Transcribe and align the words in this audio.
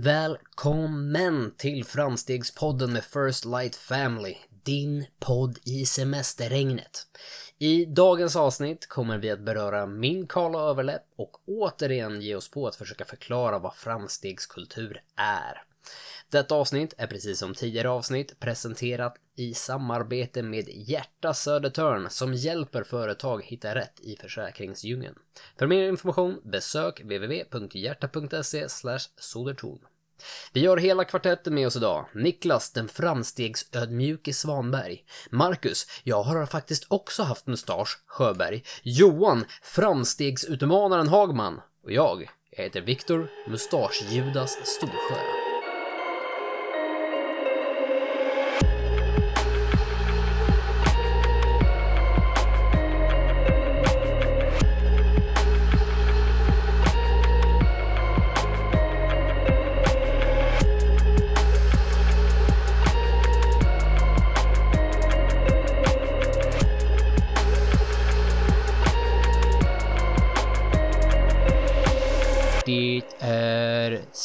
Välkommen 0.00 1.54
till 1.56 1.84
Framstegspodden 1.84 2.92
med 2.92 3.04
First 3.04 3.44
Light 3.44 3.76
Family, 3.76 4.36
din 4.62 5.06
podd 5.18 5.58
i 5.64 5.86
semesterregnet. 5.86 7.06
I 7.58 7.84
dagens 7.84 8.36
avsnitt 8.36 8.88
kommer 8.88 9.18
vi 9.18 9.30
att 9.30 9.40
beröra 9.40 9.86
min 9.86 10.26
kala 10.26 10.58
överläpp 10.58 11.02
och 11.16 11.30
återigen 11.46 12.20
ge 12.20 12.34
oss 12.34 12.50
på 12.50 12.66
att 12.66 12.76
försöka 12.76 13.04
förklara 13.04 13.58
vad 13.58 13.74
framstegskultur 13.74 15.02
är. 15.16 15.62
Detta 16.30 16.54
avsnitt 16.54 16.94
är 16.98 17.06
precis 17.06 17.38
som 17.38 17.54
tidigare 17.54 17.90
avsnitt 17.90 18.40
presenterat 18.40 19.14
i 19.36 19.54
samarbete 19.54 20.42
med 20.42 20.68
Hjärta 20.68 21.34
Södertörn 21.34 22.10
som 22.10 22.34
hjälper 22.34 22.82
företag 22.82 23.44
hitta 23.44 23.74
rätt 23.74 24.00
i 24.00 24.16
försäkringsdjungeln. 24.16 25.14
För 25.58 25.66
mer 25.66 25.88
information 25.88 26.40
besök 26.44 27.00
www.hjärta.se 27.00 28.68
sodertorn. 29.16 29.78
Vi 30.52 30.66
har 30.66 30.76
hela 30.76 31.04
kvartetten 31.04 31.54
med 31.54 31.66
oss 31.66 31.76
idag. 31.76 32.06
Niklas, 32.14 32.72
den 32.72 32.88
framstegsödmjuke 32.88 34.32
Svanberg. 34.32 35.04
Marcus, 35.30 35.86
jag 36.04 36.22
har 36.22 36.46
faktiskt 36.46 36.86
också 36.88 37.22
haft 37.22 37.46
mustasch, 37.46 38.02
Sjöberg. 38.06 38.64
Johan, 38.82 39.44
framstegsutmanaren 39.62 41.08
Hagman. 41.08 41.60
Och 41.84 41.92
jag, 41.92 42.30
jag 42.50 42.64
heter 42.64 42.80
Viktor, 42.80 43.30
mustasch-Judas 43.46 44.56
Storsjö. 44.64 45.47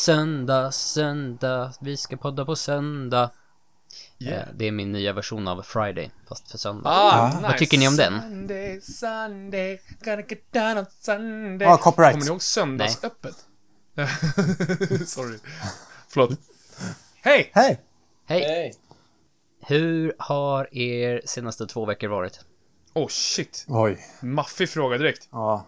Söndag, 0.05 0.71
söndag, 0.71 1.73
vi 1.81 1.97
ska 1.97 2.17
podda 2.17 2.45
på 2.45 2.55
söndag. 2.55 3.31
Yeah. 4.19 4.41
Eh, 4.41 4.47
Det 4.55 4.65
är 4.67 4.71
min 4.71 4.91
nya 4.91 5.13
version 5.13 5.47
av 5.47 5.61
Friday, 5.61 6.11
fast 6.27 6.51
för 6.51 6.57
söndag. 6.57 6.89
Ah, 6.89 7.31
Vad 7.41 7.43
nice. 7.51 7.57
tycker 7.57 7.77
ni 7.77 7.87
om 7.87 7.95
den? 7.95 8.21
Sunday, 8.21 8.81
Sunday, 8.81 9.79
gonna 10.05 10.21
get 10.21 10.53
down 10.53 10.77
on 10.77 10.85
Sunday. 10.99 11.67
Ja, 11.67 11.77
copyright. 11.77 12.11
Kommer 12.13 12.25
ni 12.25 12.31
ihåg 12.31 12.41
söndagsöppet? 12.41 13.35
Sorry. 15.07 15.39
Förlåt. 16.07 16.29
Hej! 17.21 17.51
Hej! 17.53 17.81
Hej! 18.25 18.73
Hur 19.67 20.15
har 20.19 20.77
er 20.77 21.21
senaste 21.25 21.67
två 21.67 21.85
veckor 21.85 22.07
varit? 22.07 22.39
Oh 22.93 23.07
shit. 23.07 23.65
Oj. 23.67 24.05
Maffig 24.21 24.69
fråga 24.69 24.97
direkt. 24.97 25.27
Ja. 25.31 25.65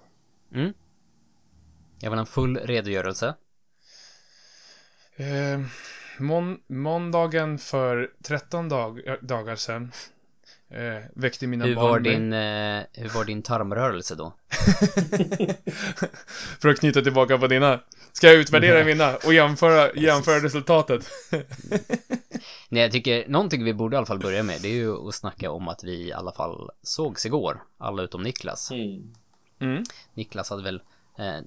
Jag 2.00 2.10
vill 2.10 2.18
ha 2.20 2.20
en 2.20 2.26
full 2.26 2.58
redogörelse. 2.58 3.36
Eh, 5.18 5.60
mån 6.20 6.60
måndagen 6.68 7.58
för 7.58 8.12
13 8.24 8.70
dag 8.70 9.18
dagar 9.22 9.56
sedan 9.56 9.92
eh, 10.70 11.04
väckte 11.14 11.48
mina 11.48 11.66
Hur 11.66 11.76
barn 11.76 11.90
var 11.90 12.00
din, 12.00 12.34
eh, 12.34 12.84
hur 12.94 13.10
var 13.10 13.26
din 13.26 13.42
tarmrörelse 13.42 14.16
då? 14.16 14.34
För 16.62 16.70
att 16.70 16.80
knyta 16.80 17.02
tillbaka 17.02 17.38
på 17.38 17.48
dina. 17.48 17.80
Ska 18.12 18.28
jag 18.28 18.36
utvärdera 18.36 18.86
mina 18.86 19.16
och 19.16 19.34
jämföra, 19.34 19.94
jämföra 19.94 20.44
resultatet? 20.44 21.10
Nej, 22.70 22.82
jag 22.82 22.92
tycker 22.92 23.28
någonting 23.28 23.64
vi 23.64 23.74
borde 23.74 23.96
i 23.96 23.98
alla 23.98 24.06
fall 24.06 24.20
börja 24.20 24.44
med, 24.44 24.62
det 24.62 24.68
är 24.68 24.74
ju 24.74 25.08
att 25.08 25.16
snacka 25.16 25.52
om 25.52 25.68
att 25.68 25.84
vi 25.84 26.08
i 26.08 26.14
alla 26.14 26.32
fall 26.32 26.70
sågs 26.84 27.26
igår. 27.26 27.64
Alla 27.78 28.04
utom 28.04 28.24
Niklas. 28.24 28.72
Mm. 29.60 29.84
Niklas 30.14 30.50
hade 30.50 30.64
väl, 30.64 30.82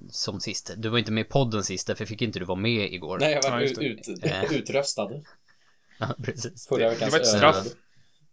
som 0.09 0.39
sist, 0.39 0.71
du 0.77 0.89
var 0.89 0.97
inte 0.97 1.11
med 1.11 1.21
i 1.21 1.29
podden 1.29 1.63
sist, 1.63 1.87
därför 1.87 2.05
fick 2.05 2.21
inte 2.21 2.39
du 2.39 2.45
vara 2.45 2.59
med 2.59 2.93
igår. 2.93 3.19
Nej, 3.19 3.31
jag 3.43 3.51
var 3.51 3.59
Ja, 3.59 3.65
ut, 3.65 3.79
det. 3.79 3.85
ut, 3.85 4.51
utröstad. 4.51 5.09
Ja, 6.01 6.15
precis. 6.23 6.67
Förra 6.67 6.83
Det 6.83 6.89
veckans 6.89 7.11
var 7.11 7.19
ett 7.19 7.27
öl. 7.27 7.37
straff. 7.37 7.67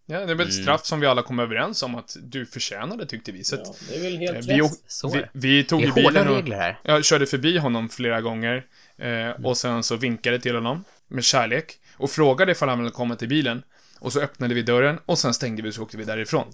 Ja, 0.06 0.18
det 0.20 0.34
var 0.34 0.44
ett 0.44 0.52
Mm. 0.52 0.62
straff 0.62 0.86
som 0.86 1.00
vi 1.00 1.06
alla 1.06 1.22
kom 1.22 1.38
överens 1.38 1.82
om 1.82 1.94
att 1.94 2.16
du 2.22 2.46
förtjänade, 2.46 3.06
tyckte 3.06 3.32
vi. 3.32 3.44
Så 3.44 3.56
Ja, 3.56 3.74
det 3.88 3.96
är 3.96 4.02
väl 4.02 4.14
eh, 4.14 4.18
helt 4.20 4.46
vi, 4.48 4.70
Så 4.86 5.08
vi, 5.08 5.18
det. 5.18 5.28
vi 5.32 5.64
tog 5.64 5.80
Det 5.82 5.86
är 5.88 5.92
bilen 5.92 6.28
och 6.28 6.42
här. 6.44 6.78
jag 6.82 7.04
körde 7.04 7.26
förbi 7.26 7.58
honom 7.58 7.88
flera 7.88 8.20
gånger 8.20 8.66
eh, 8.98 9.30
och 9.44 9.56
sen 9.56 9.82
så 9.82 9.96
vinkade 9.96 10.40
till 10.40 10.54
honom 10.54 10.84
med 11.08 11.24
kärlek 11.24 11.78
och 11.96 12.10
frågade 12.10 12.52
ifall 12.52 12.68
han 12.68 12.78
ville 12.78 12.90
komma 12.90 13.16
till 13.16 13.28
bilen. 13.28 13.62
Och 13.98 14.12
så 14.12 14.20
öppnade 14.20 14.54
vi 14.54 14.62
dörren 14.62 14.98
och 15.06 15.18
sen 15.18 15.34
stängde 15.34 15.62
vi 15.62 15.70
och 15.70 15.74
så 15.74 15.82
åkte 15.82 15.96
vi 15.96 16.04
därifrån. 16.04 16.44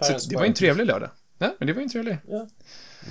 Så 0.00 0.18
det 0.30 0.36
var 0.36 0.44
en 0.44 0.54
trevlig 0.54 0.86
lördag. 0.86 1.10
Nej, 1.38 1.50
men 1.58 1.66
det 1.66 1.72
var 1.72 1.80
ju 1.80 1.84
en 1.84 1.90
trevlig. 1.90 2.18
Ja. 2.28 2.48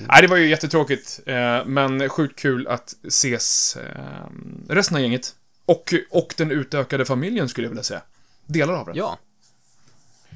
Nej, 0.08 0.22
det 0.22 0.28
var 0.28 0.38
ju 0.38 0.50
jättetråkigt. 0.50 1.20
Eh, 1.26 1.66
men 1.66 2.10
sjukt 2.10 2.40
kul 2.40 2.68
att 2.68 2.96
ses 3.08 3.76
eh, 3.76 4.26
resten 4.70 4.96
av 4.98 5.02
gänget. 5.02 5.36
Och, 5.66 5.94
och 6.10 6.34
den 6.38 6.52
utökade 6.52 7.06
familjen 7.06 7.50
skulle 7.50 7.66
jag 7.66 7.70
vilja 7.70 7.84
säga. 7.84 8.02
Delar 8.46 8.74
av 8.74 8.86
den. 8.86 8.96
Ja. 8.96 9.20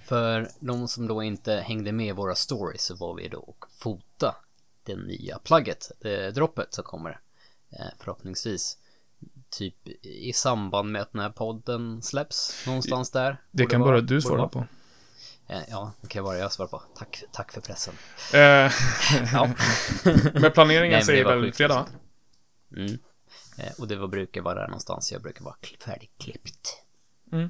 För 0.06 0.50
de 0.60 0.88
som 0.88 1.08
då 1.08 1.24
inte 1.24 1.54
hängde 1.54 1.92
med 1.92 2.08
i 2.08 2.12
våra 2.12 2.36
stories 2.36 2.82
så 2.82 2.96
var 2.96 3.16
vi 3.16 3.28
då 3.28 3.38
och 3.38 3.66
fota 3.78 4.36
det 4.84 4.96
nya 4.96 5.40
plagget, 5.40 5.92
det 6.00 6.32
droppet 6.32 6.74
som 6.74 6.84
kommer. 6.84 7.20
Eh, 7.70 7.86
förhoppningsvis 8.00 8.78
typ 9.50 9.88
i 10.02 10.34
samband 10.34 10.92
med 10.92 11.02
att 11.02 11.12
den 11.12 11.22
här 11.22 11.30
podden 11.30 12.02
släpps 12.02 12.64
någonstans 12.66 13.12
där. 13.12 13.42
Det 13.52 13.66
kan 13.66 13.82
bara 13.82 14.02
du 14.02 14.22
svara 14.22 14.38
vara. 14.38 14.50
på. 14.50 14.66
Eh, 15.48 15.62
ja, 15.70 15.92
det 16.02 16.08
kan 16.08 16.24
bara 16.24 16.38
jag 16.38 16.52
svara 16.52 16.68
på. 16.68 16.84
Tack, 16.96 17.24
tack 17.32 17.52
för 17.52 17.62
pressen. 17.62 17.94
Eh, 18.34 18.40
Ja. 19.34 19.50
men 20.34 20.52
planeringen 20.52 20.92
Nej, 20.96 21.04
säger 21.06 21.26
väl 21.26 21.54
fredag? 21.54 21.86
Mm. 22.78 22.98
Eh, 23.58 23.72
och 23.80 23.88
det 23.88 23.96
var, 23.96 24.08
brukar 24.08 24.42
vara 24.42 24.56
där 24.56 24.68
någonstans, 24.68 25.12
jag 25.12 25.22
brukar 25.22 25.44
vara 25.46 25.56
kli- 25.62 25.84
färdigklippt. 25.84 26.82
Mm. 27.32 27.50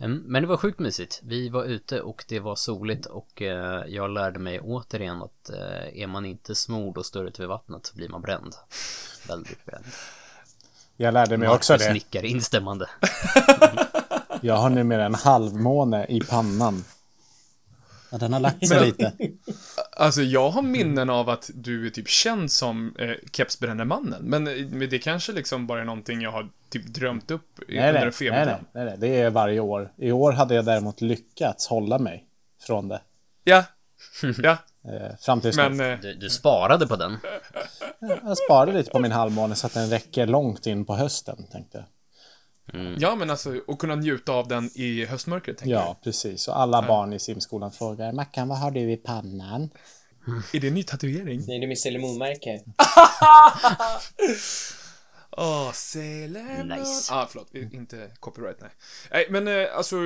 Mm, 0.00 0.22
Men 0.26 0.42
det 0.42 0.48
var 0.48 0.56
sjukt 0.56 0.78
mysigt. 0.78 1.20
Vi 1.24 1.48
var 1.48 1.64
ute 1.64 2.00
och 2.00 2.24
det 2.28 2.40
var 2.40 2.56
soligt 2.56 3.06
och 3.06 3.42
eh, 3.42 3.84
jag 3.86 4.10
lärde 4.10 4.38
mig 4.38 4.60
återigen 4.60 5.22
att 5.22 5.50
är 5.92 6.06
man 6.06 6.24
inte 6.26 6.54
smord 6.54 6.98
och 6.98 7.06
står 7.06 7.26
ute 7.28 7.42
vid 7.42 7.48
vattnet 7.48 7.86
så 7.86 7.96
blir 7.96 8.08
man 8.08 8.22
bränd. 8.22 8.54
Väldigt 9.28 9.64
bränd. 9.64 9.84
Jag 10.96 11.14
lärde 11.14 11.36
mig 11.36 11.48
också 11.48 11.72
Marcus 11.72 11.86
det. 11.86 11.92
nickar 11.92 12.24
instämmande. 12.24 12.88
Jag 14.40 14.54
har 14.56 14.70
numera 14.70 15.06
en 15.06 15.14
halvmåne 15.14 16.06
i 16.08 16.20
pannan. 16.20 16.84
Ja, 18.10 18.18
den 18.18 18.32
har 18.32 18.40
lagt 18.40 18.68
sig 18.68 18.86
lite. 18.86 19.12
Alltså, 19.96 20.22
jag 20.22 20.50
har 20.50 20.62
minnen 20.62 21.10
av 21.10 21.28
att 21.30 21.50
du 21.54 21.86
är 21.86 21.90
typ 21.90 22.08
känd 22.08 22.52
som 22.52 22.94
eh, 22.98 23.10
kepsbrännemannen. 23.32 24.22
Men, 24.24 24.44
men 24.44 24.90
det 24.90 24.98
kanske 24.98 25.32
liksom 25.32 25.66
bara 25.66 25.80
är 25.80 25.84
någonting 25.84 26.20
jag 26.20 26.32
har 26.32 26.48
typ 26.70 26.86
drömt 26.86 27.30
upp 27.30 27.58
i- 27.68 27.76
Nej, 27.76 27.88
under 27.88 27.92
nej, 27.92 28.02
en 28.02 28.04
nej, 28.06 28.12
febertid. 28.12 28.46
nej, 28.46 28.56
nej, 28.72 28.84
nej. 28.84 28.94
Det 28.98 29.20
är 29.20 29.30
varje 29.30 29.60
år. 29.60 29.92
I 29.96 30.12
år 30.12 30.32
hade 30.32 30.54
jag 30.54 30.64
däremot 30.64 31.00
lyckats 31.00 31.66
hålla 31.66 31.98
mig 31.98 32.24
från 32.66 32.88
det. 32.88 33.00
Ja. 33.44 33.64
Ja, 34.42 34.56
Eh, 34.84 35.16
fram 35.20 35.40
tills 35.40 35.56
men... 35.56 35.80
Eh, 35.80 35.98
Du, 36.00 36.14
du 36.14 36.30
sparade 36.30 36.86
på 36.86 36.96
den. 36.96 37.16
Jag 38.00 38.38
sparade 38.38 38.72
lite 38.72 38.90
på 38.90 38.98
min 38.98 39.12
halvmåne 39.12 39.54
så 39.54 39.66
att 39.66 39.74
den 39.74 39.90
räcker 39.90 40.26
långt 40.26 40.66
in 40.66 40.84
på 40.84 40.94
hösten, 40.96 41.46
tänkte 41.52 41.78
jag. 41.78 41.84
Ja, 42.98 43.14
men 43.14 43.30
alltså, 43.30 43.60
att 43.68 43.78
kunna 43.78 43.94
njuta 43.94 44.32
av 44.32 44.48
den 44.48 44.70
i 44.74 45.04
höstmörkret, 45.04 45.58
tänker 45.58 45.74
Ja, 45.74 46.00
precis. 46.04 46.48
Och 46.48 46.60
alla 46.60 46.82
barn 46.82 47.12
i 47.12 47.18
simskolan 47.18 47.72
frågar 47.72 48.12
Mackan, 48.12 48.48
vad 48.48 48.58
har 48.58 48.70
du 48.70 48.92
i 48.92 48.96
pannan? 48.96 49.70
jag. 50.26 50.36
Är 50.54 50.60
det 50.60 50.68
en 50.68 50.74
ny 50.74 50.82
tatuering? 50.82 51.42
Nej, 51.46 51.58
det 51.58 51.66
är 51.66 51.68
mitt 51.68 51.80
Sailor 51.80 52.00
Moon-märke. 52.00 52.60
Åh, 55.30 55.72
Sailor 55.72 56.42
Moon. 56.42 56.68
Nice. 56.68 57.14
Ah, 57.14 57.26
förlåt. 57.30 57.54
Inte 57.54 58.10
copyright, 58.20 58.60
nej. 58.60 58.70
Nej, 59.10 59.26
men 59.30 59.48
eh, 59.48 59.76
alltså, 59.76 59.96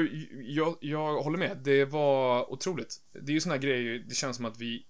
jag, 0.43 0.77
jag 0.81 1.23
håller 1.23 1.39
med. 1.39 1.59
Det 1.65 1.85
var 1.85 2.53
otroligt. 2.53 2.97
Det 3.13 3.33
är 3.33 3.35
ju 3.35 3.41
såna 3.41 3.55
här 3.55 3.63
grejer, 3.63 4.05
det 4.09 4.15
känns 4.15 4.37
som 4.37 4.45
att 4.45 4.59
vi, 4.59 4.87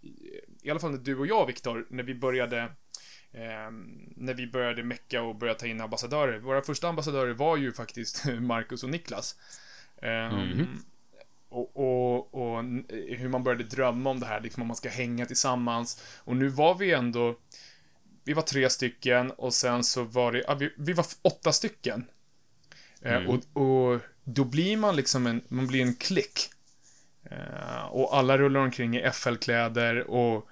i 0.62 0.70
alla 0.70 0.80
fall 0.80 0.90
när 0.90 0.98
du 0.98 1.19
och 1.19 1.26
jag, 1.26 1.46
Viktor, 1.46 1.86
när 1.90 2.02
vi 2.02 2.14
började 2.14 2.69
eh, 3.32 3.70
när 4.17 4.34
vi 4.34 4.46
började 4.46 4.82
mecka 4.82 5.23
och 5.23 5.37
började 5.37 5.58
ta 5.58 5.67
in 5.67 5.81
ambassadörer. 5.81 6.38
Våra 6.38 6.62
första 6.62 6.88
ambassadörer 6.88 7.32
var 7.32 7.56
ju 7.56 7.73
faktiskt 7.73 8.25
Marcus 8.40 8.82
och 8.84 8.90
Niklas. 8.90 9.37
Eh, 10.02 10.29
och, 11.49 11.76
och, 11.76 12.34
och 12.34 12.58
n- 12.58 12.87
hur 13.08 13.29
man 13.29 13.44
började 13.44 13.64
drömma 13.64 14.11
om 14.11 14.20
det 14.20 14.26
här, 14.26 14.40
liksom 14.40 14.62
om 14.62 14.67
man 14.69 14.76
ska 14.76 14.88
hänga 14.88 15.26
tillsammans. 15.26 16.02
Och 16.19 16.37
nu 16.37 16.49
var 16.49 16.75
vi 16.75 16.93
ändå 16.93 17.37
vi 18.25 18.32
var 18.32 18.43
tre 18.43 18.70
stycken 18.70 19.31
och 19.31 19.55
sen 19.55 19.84
så 19.84 20.02
var 20.02 20.32
det, 20.32 20.44
ja, 20.46 20.55
vi, 20.55 20.73
vi 20.76 20.93
var 20.93 21.06
åtta 21.23 21.52
stycken. 21.52 22.05
Eh, 23.02 23.17
och, 23.26 23.62
och 23.62 24.00
då 24.25 24.44
blir 24.44 24.76
man 24.76 24.96
liksom 24.96 25.26
en, 25.26 25.40
man 25.49 25.67
blir 25.67 25.82
en 25.82 25.94
klick. 25.94 26.50
Eh, 27.31 27.84
och 27.90 28.17
alla 28.17 28.38
rullar 28.38 28.61
omkring 28.61 28.96
i 28.96 29.11
FL-kläder 29.12 30.11
och 30.11 30.49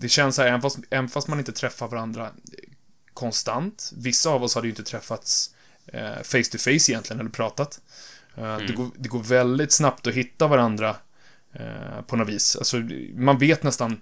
det 0.00 0.08
känns 0.08 0.36
så 0.36 0.42
här, 0.42 0.48
även 0.48 0.60
fast, 0.60 0.78
även 0.90 1.08
fast 1.08 1.28
man 1.28 1.38
inte 1.38 1.52
träffar 1.52 1.88
varandra 1.88 2.30
konstant. 3.14 3.92
Vissa 3.96 4.30
av 4.30 4.42
oss 4.42 4.54
hade 4.54 4.66
ju 4.66 4.70
inte 4.70 4.82
träffats 4.82 5.54
eh, 5.86 6.22
face 6.22 6.50
to 6.52 6.58
face 6.58 6.70
egentligen, 6.70 7.20
eller 7.20 7.30
pratat. 7.30 7.80
Eh, 8.34 8.56
det, 8.56 8.72
går, 8.72 8.90
det 8.96 9.08
går 9.08 9.22
väldigt 9.22 9.72
snabbt 9.72 10.06
att 10.06 10.14
hitta 10.14 10.46
varandra 10.46 10.96
eh, 11.52 12.02
på 12.06 12.16
något 12.16 12.28
vis. 12.28 12.56
Alltså, 12.56 12.76
man 13.14 13.38
vet 13.38 13.62
nästan, 13.62 14.00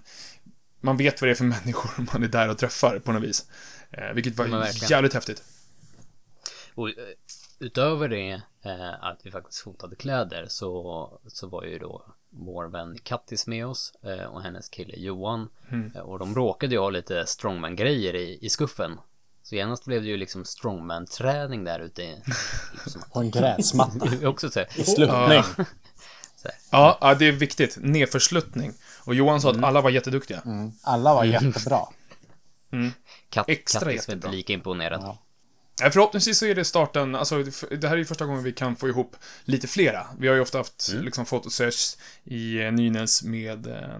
man 0.81 0.97
vet 0.97 1.21
vad 1.21 1.27
det 1.27 1.31
är 1.31 1.35
för 1.35 1.43
människor 1.65 2.05
man 2.13 2.23
är 2.23 2.27
där 2.27 2.49
och 2.49 2.57
träffar 2.57 2.99
på 2.99 3.11
något 3.11 3.23
vis. 3.23 3.45
Eh, 3.91 4.13
vilket 4.13 4.37
var 4.37 4.47
Men 4.47 4.71
jävligt 4.89 5.13
häftigt. 5.13 5.43
Och 6.75 6.89
eh, 6.89 6.95
utöver 7.59 8.09
det, 8.09 8.41
eh, 8.65 9.03
att 9.03 9.19
vi 9.23 9.31
faktiskt 9.31 9.61
fotade 9.61 9.95
kläder, 9.95 10.45
så, 10.49 11.19
så 11.27 11.47
var 11.47 11.63
ju 11.63 11.79
då 11.79 12.15
vår 12.29 12.65
vän 12.65 12.97
Kattis 13.03 13.47
med 13.47 13.67
oss 13.67 13.93
eh, 14.03 14.25
och 14.25 14.41
hennes 14.41 14.69
kille 14.69 14.93
Johan. 14.97 15.49
Mm. 15.71 15.91
Eh, 15.95 16.01
och 16.01 16.19
de 16.19 16.35
råkade 16.35 16.75
ju 16.75 16.79
ha 16.79 16.89
lite 16.89 17.25
strongman-grejer 17.25 18.15
i, 18.15 18.39
i 18.41 18.49
skuffen. 18.49 18.99
Så 19.43 19.55
genast 19.55 19.85
blev 19.85 20.01
det 20.01 20.07
ju 20.07 20.17
liksom 20.17 20.45
strongman-träning 20.45 21.63
där 21.63 21.79
ute 21.79 22.03
i... 22.03 22.15
Liksom, 22.83 23.01
På 23.13 23.19
en 23.19 23.31
gräsmatta. 23.31 24.09
också 24.27 24.49
så 24.49 24.59
här, 24.59 24.67
I 24.75 24.83
sluttning. 24.83 25.43
Ja, 26.71 26.97
ja, 27.01 27.15
det 27.15 27.27
är 27.27 27.31
viktigt. 27.31 27.77
Nedförsluttning. 27.81 28.73
Och 29.05 29.15
Johan 29.15 29.41
sa 29.41 29.51
att 29.51 29.63
alla 29.63 29.81
var 29.81 29.89
jätteduktiga. 29.89 30.41
Mm. 30.45 30.71
Alla 30.83 31.13
var 31.13 31.23
jättebra. 31.23 31.79
Katt, 33.29 33.49
Extra 33.49 33.79
Kattis 33.79 33.85
var 33.85 33.91
jättebra. 33.91 34.15
inte 34.15 34.37
lika 34.37 34.53
imponerad. 34.53 35.01
Ja. 35.03 35.17
Nej, 35.81 35.91
Förhoppningsvis 35.91 36.37
så 36.37 36.45
är 36.45 36.55
det 36.55 36.65
starten, 36.65 37.15
alltså 37.15 37.43
det 37.71 37.87
här 37.87 37.93
är 37.93 37.97
ju 37.97 38.05
första 38.05 38.25
gången 38.25 38.43
vi 38.43 38.53
kan 38.53 38.75
få 38.75 38.87
ihop 38.87 39.15
lite 39.43 39.67
flera. 39.67 40.07
Vi 40.19 40.27
har 40.27 40.35
ju 40.35 40.41
ofta 40.41 40.57
haft 40.57 40.93
liksom 41.01 41.25
fotosessions 41.25 41.97
i 42.23 42.63
eh, 42.63 42.71
Nynäs 42.71 43.23
med 43.23 43.67
eh, 43.67 43.99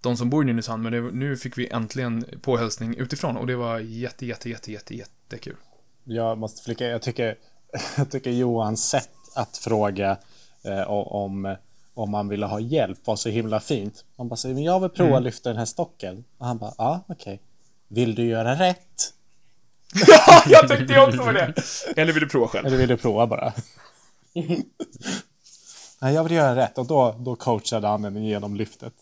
de 0.00 0.16
som 0.16 0.30
bor 0.30 0.42
i 0.42 0.46
Nynäshamn, 0.46 0.82
men 0.82 0.92
det, 0.92 1.00
nu 1.00 1.36
fick 1.36 1.58
vi 1.58 1.68
äntligen 1.68 2.24
påhälsning 2.42 2.94
utifrån 2.96 3.36
och 3.36 3.46
det 3.46 3.56
var 3.56 3.78
jätte, 3.78 4.26
jätte, 4.26 4.50
jätte, 4.50 4.72
jätte, 4.72 4.94
jättekul. 4.94 5.56
Jag 6.04 6.38
måste 6.38 6.62
flika, 6.62 6.86
jag 6.86 7.02
tycker, 7.02 7.36
jag 7.96 8.10
tycker 8.10 8.30
Johans 8.30 8.88
sätt 8.88 9.10
att 9.34 9.56
fråga 9.56 10.18
eh, 10.62 10.90
om, 10.90 11.56
om 11.94 12.10
man 12.10 12.28
ville 12.28 12.46
ha 12.46 12.60
hjälp 12.60 13.06
var 13.06 13.16
så 13.16 13.28
himla 13.28 13.60
fint. 13.60 14.04
Man 14.16 14.28
bara 14.28 14.36
säger, 14.36 14.54
men 14.54 14.64
jag 14.64 14.80
vill 14.80 14.90
prova 14.90 15.16
att 15.16 15.22
lyfta 15.22 15.48
den 15.48 15.58
här 15.58 15.64
stocken. 15.64 16.24
Och 16.38 16.46
han 16.46 16.58
bara, 16.58 16.74
ja 16.78 17.04
okej. 17.08 17.40
Vill 17.88 18.14
du 18.14 18.24
göra 18.24 18.54
rätt? 18.54 19.14
Ja, 20.06 20.42
jag 20.46 20.68
tänkte 20.68 20.92
ju 20.94 21.00
också 21.00 21.18
på 21.24 21.32
det! 21.32 21.54
Eller 21.96 22.12
vill 22.12 22.22
du 22.22 22.28
prova 22.28 22.48
själv? 22.48 22.66
Eller 22.66 22.76
vill 22.76 22.88
du 22.88 22.96
prova 22.96 23.26
bara? 23.26 23.52
Nej, 26.00 26.14
jag 26.14 26.24
vill 26.24 26.32
göra 26.32 26.56
rätt 26.56 26.78
och 26.78 26.86
då, 26.86 27.16
då 27.20 27.36
coachade 27.36 27.86
han 27.88 28.02
den 28.02 28.24
genom 28.24 28.56
lyftet. 28.56 28.92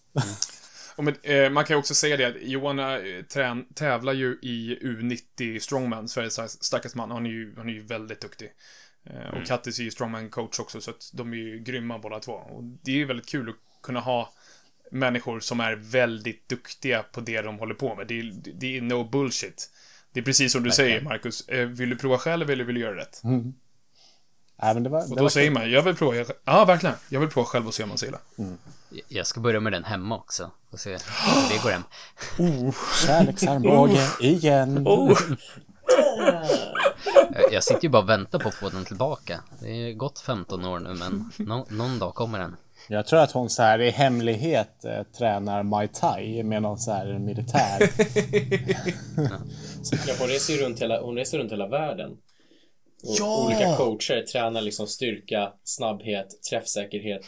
Och 0.96 1.04
men, 1.04 1.14
eh, 1.22 1.50
man 1.50 1.64
kan 1.64 1.74
ju 1.74 1.78
också 1.78 1.94
säga 1.94 2.16
det 2.16 2.24
att 2.24 2.34
Johan 2.40 2.78
eh, 2.78 2.96
trän, 3.32 3.64
tävlar 3.74 4.12
ju 4.12 4.38
i 4.42 4.78
U90 4.82 5.58
Strongman, 5.58 6.08
Sveriges 6.08 6.64
starkaste 6.64 6.98
man. 6.98 7.10
Han 7.10 7.26
är 7.26 7.30
ju, 7.30 7.54
han 7.56 7.68
är 7.68 7.72
ju 7.72 7.82
väldigt 7.82 8.20
duktig. 8.20 8.52
Eh, 9.04 9.38
Och 9.38 9.46
Kattis 9.46 9.78
är 9.78 9.82
ju 9.82 9.90
Strongman-coach 9.90 10.60
också, 10.60 10.80
så 10.80 10.90
att 10.90 11.10
de 11.14 11.32
är 11.32 11.36
ju 11.36 11.58
grymma 11.58 11.98
båda 11.98 12.20
två. 12.20 12.32
Och 12.32 12.64
det 12.64 12.90
är 12.90 12.96
ju 12.96 13.04
väldigt 13.04 13.28
kul 13.28 13.48
att 13.48 13.82
kunna 13.82 14.00
ha 14.00 14.32
människor 14.90 15.40
som 15.40 15.60
är 15.60 15.74
väldigt 15.76 16.48
duktiga 16.48 17.02
på 17.02 17.20
det 17.20 17.42
de 17.42 17.58
håller 17.58 17.74
på 17.74 17.94
med. 17.94 18.06
Det 18.06 18.18
är, 18.20 18.32
det 18.54 18.76
är 18.76 18.80
no 18.82 19.04
bullshit. 19.04 19.70
Det 20.16 20.20
är 20.20 20.24
precis 20.24 20.52
som 20.52 20.62
du 20.62 20.70
säger, 20.70 21.00
Marcus. 21.00 21.48
Eh, 21.48 21.66
Vill 21.66 21.90
du 21.90 21.96
prova 21.96 22.18
själv 22.18 22.50
eller 22.50 22.64
vill 22.64 22.74
du 22.74 22.80
göra 22.80 22.96
rätt? 22.96 23.20
Nej, 23.24 24.74
men 24.74 24.82
det 24.82 24.88
var, 24.88 25.02
Och 25.02 25.08
det 25.08 25.14
då 25.16 25.22
var 25.22 25.28
säger 25.28 25.50
man, 25.50 25.70
jag 25.70 25.82
vill 25.82 25.94
prova. 25.96 26.16
jag- 26.16 26.26
Ja, 26.44 26.64
verkligen. 26.64 26.94
Jag 27.08 27.20
vill 27.20 27.28
prova 27.28 27.46
själv 27.46 27.66
och 27.66 27.74
se 27.74 27.82
om 27.82 27.88
man 27.88 27.98
ser 27.98 28.10
det. 28.12 28.18
Jag 29.08 29.26
ska 29.26 29.40
börja 29.40 29.60
med 29.60 29.72
den 29.72 29.84
hemma 29.84 30.16
också. 30.16 30.50
Och 30.70 30.80
se 30.80 30.90
hur 30.90 30.98
det 31.56 31.62
går 31.62 31.70
hem. 31.70 31.82
kärleksarmbåge 33.06 34.08
igen. 34.20 34.84
Jag- 34.86 35.16
Jag 37.52 37.64
sitter 37.64 37.82
ju 37.82 37.88
bara 37.88 38.02
och 38.02 38.08
väntar 38.08 38.38
på 38.38 38.48
att 38.48 38.54
få 38.54 38.68
den 38.68 38.84
tillbaka. 38.84 39.40
Det 39.60 39.68
är 39.70 39.92
gått 39.94 40.18
15 40.20 40.64
år 40.64 40.78
nu, 40.78 40.94
men 40.94 41.30
nå- 41.36 41.66
någon 41.70 41.98
dag 41.98 42.14
kommer 42.14 42.38
den. 42.38 42.56
Jag 42.88 43.06
tror 43.06 43.20
att 43.20 43.32
hon 43.32 43.50
så 43.50 43.62
här 43.62 43.78
i 43.78 43.90
hemlighet 43.90 44.84
eh, 44.84 45.02
tränar 45.18 45.62
Muay 45.62 45.88
Thai 45.88 46.42
med 46.42 46.62
någon 46.62 46.78
så 46.78 46.92
här 46.92 47.18
militär. 47.18 47.90
Ja, 50.06 50.14
hon, 50.18 50.28
reser 50.28 50.54
ju 50.54 50.60
runt 50.60 50.80
hela, 50.80 51.00
hon 51.00 51.16
reser 51.16 51.38
runt 51.38 51.52
hela 51.52 51.68
världen. 51.68 52.10
Och 52.10 53.16
Ja! 53.18 53.46
Olika 53.46 53.76
coacher 53.76 54.22
tränar 54.22 54.60
liksom 54.60 54.86
styrka, 54.86 55.52
snabbhet, 55.64 56.26
träffsäkerhet. 56.50 57.22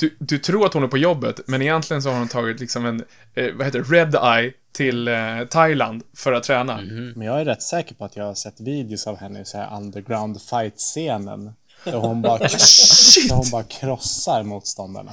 Du, 0.00 0.16
du 0.18 0.38
tror 0.38 0.66
att 0.66 0.74
hon 0.74 0.82
är 0.82 0.88
på 0.88 0.98
jobbet, 0.98 1.40
men 1.46 1.62
egentligen 1.62 2.02
så 2.02 2.10
har 2.10 2.18
hon 2.18 2.28
tagit 2.28 2.60
liksom 2.60 2.86
en, 2.86 3.04
eh, 3.34 3.54
vad 3.54 3.66
heter 3.66 3.78
det, 3.78 3.84
red 3.84 4.14
eye 4.14 4.52
till 4.72 5.08
eh, 5.08 5.44
Thailand 5.50 6.02
för 6.16 6.32
att 6.32 6.42
träna. 6.42 6.80
Men 7.16 7.26
jag 7.26 7.40
är 7.40 7.44
rätt 7.44 7.62
säker 7.62 7.94
på 7.94 8.04
att 8.04 8.16
jag 8.16 8.24
har 8.24 8.34
sett 8.34 8.60
videos 8.60 9.06
av 9.06 9.16
henne 9.16 9.40
i 9.40 9.44
så 9.44 9.58
här 9.58 9.76
underground 9.76 10.42
fight-scenen. 10.42 11.52
Där 11.84 11.96
hon 11.96 12.22
bara, 12.22 12.38
där 12.38 13.34
hon 13.34 13.50
bara 13.50 13.62
krossar 13.62 14.42
motståndarna. 14.42 15.12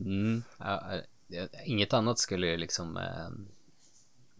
Mm. 0.00 0.44
Ja, 0.58 0.82
eh, 1.32 1.44
inget 1.64 1.92
annat 1.92 2.18
skulle 2.18 2.46
ju 2.46 2.56
liksom 2.56 2.96
eh, 2.96 3.28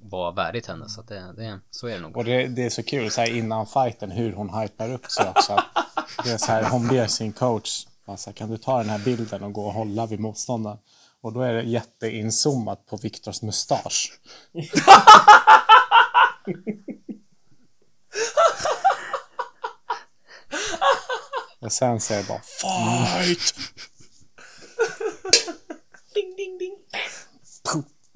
vara 0.02 0.30
värdigt 0.30 0.66
henne, 0.66 0.88
så 0.88 1.00
att 1.00 1.08
det, 1.08 1.32
det, 1.36 1.60
så 1.70 1.86
är 1.86 1.94
det 1.94 2.00
nog. 2.00 2.16
Och 2.16 2.24
det, 2.24 2.46
det 2.46 2.64
är 2.64 2.70
så 2.70 2.82
kul 2.82 3.10
så 3.10 3.20
här 3.20 3.34
innan 3.36 3.66
fighten 3.66 4.10
hur 4.10 4.32
hon 4.32 4.60
hypar 4.60 4.92
upp 4.92 5.10
sig 5.10 5.28
också. 5.28 5.62
Det 6.24 6.30
är 6.30 6.38
så 6.38 6.52
här, 6.52 6.70
hon 6.70 6.88
ber 6.88 7.06
sin 7.06 7.32
coach, 7.32 7.86
så 8.16 8.30
här, 8.30 8.32
kan 8.32 8.50
du 8.50 8.56
ta 8.56 8.78
den 8.78 8.90
här 8.90 8.98
bilden 8.98 9.42
och 9.42 9.52
gå 9.52 9.66
och 9.66 9.72
hålla 9.72 10.06
vid 10.06 10.20
motståndaren? 10.20 10.78
Och 11.20 11.32
då 11.32 11.40
är 11.40 11.54
det 11.54 11.62
jätteinzoomat 11.62 12.86
på 12.86 12.96
Viktors 12.96 13.42
mustasch. 13.42 14.20
Och 21.60 21.72
sen 21.72 22.00
säger 22.00 22.20
jag 22.20 22.28
bara 22.28 22.40
FIGHT! 23.22 23.54
Ding, 26.14 26.36
ding, 26.36 26.58
ding. 26.58 26.74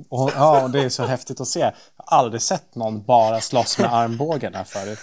Och, 0.09 0.31
ja, 0.35 0.63
och 0.63 0.71
det 0.71 0.81
är 0.85 0.89
så 0.89 1.05
häftigt 1.05 1.41
att 1.41 1.49
se. 1.49 1.61
Jag 1.61 1.73
har 1.97 2.19
aldrig 2.19 2.43
sett 2.43 2.75
någon 2.75 3.05
bara 3.05 3.41
slåss 3.41 3.79
med 3.79 3.95
armbågarna 3.95 4.65
förut. 4.65 4.99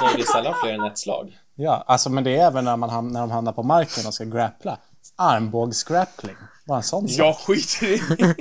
Nej, 0.00 0.12
det 0.16 0.22
är 0.22 0.26
sällan 0.32 0.54
fler 0.62 0.72
än 0.74 0.84
ett 0.84 0.98
slag. 0.98 1.38
Ja, 1.54 1.84
alltså 1.86 2.10
men 2.10 2.24
det 2.24 2.36
är 2.36 2.46
även 2.46 2.64
när, 2.64 2.76
man 2.76 2.90
ham- 2.90 3.12
när 3.12 3.20
de 3.20 3.30
hamnar 3.30 3.52
på 3.52 3.62
marken 3.62 4.06
och 4.06 4.14
ska 4.14 4.24
grappla. 4.24 4.78
Armbågsgrappling. 5.16 6.36
Bara 6.66 6.76
en 6.78 6.82
sån. 6.84 7.06
Jag 7.08 7.36
skiter 7.36 7.86
i 7.86 8.34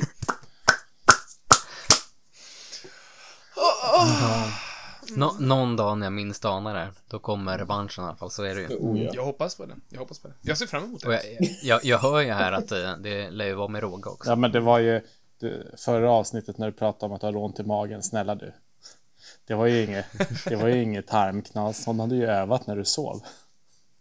Nå, 5.15 5.35
någon 5.39 5.75
dag 5.75 5.97
när 5.97 6.05
jag 6.05 6.13
minst 6.13 6.45
anar 6.45 6.75
det, 6.75 6.87
då 7.07 7.19
kommer 7.19 7.57
revanschen 7.57 8.03
i 8.03 8.07
alla 8.07 8.15
fall, 8.17 8.31
så 8.31 8.43
är 8.43 8.55
det 8.55 8.61
ju. 8.61 8.67
Oh, 8.67 9.03
ja. 9.03 9.11
Jag 9.13 9.25
hoppas 9.25 9.55
på 9.55 9.65
det. 9.65 9.75
Jag 9.89 9.99
hoppas 9.99 10.19
på 10.19 10.27
det. 10.27 10.33
Jag 10.41 10.57
ser 10.57 10.65
fram 10.65 10.83
emot 10.83 11.01
det. 11.01 11.21
jag, 11.39 11.49
jag, 11.63 11.85
jag 11.85 11.97
hör 11.99 12.21
ju 12.21 12.31
här 12.31 12.51
att 12.51 12.71
eh, 12.71 12.97
det 13.03 13.29
lär 13.31 13.45
ju 13.45 13.53
vara 13.53 13.67
med 13.67 13.81
råga 13.81 14.09
också. 14.11 14.29
Ja, 14.29 14.35
men 14.35 14.51
det 14.51 14.59
var 14.59 14.79
ju 14.79 15.01
du, 15.39 15.71
förra 15.77 16.11
avsnittet 16.11 16.57
när 16.57 16.65
du 16.65 16.73
pratade 16.77 17.05
om 17.05 17.13
att 17.15 17.21
du 17.21 17.27
har 17.27 17.35
ont 17.37 17.59
i 17.59 17.63
magen. 17.63 18.03
Snälla 18.03 18.35
du. 18.35 18.53
Det 19.47 19.53
var 19.53 19.65
ju 19.65 19.83
inget, 19.83 20.05
det 20.45 20.55
var 20.55 20.67
ju 20.67 20.81
inget 20.83 21.07
tarmknas. 21.07 21.85
Hon 21.85 21.99
hade 21.99 22.15
ju 22.15 22.25
övat 22.25 22.67
när 22.67 22.75
du 22.75 22.85
sov. 22.85 23.21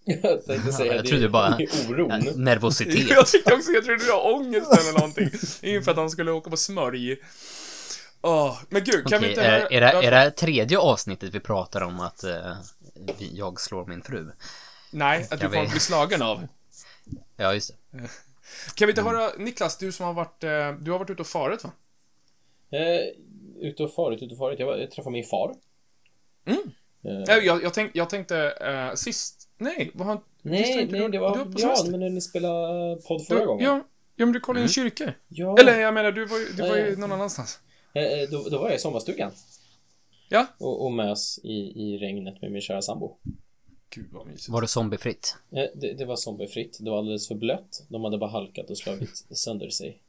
Jag 0.05 0.45
tänkte 0.47 0.73
säga 0.73 0.95
jag 0.95 1.05
det 1.05 1.09
trodde 1.09 1.29
bara- 1.29 1.59
oron. 1.89 2.09
Nervositet. 2.45 3.09
Jag 3.11 3.27
tyckte 3.27 3.55
också, 3.55 3.71
jag 3.71 3.85
trodde 3.85 4.05
du 4.05 4.13
har 4.13 4.35
ångest 4.35 4.73
eller 4.81 4.93
någonting. 4.99 5.31
Inför 5.63 5.91
att 5.91 5.97
han 5.97 6.11
skulle 6.11 6.31
åka 6.31 6.51
på 6.51 6.57
smörj. 6.57 7.17
Åh, 8.23 8.59
men 8.69 8.85
gud, 8.85 9.07
kan 9.09 9.21
vi 9.23 9.29
inte... 9.29 9.43
är, 9.43 9.73
är, 9.73 9.81
det, 9.81 10.07
är 10.07 10.11
det 10.11 10.31
tredje 10.31 10.79
avsnittet 10.79 11.35
vi 11.35 11.41
pratar 11.41 11.81
om 11.81 12.01
att 12.01 12.25
eh, 12.25 12.57
vi- 13.19 13.37
jag 13.37 13.61
slår 13.61 13.87
min 13.87 14.03
fru? 14.03 14.31
Nej, 14.91 15.23
att 15.23 15.31
du 15.31 15.37
Jag 15.45 15.53
kommer 15.53 15.65
att 15.65 15.71
bli 15.71 15.81
slagen 15.81 16.23
av. 16.23 16.47
Ja, 17.37 17.55
just 17.55 17.71
det. 17.91 17.99
Kan 18.75 18.87
vi 18.87 18.93
inte 18.93 19.03
höra, 19.03 19.31
Niklas, 19.39 19.79
du 19.79 19.93
som 19.93 20.07
har 20.07 20.13
varit, 20.13 20.45
eh, 20.45 20.73
du 20.81 20.91
har 20.91 20.99
varit 20.99 21.11
ute 21.11 21.23
och 21.23 21.27
farit 21.29 21.65
va? 21.65 21.71
Eh, 22.71 23.01
ute 23.69 23.83
och 23.83 23.95
farit, 23.95 24.23
ute 24.23 24.33
och 24.33 24.39
farit. 24.39 24.59
Jag, 24.59 24.67
var, 24.67 24.77
jag 24.77 24.91
träffade 24.91 25.13
min 25.13 25.25
far. 25.25 25.55
Mm. 26.47 26.59
Eh, 27.05 27.25
Nej, 27.27 27.47
jag, 27.47 27.63
jag, 27.63 27.75
tänk, 27.75 27.91
jag 27.95 28.11
tänkte 28.11 28.39
eh, 28.51 28.95
sist, 28.95 29.49
nej, 29.59 29.91
vad 29.95 30.07
har 30.07 30.21
nej, 30.43 30.63
tänkte 30.65 30.93
nej, 30.97 31.03
du- 31.03 31.09
det 31.09 31.19
var... 31.19 31.33
du 31.33 31.39
var 31.39 31.45
på 31.45 31.53
ja, 31.55 31.59
semester. 31.59 31.91
men 31.91 32.01
när 32.01 32.11
ni 32.11 32.21
spelade 32.21 32.97
podd 33.03 33.27
förra 33.27 33.39
Du, 33.41 33.47
gången. 33.47 33.65
ja, 33.67 33.85
ja, 34.17 34.27
men 34.27 34.33
du 34.33 34.41
kollade 34.41 34.61
i 34.61 34.63
en 34.63 34.69
kyrka. 34.69 35.13
Ja. 35.29 35.57
Eller 35.61 35.81
jag 35.81 35.95
menar, 35.95 36.13
du 36.13 36.25
var 36.25 36.39
ju, 36.39 36.45
du 36.53 36.69
var 36.69 36.77
ju 36.77 36.97
någon 36.97 37.13
annanstans. 37.13 37.61
Eh, 37.95 38.03
eh, 38.03 38.29
då, 38.31 38.49
då 38.49 38.59
var 38.59 38.67
jag 38.69 38.77
i 38.77 38.79
sommarstugan. 38.79 39.33
Ja. 40.29 40.47
Och, 40.59 40.85
och 40.85 40.93
mös 40.93 41.39
i, 41.43 41.53
i 41.85 41.99
regnet 41.99 42.43
med 42.43 42.53
min 42.53 42.61
kära 42.61 42.83
sambo. 42.83 43.17
Gud 43.95 44.07
vad 44.13 44.27
mysigt. 44.27 44.49
Var 44.49 44.61
det 44.63 44.69
zombiefritt? 44.69 45.37
Eh, 45.53 45.65
det, 45.81 45.93
det 45.93 46.05
var 46.05 46.17
zombiefritt. 46.17 46.79
Det 46.81 46.91
var 46.91 46.99
alldeles 46.99 47.29
för 47.29 47.35
blött. 47.35 47.87
De 47.89 48.05
hade 48.05 48.19
bara 48.19 48.31
halkat 48.31 48.71
och 48.71 48.79
slagit 48.79 49.17
sönder 49.31 49.71
sig. 49.71 50.03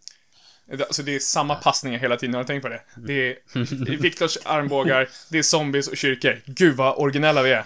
Det- 0.65 0.85
Alltså 0.85 1.03
det 1.03 1.15
är 1.15 1.19
samma 1.19 1.55
passningar 1.55 1.99
hela 1.99 2.17
tiden, 2.17 2.33
har 2.35 2.41
du 2.41 2.47
tänkt 2.47 2.61
på 2.63 2.69
det? 2.69 2.81
Det 3.07 3.13
är, 3.13 3.37
det 3.85 3.93
är 3.93 3.97
Viktors 3.97 4.37
armbågar, 4.45 5.09
det 5.31 5.37
är 5.37 5.43
zombies 5.43 5.87
och 5.87 5.97
kyrkor. 5.97 6.41
Gud 6.45 6.75
vad 6.75 6.97
originella 6.97 7.43
vi 7.43 7.51
är. 7.51 7.65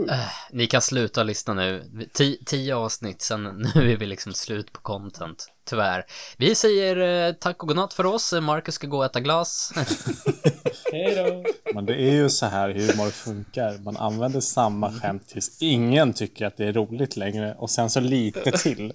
Sjukt. 0.00 0.12
Ni 0.52 0.66
kan 0.66 0.82
sluta 0.82 1.22
lyssna 1.22 1.54
nu. 1.54 1.84
Ti- 2.14 2.44
tio 2.46 2.76
avsnitt, 2.76 3.22
sen 3.22 3.44
nu 3.74 3.92
är 3.92 3.96
vi 3.96 4.06
liksom 4.06 4.32
slut 4.32 4.72
på 4.72 4.80
content. 4.80 5.46
Tyvärr. 5.68 6.04
Vi 6.36 6.54
säger 6.54 7.26
eh, 7.28 7.32
tack 7.34 7.62
och 7.62 7.68
godnatt 7.68 7.94
för 7.94 8.06
oss. 8.06 8.32
Marcus 8.42 8.74
ska 8.74 8.86
gå 8.86 8.98
och 8.98 9.04
äta 9.04 9.20
glas. 9.20 9.72
Hej 10.92 11.14
då! 11.14 11.44
Men 11.74 11.86
det 11.86 11.94
är 11.94 12.12
ju 12.12 12.30
så 12.30 12.46
här 12.46 12.70
humor 12.70 13.10
funkar. 13.10 13.78
Man 13.78 13.96
använder 13.96 14.40
samma 14.40 14.92
skämt 14.92 15.28
tills 15.28 15.62
ingen 15.62 16.12
tycker 16.12 16.46
att 16.46 16.56
det 16.56 16.64
är 16.66 16.72
roligt 16.72 17.16
längre 17.16 17.54
och 17.58 17.70
sen 17.70 17.90
så 17.90 18.00
lite 18.00 18.50
till. 18.58 18.92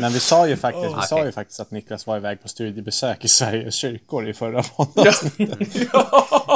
Men 0.00 0.12
vi 0.12 0.20
sa 0.20 0.48
ju 0.48 0.56
faktiskt, 0.56 0.96
vi 0.96 1.06
sa 1.06 1.24
ju 1.24 1.32
faktiskt 1.32 1.60
att 1.60 1.70
Niklas 1.70 2.06
var 2.06 2.16
iväg 2.16 2.42
på 2.42 2.48
studiebesök 2.48 3.24
i 3.24 3.28
Sveriges 3.28 3.74
kyrkor 3.74 4.28
i 4.28 4.34
förra 4.34 4.62
podden. 4.62 5.12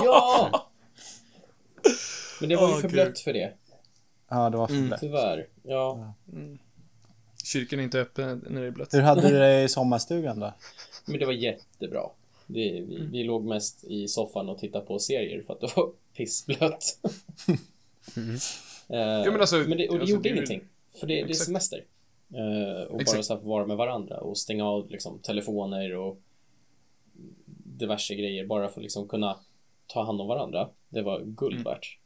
Ja! 0.04 0.68
Men 2.42 2.48
det 2.48 2.56
var 2.56 2.68
ju 2.68 2.74
Åh, 2.74 2.80
för 2.80 2.88
gud. 2.88 2.92
blött 2.92 3.18
för 3.18 3.32
det. 3.32 3.52
Ja, 4.28 4.50
det 4.50 4.56
var 4.56 4.66
för 4.66 4.74
lätt. 4.74 5.00
Tyvärr. 5.00 5.46
Ja. 5.62 6.14
Kyrkan 7.44 7.78
är 7.80 7.82
inte 7.84 8.00
öppen 8.00 8.44
när 8.50 8.60
det 8.60 8.66
är 8.66 8.70
blött. 8.70 8.94
Hur 8.94 9.00
hade 9.00 9.30
du 9.30 9.38
det 9.38 9.62
i 9.62 9.68
sommarstugan 9.68 10.40
då? 10.40 10.52
Men 11.06 11.18
det 11.20 11.26
var 11.26 11.32
jättebra. 11.32 12.02
Det, 12.46 12.60
vi, 12.70 13.08
vi 13.12 13.24
låg 13.24 13.44
mest 13.44 13.84
i 13.84 14.08
soffan 14.08 14.48
och 14.48 14.58
tittade 14.58 14.86
på 14.86 14.98
serier 14.98 15.42
för 15.42 15.52
att 15.54 15.60
det 15.60 15.76
var 15.76 15.90
pissblött. 16.16 16.98
Eh, 18.88 18.98
Ja, 18.98 19.30
men 19.30 19.40
alltså, 19.40 19.56
men 19.56 19.78
det, 19.78 19.88
och 19.88 19.94
det 19.94 20.00
alltså, 20.00 20.14
gjorde 20.16 20.28
det 20.28 20.34
ingenting. 20.34 20.62
För 21.00 21.06
det, 21.06 21.14
det 21.24 21.30
är 21.30 21.34
semester. 21.34 21.84
Eh, 22.34 22.82
och 22.82 22.92
bara 22.92 23.02
Exakt. 23.02 23.24
så 23.24 23.34
här 23.34 23.40
vara 23.42 23.66
med 23.66 23.76
varandra 23.76 24.16
och 24.20 24.38
stänga 24.38 24.64
av 24.66 24.90
liksom, 24.90 25.18
telefoner 25.18 25.94
och 25.96 26.20
diverse 27.64 28.14
grejer 28.14 28.46
bara 28.46 28.68
för 28.68 28.80
att 28.80 28.82
liksom 28.82 29.08
kunna 29.08 29.36
ta 29.86 30.04
hand 30.04 30.20
om 30.20 30.26
varandra. 30.28 30.68
Det 30.88 31.02
var 31.02 31.20
guld 31.24 31.52
Mm. 31.54 31.64
värt. 31.64 31.98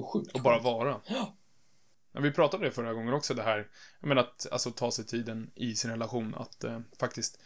Så 0.00 0.06
sjukt 0.06 0.34
Och 0.34 0.42
bara 0.42 0.58
vara. 0.58 1.00
Ja, 1.06 2.20
vi 2.20 2.30
pratade 2.30 2.64
det 2.64 2.70
förra 2.70 2.92
gången 2.94 3.14
också, 3.14 3.34
det 3.34 3.42
här, 3.42 3.66
menar 4.00 4.22
att 4.22 4.46
alltså, 4.52 4.70
ta 4.70 4.90
sig 4.90 5.06
tiden 5.06 5.50
i 5.54 5.74
sin 5.74 5.90
relation, 5.90 6.34
att 6.34 6.64
eh, 6.64 6.80
faktiskt 7.00 7.40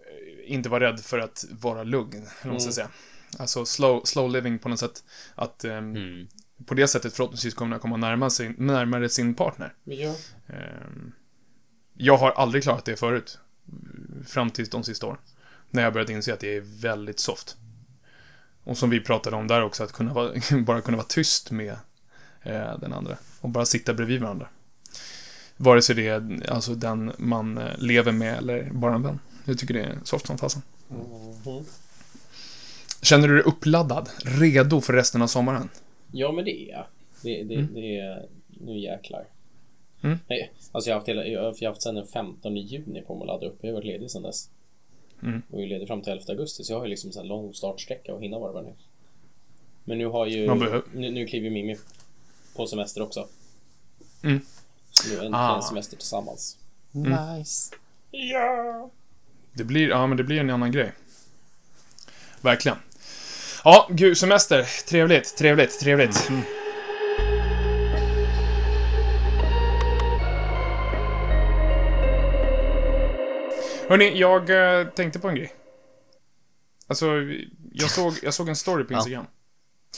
eh, 0.00 0.52
inte 0.52 0.68
vara 0.68 0.88
rädd 0.92 1.00
för 1.00 1.18
att 1.18 1.44
vara 1.50 1.82
lugn, 1.82 2.12
eller 2.16 2.26
vad 2.44 2.52
man 2.52 2.60
ska 2.60 2.66
Mm. 2.66 2.72
säga. 2.72 2.90
Alltså 3.38 3.64
slow, 3.66 4.04
slow 4.04 4.30
living 4.30 4.58
på 4.58 4.68
något 4.68 4.78
sätt. 4.78 5.04
Att 5.34 5.64
ehm, 5.64 5.96
Mm. 5.96 6.28
på 6.66 6.74
det 6.74 6.88
sättet 6.88 7.12
förhoppningsvis 7.14 7.54
kommer 7.54 7.70
man 7.70 7.80
komma 7.80 7.96
närmare 7.96 8.30
sin, 8.30 8.54
närmare 8.58 9.08
sin 9.08 9.34
partner. 9.34 9.74
Ja. 9.84 10.14
Ehm, 10.46 11.12
jag 11.94 12.16
har 12.16 12.30
aldrig 12.30 12.62
klarat 12.62 12.84
det 12.84 12.96
förut. 12.96 13.38
Fram 14.26 14.50
till 14.50 14.66
de 14.68 14.84
sista 14.84 15.06
åren. 15.06 15.18
När 15.70 15.82
jag 15.82 15.92
började 15.92 16.12
inse 16.12 16.32
att 16.34 16.40
det 16.40 16.56
är 16.56 16.60
väldigt 16.60 17.18
soft. 17.20 17.56
Och 18.68 18.78
som 18.78 18.90
vi 18.90 19.00
pratade 19.00 19.36
om 19.36 19.46
där 19.46 19.62
också, 19.62 19.84
att 19.84 19.92
kunna 19.92 20.12
vara, 20.12 20.32
bara 20.66 20.80
kunna 20.80 20.96
vara 20.96 21.06
tyst 21.06 21.50
med 21.50 21.76
eh, 22.42 22.78
den 22.80 22.92
andra. 22.92 23.16
Och 23.40 23.48
bara 23.48 23.66
sitta 23.66 23.94
bredvid 23.94 24.20
varandra. 24.20 24.48
Vare 25.56 25.82
sig 25.82 25.96
det 25.96 26.08
är 26.08 26.50
alltså 26.50 26.74
den 26.74 27.12
man 27.18 27.58
eh, 27.58 27.78
lever 27.78 28.12
med 28.12 28.38
eller 28.38 28.70
bara 28.72 28.94
en 28.94 29.02
vän. 29.02 29.18
Jag 29.44 29.58
tycker 29.58 29.74
det 29.74 29.80
är 29.80 29.98
soft 30.04 30.26
som 30.26 30.38
fasen. 30.38 30.62
Mhm. 30.88 31.64
Känner 33.02 33.28
du 33.28 33.34
dig 33.34 33.42
uppladdad? 33.42 34.08
Redo 34.24 34.80
för 34.80 34.92
resten 34.92 35.22
av 35.22 35.26
sommaren? 35.26 35.68
Ja, 36.12 36.32
men 36.32 36.44
det 36.44 36.62
är 36.62 36.70
jag. 36.70 36.86
Det, 37.22 37.42
det, 37.42 37.62
det 37.62 37.98
är... 37.98 38.26
Nu 38.48 38.78
jäklar. 38.78 39.24
Mm. 40.02 40.18
Nej, 40.28 40.52
alltså 40.72 40.90
jag 40.90 40.94
har 40.94 41.00
haft, 41.00 41.08
hela, 41.08 41.26
jag 41.26 41.42
har 41.42 41.66
haft 41.66 41.82
sedan 41.82 41.94
den 41.94 42.06
15 42.06 42.56
juni 42.56 43.02
på 43.02 43.14
mig 43.14 43.22
att 43.22 43.26
ladda 43.26 43.46
upp. 43.46 43.58
Jag 43.60 43.68
har 43.68 43.74
varit 43.74 43.86
ledig 43.86 44.10
sedan 44.10 44.22
dess. 44.22 44.50
Mm. 45.22 45.42
Och 45.50 45.62
är 45.62 45.66
ledig 45.66 45.88
fram 45.88 46.02
till 46.02 46.12
11 46.12 46.24
augusti, 46.28 46.64
så 46.64 46.72
jag 46.72 46.78
har 46.78 46.84
ju 46.84 46.90
liksom 46.90 47.10
en 47.20 47.26
lång 47.28 47.54
startsträcka 47.54 48.14
och 48.14 48.22
hinna 48.22 48.38
varva 48.38 48.62
nu. 48.62 48.72
Men 49.84 49.98
nu 49.98 50.06
har 50.06 50.26
ju... 50.26 50.54
Nu, 50.92 51.10
nu 51.10 51.26
kliver 51.26 51.50
Mimmi 51.50 51.76
på 52.56 52.66
semester 52.66 53.02
också. 53.02 53.28
Mm. 54.22 54.40
Så 54.90 55.08
nu 55.08 55.14
äntligen 55.14 55.34
Ah. 55.34 55.62
semester 55.62 55.96
tillsammans. 55.96 56.58
Nice. 56.92 57.74
Det 59.52 59.64
blir, 59.64 59.88
ja 59.88 60.06
men 60.06 60.16
det 60.16 60.24
blir 60.24 60.40
en 60.40 60.50
annan 60.50 60.72
grej. 60.72 60.92
Verkligen. 62.40 62.78
Ja, 63.64 63.88
gud, 63.90 64.18
semester. 64.18 64.62
Trevligt, 64.88 65.36
trevligt, 65.36 65.80
trevligt. 65.80 66.28
Hörni, 73.88 74.18
jag 74.18 74.50
eh, 74.80 74.86
tänkte 74.88 75.18
på 75.18 75.28
en 75.28 75.34
grej. 75.34 75.52
Alltså, 76.86 77.06
jag 77.72 77.90
såg, 77.90 78.14
jag 78.22 78.34
såg 78.34 78.48
en 78.48 78.56
story 78.56 78.84
på 78.84 78.92
Ja. 78.92 78.96
Instagram. 78.96 79.26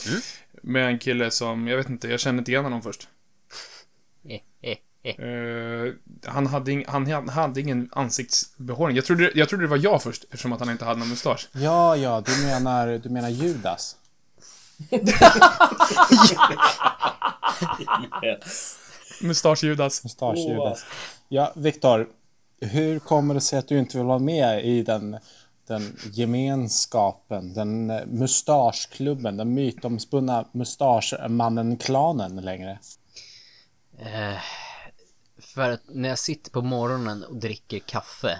Mm. 0.07 0.21
Med 0.63 0.87
en 0.87 0.99
kille 0.99 1.31
som, 1.31 1.67
jag 1.67 1.77
vet 1.77 1.89
inte, 1.89 2.07
jag 2.07 2.19
kände 2.19 2.39
inte 2.39 2.51
igen 2.51 2.63
honom 2.63 2.81
först. 2.81 3.07
Eh, 5.03 5.93
han, 6.25 6.47
hade 6.47 6.71
ing, 6.71 6.85
han 6.87 7.29
hade 7.29 7.61
ingen 7.61 7.89
ansiktsbehåring. 7.91 8.95
Jag 8.95 9.05
trodde, 9.05 9.31
jag 9.35 9.49
trodde 9.49 9.63
det 9.63 9.67
var 9.69 9.77
jag 9.77 10.03
först, 10.03 10.23
eftersom 10.23 10.53
att 10.53 10.59
han 10.59 10.69
inte 10.69 10.85
hade 10.85 10.99
någon 10.99 11.09
mustasch. 11.09 11.49
Ja, 11.51 11.95
ja, 11.97 12.23
du 12.25 12.45
menar, 12.45 12.87
du 12.97 13.09
menar 13.09 13.29
Judas? 13.29 13.95
Yes. 18.23 18.79
Mustasch-Judas. 19.21 20.03
Mustasch-Judas. 20.03 20.79
Ja, 21.29 21.53
Viktor. 21.55 22.07
Hur 22.61 22.99
kommer 22.99 23.33
det 23.33 23.41
sig 23.41 23.59
att 23.59 23.67
du 23.67 23.79
inte 23.79 23.97
vill 23.97 24.05
vara 24.07 24.19
med 24.19 24.65
i 24.65 24.83
den, 24.83 25.17
den 25.67 25.97
gemenskapen, 26.13 27.53
den 27.53 27.89
eh, 27.89 28.05
mustaschklubben, 28.05 29.37
den 29.37 29.53
mytomspunna 29.53 30.45
mustaschmannen-klanen 30.51 32.35
längre? 32.35 32.79
Eh, 33.99 34.37
för 35.39 35.69
att 35.69 35.81
när 35.87 36.09
jag 36.09 36.19
sitter 36.19 36.51
på 36.51 36.61
morgonen 36.61 37.23
och 37.23 37.35
dricker 37.35 37.79
kaffe 37.79 38.39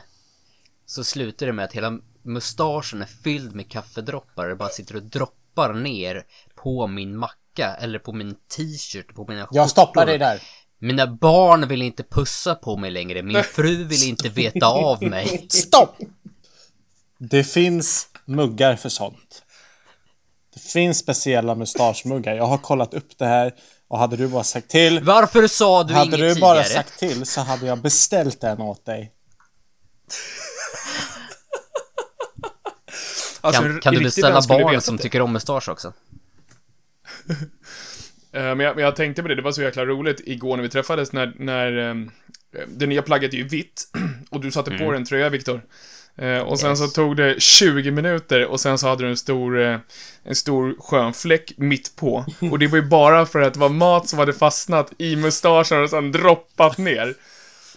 så 0.85 1.03
slutar 1.03 1.45
det 1.45 1.53
med 1.53 1.65
att 1.65 1.73
hela 1.73 1.99
mustaschen 2.21 3.01
är 3.01 3.05
fylld 3.23 3.55
med 3.55 3.69
kaffedroppar. 3.71 4.47
Det 4.47 4.55
bara 4.55 4.69
sitter 4.69 4.95
och 4.95 5.03
droppar 5.03 5.73
ner 5.73 6.25
på 6.55 6.87
min 6.87 7.17
macka 7.17 7.75
eller 7.79 7.99
på 7.99 8.13
min 8.13 8.35
t-shirt, 8.35 9.15
på 9.15 9.25
mina 9.27 9.47
Jag 9.51 9.69
stoppar 9.69 9.93
skjortor. 9.93 10.05
dig 10.05 10.17
där. 10.17 10.41
Mina 10.81 11.07
barn 11.07 11.67
vill 11.67 11.81
inte 11.81 12.03
pussa 12.03 12.55
på 12.55 12.77
mig 12.77 12.91
längre. 12.91 13.21
Min 13.23 13.43
fru 13.43 13.83
vill 13.83 14.03
inte 14.09 14.29
veta 14.29 14.67
av 14.67 15.03
mig. 15.03 15.45
Stopp! 15.50 15.97
Det 17.17 17.43
finns 17.43 18.07
muggar 18.25 18.75
för 18.75 18.89
sånt. 18.89 19.43
Det 20.53 20.59
finns 20.59 20.97
speciella 21.00 21.55
mustaschmuggar. 21.55 22.33
Jag 22.35 22.45
har 22.47 22.57
kollat 22.57 22.93
upp 22.93 23.17
det 23.17 23.25
här 23.25 23.53
och 23.88 24.00
hade 24.00 24.15
du 24.17 24.27
bara 24.27 24.43
sagt 24.43 24.67
till 24.69 25.00
Varför 25.03 25.47
sa 25.47 25.83
du 25.83 25.93
Hade 25.93 26.05
inget 26.07 26.19
du 26.19 26.33
tidigare? 26.33 26.39
bara 26.41 26.63
sagt 26.63 27.00
till 27.00 27.25
så 27.25 27.41
hade 27.41 27.65
jag 27.65 27.81
beställt 27.81 28.41
den 28.41 28.61
åt 28.61 28.85
dig. 28.85 29.11
Alltså, 33.41 33.61
kan, 33.61 33.71
en 33.71 33.81
kan 33.81 33.93
du 33.93 34.03
beställa 34.03 34.41
barn 34.47 34.81
som 34.81 34.97
det. 34.97 35.03
tycker 35.03 35.21
om 35.21 35.33
mustasch 35.33 35.69
också? 35.69 35.93
Eh, 38.33 38.41
Men 38.41 38.59
jag, 38.59 38.75
men 38.75 38.85
jag 38.85 38.95
tänkte 38.95 39.21
på 39.21 39.27
det, 39.27 39.35
det 39.35 39.41
var 39.41 39.51
så 39.51 39.61
jäkla 39.61 39.85
roligt 39.85 40.21
igår 40.25 40.55
när 40.57 40.63
vi 40.63 40.69
träffades 40.69 41.13
när, 41.13 41.33
när 41.39 41.77
ehm, 41.77 42.11
det 42.67 42.88
nya 42.88 43.01
plagget 43.01 43.33
är 43.33 43.38
ju 43.38 43.47
vitt 43.47 43.83
och 44.29 44.41
du 44.41 44.51
satte 44.51 44.71
på 44.71 44.91
dig 44.91 44.95
en 44.95 45.05
tröja, 45.05 45.29
Viktor. 45.29 45.61
Eh, 46.17 46.38
Och 46.39 46.59
sen 46.59 46.77
så 46.77 46.83
Yes. 46.83 46.93
tog 46.93 47.17
det 47.17 47.41
20 47.41 47.91
minuter 47.91 48.45
och 48.45 48.59
sen 48.59 48.77
så 48.77 48.88
hade 48.88 49.03
du 49.03 49.09
en 49.09 49.17
stor, 49.17 49.61
eh, 49.61 49.77
en 50.23 50.35
stor 50.35 50.75
skön 50.79 51.13
fläck 51.13 51.53
mitt 51.57 51.95
på. 51.95 52.25
Och 52.51 52.59
det 52.59 52.67
var 52.67 52.77
ju 52.77 52.85
bara 52.88 53.25
för 53.25 53.41
att 53.41 53.53
det 53.53 53.59
var 53.59 53.69
mat 53.69 54.09
som 54.09 54.19
hade 54.19 54.33
fastnat 54.33 54.91
i 54.97 55.15
mustaschen 55.15 55.83
och 55.83 55.89
sen 55.89 56.11
droppat 56.11 56.77
ner. 56.77 57.13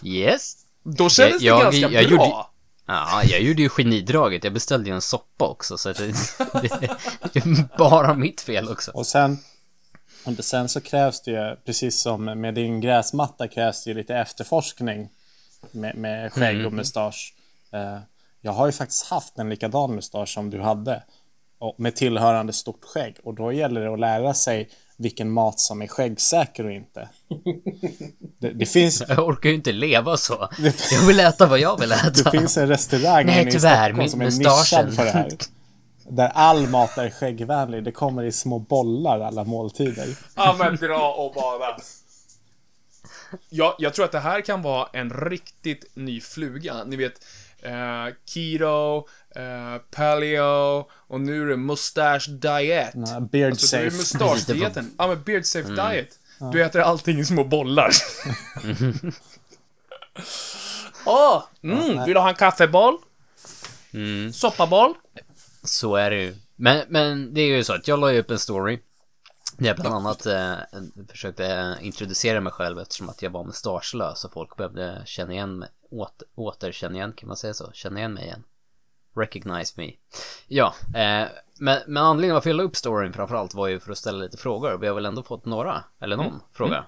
Yes. 0.03 0.53
Då 0.83 1.09
kändes 1.09 1.41
Jag- 1.41 1.61
jag- 1.63 1.73
det 1.73 1.79
ganska 1.79 2.01
jag 2.01 2.09
bra. 2.11 2.25
gjorde- 2.25 2.45
Ja, 2.87 3.21
jag 3.23 3.41
gjorde 3.41 3.61
ju 3.61 3.69
genidraget. 3.69 4.43
Jag 4.43 4.53
beställde 4.53 4.89
ju 4.89 4.95
en 4.95 5.01
soppa 5.01 5.45
också, 5.47 5.77
så 5.77 5.89
det 5.93 5.99
är 7.39 7.77
bara 7.77 8.13
mitt 8.13 8.41
fel 8.41 8.69
också. 8.69 8.91
Och 8.91 9.07
sen, 9.07 9.37
och 10.25 10.45
sen 10.45 10.69
så 10.69 10.81
krävs 10.81 11.21
det 11.21 11.31
ju, 11.31 11.55
precis 11.65 12.01
som 12.01 12.25
med 12.25 12.53
din 12.53 12.81
gräsmatta, 12.81 13.47
krävs 13.47 13.83
det 13.83 13.89
ju 13.89 13.93
lite 13.97 14.15
efterforskning 14.15 15.09
med, 15.71 15.95
med 15.95 16.33
skägg 16.33 16.65
och 16.65 16.73
mustasch. 16.73 17.33
Eh, 17.73 17.97
Jag 18.41 18.51
har 18.51 18.65
ju 18.65 18.71
faktiskt 18.71 19.05
haft 19.05 19.37
en 19.39 19.49
likadan 19.49 19.95
mustasch 19.95 20.29
som 20.33 20.49
du 20.49 20.61
hade. 20.61 21.03
Och 21.59 21.75
med 21.79 21.95
tillhörande 21.95 22.53
stort 22.53 22.83
skägg. 22.83 23.15
Och 23.23 23.33
då 23.33 23.51
gäller 23.51 23.81
det 23.81 23.93
att 23.93 23.99
lära 23.99 24.33
sig 24.33 24.69
vilken 24.97 25.31
mat 25.31 25.59
som 25.59 25.81
är 25.81 25.87
skäggsäker 25.87 26.65
och 26.65 26.71
inte. 26.71 27.09
Det, 28.39 28.49
det 28.51 28.65
finns 28.65 29.03
Jag 29.07 29.27
orkar 29.27 29.49
ju 29.49 29.55
inte 29.55 29.71
leva 29.71 30.17
så. 30.17 30.49
Jag 30.91 31.07
vill 31.07 31.19
äta 31.19 31.45
vad 31.45 31.59
jag 31.59 31.79
vill 31.79 31.89
Det 32.13 32.19
äta. 32.19 32.31
finns 32.31 32.57
en 32.57 32.67
restaurang 32.67 33.25
Nej, 33.25 33.41
inne 33.41 33.49
i 33.49 33.53
tyvärr, 33.53 33.75
Stockholm 33.93 33.97
min 33.97 34.09
som 34.09 34.21
är 34.21 34.25
nischad 34.55 34.95
för 34.95 35.05
det 35.05 35.11
här. 35.11 35.29
Där 36.09 36.27
all 36.33 36.67
mat 36.67 36.97
är 36.97 37.09
skäggvänlig. 37.09 37.83
Det 37.83 37.91
kommer 37.91 38.23
i 38.23 38.31
små 38.31 38.59
bollar 38.59 39.19
alla 39.19 39.43
måltider. 39.43 40.07
Ja 40.35 40.55
men 40.59 40.75
dra 40.75 41.13
och 41.13 41.33
bada. 41.33 41.77
Ja, 43.49 43.75
jag 43.79 43.93
tror 43.93 44.05
att 44.05 44.11
det 44.11 44.19
här 44.19 44.41
kan 44.41 44.61
vara 44.61 44.87
en 44.93 45.09
riktigt 45.09 45.91
ny 45.93 46.21
fluga. 46.21 46.83
Ni 46.83 46.95
vet, 46.95 47.25
eh, 47.61 48.05
keto, 48.25 48.97
eh, 49.35 49.77
paleo 49.91 50.87
och 50.91 51.21
nu 51.21 51.41
är 51.41 51.45
det 51.45 51.57
mustache 51.57 52.31
diet. 52.31 52.91
Nej, 52.93 53.21
beard 53.21 53.51
Alltså, 53.51 53.77
det 53.77 53.83
är 53.83 53.89
safe. 53.89 53.97
mustaschdieten. 53.97 54.95
Ja, 54.97 55.07
men 55.07 55.23
beard 55.23 55.45
safe 55.45 55.69
diet. 55.69 56.19
Du 56.51 56.63
äter 56.63 56.81
allting 56.81 57.19
i 57.19 57.25
små 57.25 57.43
bollar. 57.43 57.91
Åh, 61.05 61.43
mm, 61.63 62.05
vill 62.05 62.13
du 62.13 62.19
ha 62.19 62.29
en 62.29 62.35
kaffeboll? 62.35 62.97
Mm. 63.93 64.33
Soppaboll? 64.33 64.93
Så 65.65 65.95
är 65.95 66.09
det 66.09 66.23
ju. 66.23 66.35
Men, 66.55 66.85
men 66.89 67.33
det 67.33 67.41
är 67.41 67.47
ju 67.47 67.63
så 67.63 67.73
att 67.73 67.87
jag 67.87 67.99
la 67.99 68.11
ju 68.11 68.19
upp 68.19 68.31
en 68.31 68.39
story. 68.39 68.79
Där 69.57 69.67
jag 69.67 69.75
bland 69.75 69.95
annat 69.95 70.25
eh, 70.25 70.55
försökte 71.09 71.77
introducera 71.81 72.41
mig 72.41 72.53
själv 72.53 72.79
eftersom 72.79 73.09
att 73.09 73.21
jag 73.21 73.29
var 73.29 73.43
mustaschlös 73.43 74.25
och 74.25 74.31
folk 74.31 74.57
behövde 74.57 75.01
känna 75.05 75.33
igen 75.33 75.59
mig. 75.59 75.69
Åter, 75.91 76.27
återkänna 76.35 76.95
igen, 76.95 77.13
kan 77.13 77.27
man 77.27 77.37
säga 77.37 77.53
så? 77.53 77.71
Känna 77.73 77.99
igen 77.99 78.13
mig 78.13 78.23
igen. 78.23 78.43
Recognize 79.15 79.73
me. 79.77 79.91
Ja, 80.47 80.73
eh, 80.95 81.27
men, 81.59 81.81
men 81.87 81.97
anledningen 81.97 82.33
varför 82.33 82.49
jag 82.49 82.57
la 82.57 82.63
upp 82.63 82.75
storyn 82.75 83.13
framförallt 83.13 83.53
var 83.53 83.67
ju 83.67 83.79
för 83.79 83.91
att 83.91 83.97
ställa 83.97 84.17
lite 84.17 84.37
frågor. 84.37 84.77
Vi 84.77 84.87
har 84.87 84.95
väl 84.95 85.05
ändå 85.05 85.23
fått 85.23 85.45
några, 85.45 85.83
eller 85.99 86.17
någon 86.17 86.41
fråga. 86.53 86.85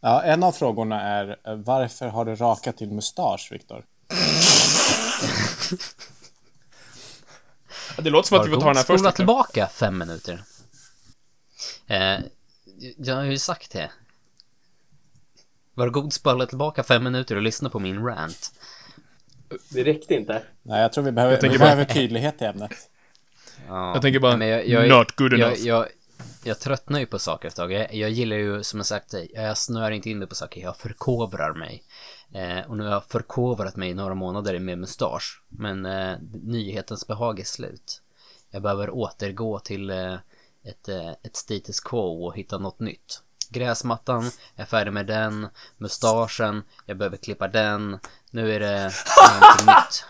Ja, 0.00 0.22
en 0.22 0.42
av 0.42 0.52
frågorna 0.52 1.02
är 1.02 1.36
eh, 1.44 1.54
varför 1.54 2.08
har 2.08 2.24
du 2.24 2.34
rakat 2.34 2.78
din 2.78 2.94
mustasch, 2.94 3.48
Viktor? 3.52 3.84
Det 7.96 8.10
låter 8.10 8.28
som 8.28 8.40
att 8.40 8.46
vi 8.46 8.50
får 8.52 8.60
ta 8.60 8.66
den 8.66 8.76
här 8.76 8.82
Spola 8.82 8.98
först. 8.98 9.06
också. 9.06 9.16
tillbaka 9.16 9.66
fem 9.66 9.98
minuter. 9.98 10.42
Eh, 11.86 12.18
jag 12.96 13.14
har 13.14 13.22
ju 13.24 13.38
sagt 13.38 13.72
det. 13.72 13.90
Var 15.74 15.88
god 15.88 16.12
spola 16.12 16.46
tillbaka 16.46 16.82
fem 16.82 17.04
minuter 17.04 17.36
och 17.36 17.42
lyssna 17.42 17.70
på 17.70 17.78
min 17.78 18.04
rant. 18.04 18.52
Det 19.68 19.84
räckte 19.84 20.14
inte. 20.14 20.42
Nej, 20.62 20.82
jag 20.82 20.92
tror 20.92 21.04
vi 21.04 21.12
behöver, 21.12 21.34
vi 21.34 21.40
tänker 21.40 21.58
bara- 21.58 21.64
behöver 21.64 21.84
tydlighet 21.84 22.42
i 22.42 22.44
ämnet. 22.44 22.72
Ja, 23.68 23.92
Jag 23.92 24.02
tänker 24.02 24.20
bara, 24.20 24.46
jag, 24.46 24.68
jag, 24.68 24.88
not 24.88 25.16
good 25.16 25.32
jag, 25.32 25.40
enough. 25.40 25.60
jag, 25.66 25.86
jag 26.44 26.60
tröttnar 26.60 26.98
ju 27.00 27.06
på 27.06 27.18
saker 27.18 27.48
ett 27.48 27.56
tag. 27.56 27.72
Jag, 27.72 27.94
jag 27.94 28.10
gillar 28.10 28.36
ju, 28.36 28.62
som 28.62 28.78
jag 28.78 28.86
sagt, 28.86 29.14
jag 29.34 29.58
snör 29.58 29.90
inte 29.90 30.10
in 30.10 30.18
mig 30.18 30.28
på 30.28 30.34
saker, 30.34 30.60
jag 30.60 30.76
förkovrar 30.76 31.54
mig. 31.54 31.82
Eh, 32.32 32.70
och 32.70 32.76
nu 32.76 32.84
har 32.84 32.92
jag 32.92 33.04
förkovrat 33.04 33.76
mig 33.76 33.90
i 33.90 33.94
några 33.94 34.14
månader 34.14 34.58
med 34.58 34.78
mustasch. 34.78 35.42
Men 35.48 35.86
eh, 35.86 36.18
nyhetens 36.42 37.06
behag 37.06 37.40
är 37.40 37.44
slut. 37.44 38.02
Jag 38.50 38.62
behöver 38.62 38.90
återgå 38.90 39.58
till 39.58 39.90
eh, 39.90 40.14
ett, 40.64 40.88
eh, 40.88 41.10
ett 41.10 41.36
status 41.36 41.80
quo 41.80 42.26
och 42.26 42.36
hitta 42.36 42.58
något 42.58 42.80
nytt. 42.80 43.22
Gräsmattan, 43.50 44.22
jag 44.54 44.62
är 44.62 44.64
färdig 44.64 44.92
med 44.92 45.06
den. 45.06 45.48
Mustaschen, 45.76 46.62
jag 46.86 46.98
behöver 46.98 47.16
klippa 47.16 47.48
den. 47.48 47.98
Nu 48.30 48.54
är 48.54 48.60
det 48.60 48.92
någonting 49.40 49.66
nytt. 49.66 50.04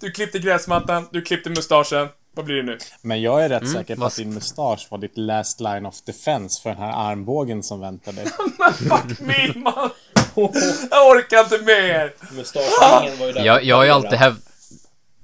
Du 0.00 0.10
klippte 0.10 0.38
gräsmattan, 0.38 1.08
du 1.12 1.22
klippte 1.22 1.50
mustaschen. 1.50 2.08
Vad 2.34 2.44
blir 2.44 2.56
det 2.56 2.62
nu? 2.62 2.78
Men 3.02 3.22
jag 3.22 3.44
är 3.44 3.48
rätt 3.48 3.68
säker 3.70 3.96
på 3.96 4.04
att 4.04 4.16
din 4.16 4.34
mustasch 4.34 4.86
var 4.90 4.98
ditt 4.98 5.16
last 5.18 5.60
line 5.60 5.86
of 5.86 6.02
defense 6.02 6.62
för 6.62 6.70
den 6.70 6.78
här 6.78 7.10
armbågen 7.10 7.62
som 7.62 7.80
väntar 7.80 8.12
dig. 8.12 8.26
Fuck 8.72 9.20
me 9.20 9.52
man! 9.60 9.90
Jag 10.90 11.10
orkar 11.10 11.38
inte 11.44 11.58
mer! 11.64 12.14
Mustaschringen 12.36 13.18
var 13.18 13.26
ju 13.26 13.32
där. 13.32 13.44
Jag, 13.44 13.64
jag 13.64 13.76
har 13.76 13.84
ju 13.84 13.90
alltid 13.90 14.12
häv... 14.18 14.36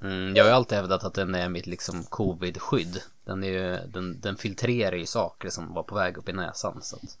mm, 0.01 0.35
Jag 0.35 0.43
har 0.43 0.49
ju 0.49 0.55
alltid 0.55 0.75
hävdat 0.77 1.03
att 1.03 1.13
den 1.13 1.35
är 1.35 1.49
mitt 1.49 1.67
liksom 1.67 2.03
covid-skydd. 2.03 3.01
Den, 3.25 3.43
är 3.43 3.47
ju, 3.47 3.77
den, 3.87 4.19
den 4.21 4.37
filtrerar 4.37 4.95
ju 4.95 5.05
saker 5.05 5.49
som 5.49 5.73
var 5.73 5.83
på 5.83 5.95
väg 5.95 6.17
upp 6.17 6.29
i 6.29 6.33
näsan. 6.33 6.79
Så 6.81 6.95
att, 6.95 7.17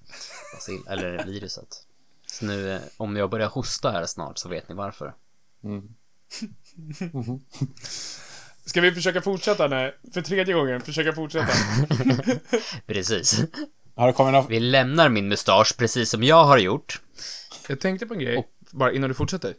basil, 0.55 0.79
eller 0.89 1.23
viruset. 1.25 1.85
Så 2.27 2.45
nu, 2.45 2.79
om 2.97 3.15
jag 3.15 3.29
börjar 3.29 3.47
hosta 3.49 3.91
här 3.91 4.05
snart 4.05 4.37
så 4.37 4.49
vet 4.49 4.69
ni 4.69 4.75
varför. 4.75 5.13
Ska 8.69 8.81
vi 8.81 8.91
försöka 8.91 9.21
fortsätta? 9.21 9.67
Nej, 9.67 9.95
för 10.13 10.21
tredje 10.21 10.53
gången. 10.53 10.81
Försöka 10.81 11.13
fortsätta. 11.13 11.47
Precis. 12.85 13.41
Har 13.95 14.07
det 14.07 14.13
kommit 14.13 14.33
någon... 14.33 14.47
Vi 14.47 14.59
lämnar 14.59 15.09
min 15.09 15.27
mustasch 15.27 15.77
precis 15.77 16.09
som 16.09 16.23
jag 16.23 16.45
har 16.45 16.57
gjort. 16.57 17.01
Jag 17.67 17.79
tänkte 17.79 18.05
på 18.05 18.13
en 18.13 18.19
grej, 18.19 18.47
bara 18.71 18.91
innan 18.93 19.09
du 19.09 19.13
fortsätter. 19.13 19.53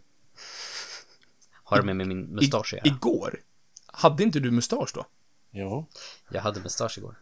Har 1.53 1.83
med 1.83 1.97
mig 1.97 2.07
min 2.07 2.35
mustasch 2.35 2.75
I, 2.75 2.89
igår, 2.89 3.41
hade 3.87 4.23
inte 4.23 4.41
du 4.41 4.51
mustasch 4.51 4.91
då? 4.95 5.07
Jo. 5.51 5.87
Jag 6.31 6.43
hade 6.43 6.61
mustasch 6.61 6.99
igår. 6.99 7.15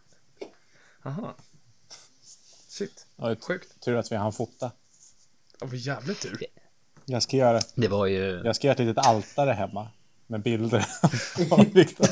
Aha. 1.05 1.35
Shit. 2.67 3.07
Ja, 3.15 3.35
Sjukt. 3.35 3.81
Tur 3.85 3.95
att 3.95 4.11
vi 4.11 4.15
hann 4.15 4.33
fota. 4.33 4.71
Ja, 5.59 5.67
vad 5.67 5.75
jävligt 5.75 6.21
tur. 6.21 6.45
Jag 7.05 7.23
ska 7.23 7.37
göra, 7.37 7.61
Det 7.75 7.87
var 7.87 8.05
ju... 8.05 8.41
jag 8.45 8.55
ska 8.55 8.67
göra 8.67 8.73
ett 8.73 8.79
litet 8.79 9.05
altare 9.05 9.51
hemma. 9.51 9.87
Med 10.31 10.41
bilder 10.41 10.85
av 11.51 11.65
Viktor. 11.73 12.07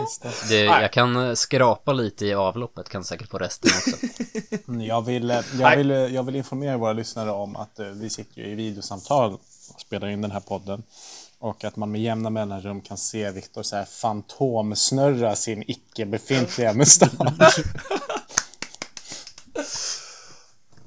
Just 0.00 0.22
det. 0.48 0.48
Det, 0.48 0.64
jag 0.64 0.92
kan 0.92 1.16
eh, 1.16 1.34
skrapa 1.34 1.92
lite 1.92 2.26
i 2.26 2.34
avloppet, 2.34 2.88
kan 2.88 3.04
säkert 3.04 3.30
få 3.30 3.38
resten 3.38 3.70
också. 3.78 4.06
Mm, 4.68 4.80
Jag 4.80 5.02
vill, 5.02 5.30
eh, 5.30 5.40
jag, 5.60 5.76
vill, 5.76 5.90
eh, 5.90 5.96
jag 5.96 6.22
vill 6.22 6.36
informera 6.36 6.76
våra 6.76 6.92
lyssnare 6.92 7.30
om 7.30 7.56
att 7.56 7.80
vi 7.94 8.10
sitter 8.10 8.40
ju 8.40 8.46
i 8.46 8.54
videosamtal 8.54 9.32
och 9.74 9.80
spelar 9.80 10.08
in 10.08 10.20
den 10.22 10.30
här 10.30 10.40
podden. 10.40 10.82
Och 11.38 11.64
att 11.64 11.76
man 11.76 11.90
med 11.90 12.00
jämna 12.02 12.30
mellanrum 12.30 12.80
kan 12.80 12.96
se 12.98 13.30
Viktor 13.30 13.62
så 13.62 13.76
här 13.76 13.84
fantomsnurra 13.84 15.36
sin 15.36 15.64
icke 15.66 16.06
befintliga 16.06 16.72
mustasch. 16.74 17.10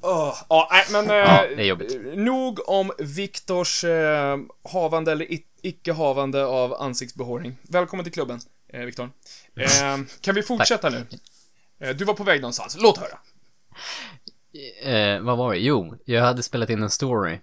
Åh, 0.07 0.35
ja, 0.49 0.67
nej, 0.71 0.85
men... 0.91 1.15
Ja, 1.15 1.45
eh, 1.45 1.55
det 1.57 1.63
är 1.63 1.65
jobbigt. 1.65 1.97
Nog 2.15 2.69
om 2.69 2.91
Viktors 2.97 3.83
eh, 3.83 4.37
havande 4.71 5.11
eller 5.11 5.27
icke-havande 5.61 6.45
av 6.45 6.73
ansiktsbehåring. 6.73 7.57
Välkommen 7.61 8.03
till 8.03 8.13
klubben, 8.13 8.39
eh, 8.73 8.81
Viktor. 8.81 9.09
Eh, 9.55 9.97
kan 10.21 10.35
vi 10.35 10.43
fortsätta 10.43 10.89
nu? 10.89 11.05
Eh, 11.79 11.95
du 11.95 12.05
var 12.05 12.13
på 12.13 12.23
väg 12.23 12.41
någonstans. 12.41 12.77
Låt 12.79 12.97
höra. 12.97 13.17
Eh, 14.83 15.21
vad 15.21 15.37
var 15.37 15.53
det? 15.53 15.59
Jo, 15.59 15.95
jag 16.05 16.21
hade 16.21 16.43
spelat 16.43 16.69
in 16.69 16.83
en 16.83 16.89
story. 16.89 17.39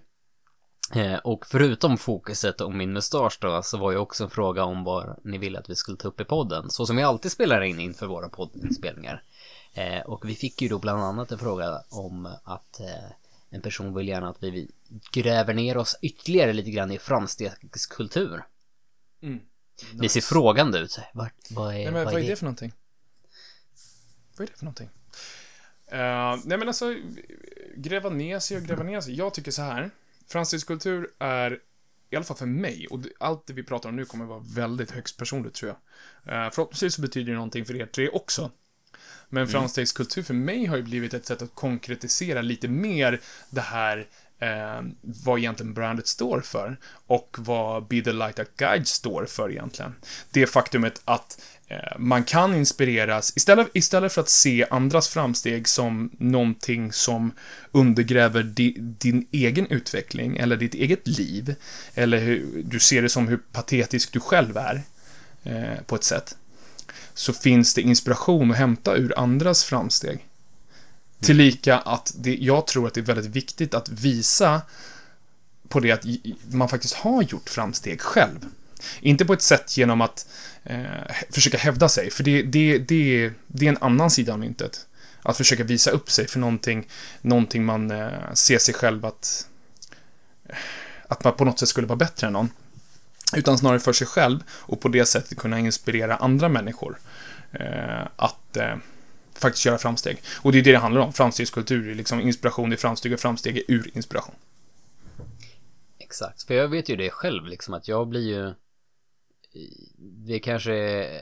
Eh, 0.93 1.15
och 1.15 1.45
förutom 1.45 1.97
fokuset 1.97 2.61
om 2.61 2.77
min 2.77 2.93
mustasch 2.93 3.37
då, 3.41 3.61
så 3.63 3.77
var 3.77 3.91
ju 3.91 3.97
också 3.97 4.23
en 4.23 4.29
fråga 4.29 4.63
om 4.63 4.83
vad 4.83 5.19
ni 5.23 5.37
ville 5.37 5.59
att 5.59 5.69
vi 5.69 5.75
skulle 5.75 5.97
ta 5.97 6.07
upp 6.07 6.21
i 6.21 6.25
podden. 6.25 6.69
Så 6.69 6.85
som 6.85 6.95
vi 6.95 7.03
alltid 7.03 7.31
spelar 7.31 7.61
in 7.61 7.79
inför 7.79 8.07
våra 8.07 8.29
poddinspelningar. 8.29 9.21
Eh, 9.75 10.01
och 10.01 10.29
vi 10.29 10.35
fick 10.35 10.61
ju 10.61 10.67
då 10.67 10.79
bland 10.79 11.03
annat 11.03 11.31
en 11.31 11.39
fråga 11.39 11.83
om 11.89 12.25
att 12.43 12.79
eh, 12.79 13.11
en 13.49 13.61
person 13.61 13.95
vill 13.95 14.07
gärna 14.07 14.29
att 14.29 14.43
vi 14.43 14.71
gräver 15.11 15.53
ner 15.53 15.77
oss 15.77 15.95
ytterligare 16.01 16.53
lite 16.53 16.71
grann 16.71 16.91
i 16.91 16.99
framstegskultur. 16.99 18.43
Mm. 19.21 19.39
Ni 19.93 20.09
ser 20.09 20.21
frågande 20.21 20.79
ut. 20.79 20.99
Vart, 21.13 21.33
vad 21.49 21.67
är, 21.67 21.73
Nej, 21.73 21.91
men 21.91 22.05
vad 22.05 22.13
är 22.13 22.27
det 22.27 22.35
för 22.35 22.45
någonting? 22.45 22.73
Vad 24.37 24.47
är 24.47 24.51
det 24.51 24.57
för 24.57 24.65
någonting? 24.65 24.89
Eh, 25.87 26.39
nej, 26.45 26.57
men 26.57 26.67
alltså, 26.67 26.95
gräva 27.75 28.09
ner 28.09 28.39
sig 28.39 28.57
och 28.57 28.63
gräva 28.63 28.83
ner 28.83 29.01
sig. 29.01 29.15
Jag 29.15 29.33
tycker 29.33 29.51
så 29.51 29.61
här. 29.61 29.91
Framstegskultur 30.27 31.09
är, 31.19 31.59
i 32.09 32.15
alla 32.15 32.25
fall 32.25 32.37
för 32.37 32.45
mig, 32.45 32.87
och 32.87 32.99
allt 33.19 33.47
det 33.47 33.53
vi 33.53 33.63
pratar 33.63 33.89
om 33.89 33.95
nu 33.95 34.05
kommer 34.05 34.25
vara 34.25 34.43
väldigt 34.55 34.91
högst 34.91 35.17
personligt, 35.17 35.53
tror 35.53 35.69
jag. 35.69 36.45
Uh, 36.45 36.51
förhoppningsvis 36.51 36.93
så 36.93 37.01
betyder 37.01 37.31
det 37.31 37.35
någonting 37.35 37.65
för 37.65 37.75
er 37.75 37.85
tre 37.85 38.09
också. 38.09 38.51
Men 39.29 39.47
framstegskultur 39.47 40.23
för 40.23 40.33
mig 40.33 40.65
har 40.65 40.77
ju 40.77 40.83
blivit 40.83 41.13
ett 41.13 41.25
sätt 41.25 41.41
att 41.41 41.55
konkretisera 41.55 42.41
lite 42.41 42.67
mer 42.67 43.21
det 43.49 43.61
här 43.61 44.07
eh, 44.39 44.81
vad 45.01 45.39
egentligen 45.39 45.73
brandet 45.73 46.07
står 46.07 46.41
för 46.41 46.77
och 47.07 47.35
vad 47.39 47.87
Be 47.87 48.01
the 48.01 48.11
Light 48.13 48.35
That 48.35 48.57
Guide 48.57 48.87
står 48.87 49.25
för 49.25 49.51
egentligen. 49.51 49.95
Det 50.31 50.47
faktumet 50.47 51.01
att 51.05 51.41
eh, 51.67 51.97
man 51.97 52.23
kan 52.23 52.55
inspireras, 52.55 53.33
istället, 53.37 53.67
istället 53.73 54.13
för 54.13 54.21
att 54.21 54.29
se 54.29 54.65
andras 54.69 55.09
framsteg 55.09 55.67
som 55.67 56.11
någonting 56.17 56.93
som 56.93 57.31
undergräver 57.71 58.43
di, 58.43 58.75
din 58.79 59.27
egen 59.31 59.67
utveckling 59.67 60.37
eller 60.37 60.57
ditt 60.57 60.73
eget 60.73 61.07
liv, 61.07 61.55
eller 61.93 62.17
hur, 62.17 62.63
du 62.65 62.79
ser 62.79 63.01
det 63.01 63.09
som 63.09 63.27
hur 63.27 63.37
patetisk 63.37 64.13
du 64.13 64.19
själv 64.19 64.57
är 64.57 64.81
eh, 65.43 65.81
på 65.85 65.95
ett 65.95 66.03
sätt, 66.03 66.37
så 67.15 67.33
finns 67.33 67.73
det 67.73 67.81
inspiration 67.81 68.51
att 68.51 68.57
hämta 68.57 68.95
ur 68.95 69.19
andras 69.19 69.63
framsteg. 69.63 70.25
Tillika 71.19 71.77
att 71.77 72.13
det, 72.17 72.35
jag 72.35 72.67
tror 72.67 72.87
att 72.87 72.93
det 72.93 72.99
är 72.99 73.05
väldigt 73.05 73.35
viktigt 73.35 73.73
att 73.73 73.89
visa 73.89 74.61
på 75.69 75.79
det 75.79 75.91
att 75.91 76.05
man 76.53 76.69
faktiskt 76.69 76.93
har 76.93 77.23
gjort 77.23 77.49
framsteg 77.49 78.01
själv. 78.01 78.45
Inte 78.99 79.25
på 79.25 79.33
ett 79.33 79.41
sätt 79.41 79.77
genom 79.77 80.01
att 80.01 80.27
eh, 80.63 80.83
försöka 81.29 81.57
hävda 81.57 81.89
sig, 81.89 82.11
för 82.11 82.23
det, 82.23 82.43
det, 82.43 82.77
det, 82.77 83.31
det 83.47 83.65
är 83.65 83.69
en 83.69 83.77
annan 83.81 84.11
sida 84.11 84.33
av 84.33 84.39
myntet. 84.39 84.87
Att 85.21 85.37
försöka 85.37 85.63
visa 85.63 85.91
upp 85.91 86.11
sig 86.11 86.27
för 86.27 86.39
någonting, 86.39 86.87
någonting 87.21 87.65
man 87.65 87.91
eh, 87.91 88.33
ser 88.33 88.57
sig 88.57 88.73
själv 88.73 89.05
att 89.05 89.47
eh, 90.49 90.55
att 91.07 91.23
man 91.23 91.33
på 91.33 91.45
något 91.45 91.59
sätt 91.59 91.69
skulle 91.69 91.87
vara 91.87 91.97
bättre 91.97 92.27
än 92.27 92.33
någon. 92.33 92.49
Utan 93.35 93.57
snarare 93.57 93.79
för 93.79 93.93
sig 93.93 94.07
själv 94.07 94.39
och 94.49 94.81
på 94.81 94.87
det 94.87 95.05
sättet 95.05 95.37
kunna 95.37 95.59
inspirera 95.59 96.15
andra 96.15 96.49
människor 96.49 96.97
eh, 97.51 98.07
att 98.15 98.57
eh, 98.57 98.75
faktiskt 99.33 99.65
göra 99.65 99.77
framsteg. 99.77 100.21
Och 100.41 100.51
det 100.51 100.59
är 100.59 100.63
det 100.63 100.71
det 100.71 100.77
handlar 100.77 101.01
om. 101.01 101.13
Framstegskultur 101.13 101.89
är 101.89 101.95
liksom 101.95 102.21
inspiration 102.21 102.73
i 102.73 102.77
framsteg 102.77 103.13
och 103.13 103.19
framsteg 103.19 103.57
är 103.57 103.63
ur 103.67 103.91
inspiration. 103.93 104.35
Exakt, 105.99 106.43
för 106.43 106.53
jag 106.53 106.67
vet 106.67 106.89
ju 106.89 106.95
det 106.95 107.09
själv 107.09 107.45
liksom 107.45 107.73
att 107.73 107.87
jag 107.87 108.07
blir 108.07 108.27
ju 108.35 108.53
det 109.99 110.39
kanske 110.39 110.73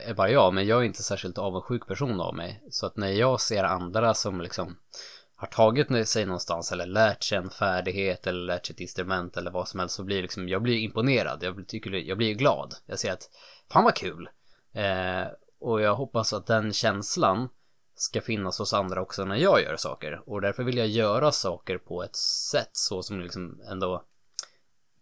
är 0.08 0.14
bara 0.14 0.30
jag, 0.30 0.54
men 0.54 0.66
jag 0.66 0.80
är 0.80 0.84
inte 0.84 1.02
särskilt 1.02 1.38
avundsjuk 1.38 1.86
person 1.86 2.20
av 2.20 2.34
mig. 2.34 2.62
Så 2.70 2.86
att 2.86 2.96
när 2.96 3.08
jag 3.08 3.40
ser 3.40 3.64
andra 3.64 4.14
som 4.14 4.40
liksom 4.40 4.76
har 5.44 5.52
tagit 5.52 6.08
sig 6.08 6.26
någonstans 6.26 6.72
eller 6.72 6.86
lärt 6.86 7.22
sig 7.22 7.38
en 7.38 7.50
färdighet 7.50 8.26
eller 8.26 8.40
lärt 8.40 8.66
sig 8.66 8.74
ett 8.74 8.80
instrument 8.80 9.36
eller 9.36 9.50
vad 9.50 9.68
som 9.68 9.80
helst 9.80 9.94
så 9.94 10.02
blir 10.02 10.22
liksom, 10.22 10.48
jag 10.48 10.62
blir 10.62 10.78
imponerad. 10.78 11.42
Jag, 11.42 11.68
tycker, 11.68 11.90
jag 11.90 12.18
blir 12.18 12.34
glad. 12.34 12.74
Jag 12.86 12.98
ser 12.98 13.12
att, 13.12 13.30
fan 13.72 13.84
vad 13.84 13.94
kul. 13.94 14.28
Eh, 14.72 15.26
och 15.60 15.80
jag 15.80 15.94
hoppas 15.94 16.32
att 16.32 16.46
den 16.46 16.72
känslan 16.72 17.48
ska 17.96 18.20
finnas 18.20 18.58
hos 18.58 18.72
andra 18.72 19.02
också 19.02 19.24
när 19.24 19.36
jag 19.36 19.62
gör 19.62 19.76
saker. 19.76 20.22
Och 20.26 20.40
därför 20.40 20.62
vill 20.62 20.76
jag 20.76 20.88
göra 20.88 21.32
saker 21.32 21.78
på 21.78 22.02
ett 22.02 22.16
sätt 22.16 22.70
så 22.72 23.02
som 23.02 23.20
liksom 23.20 23.60
ändå 23.70 24.04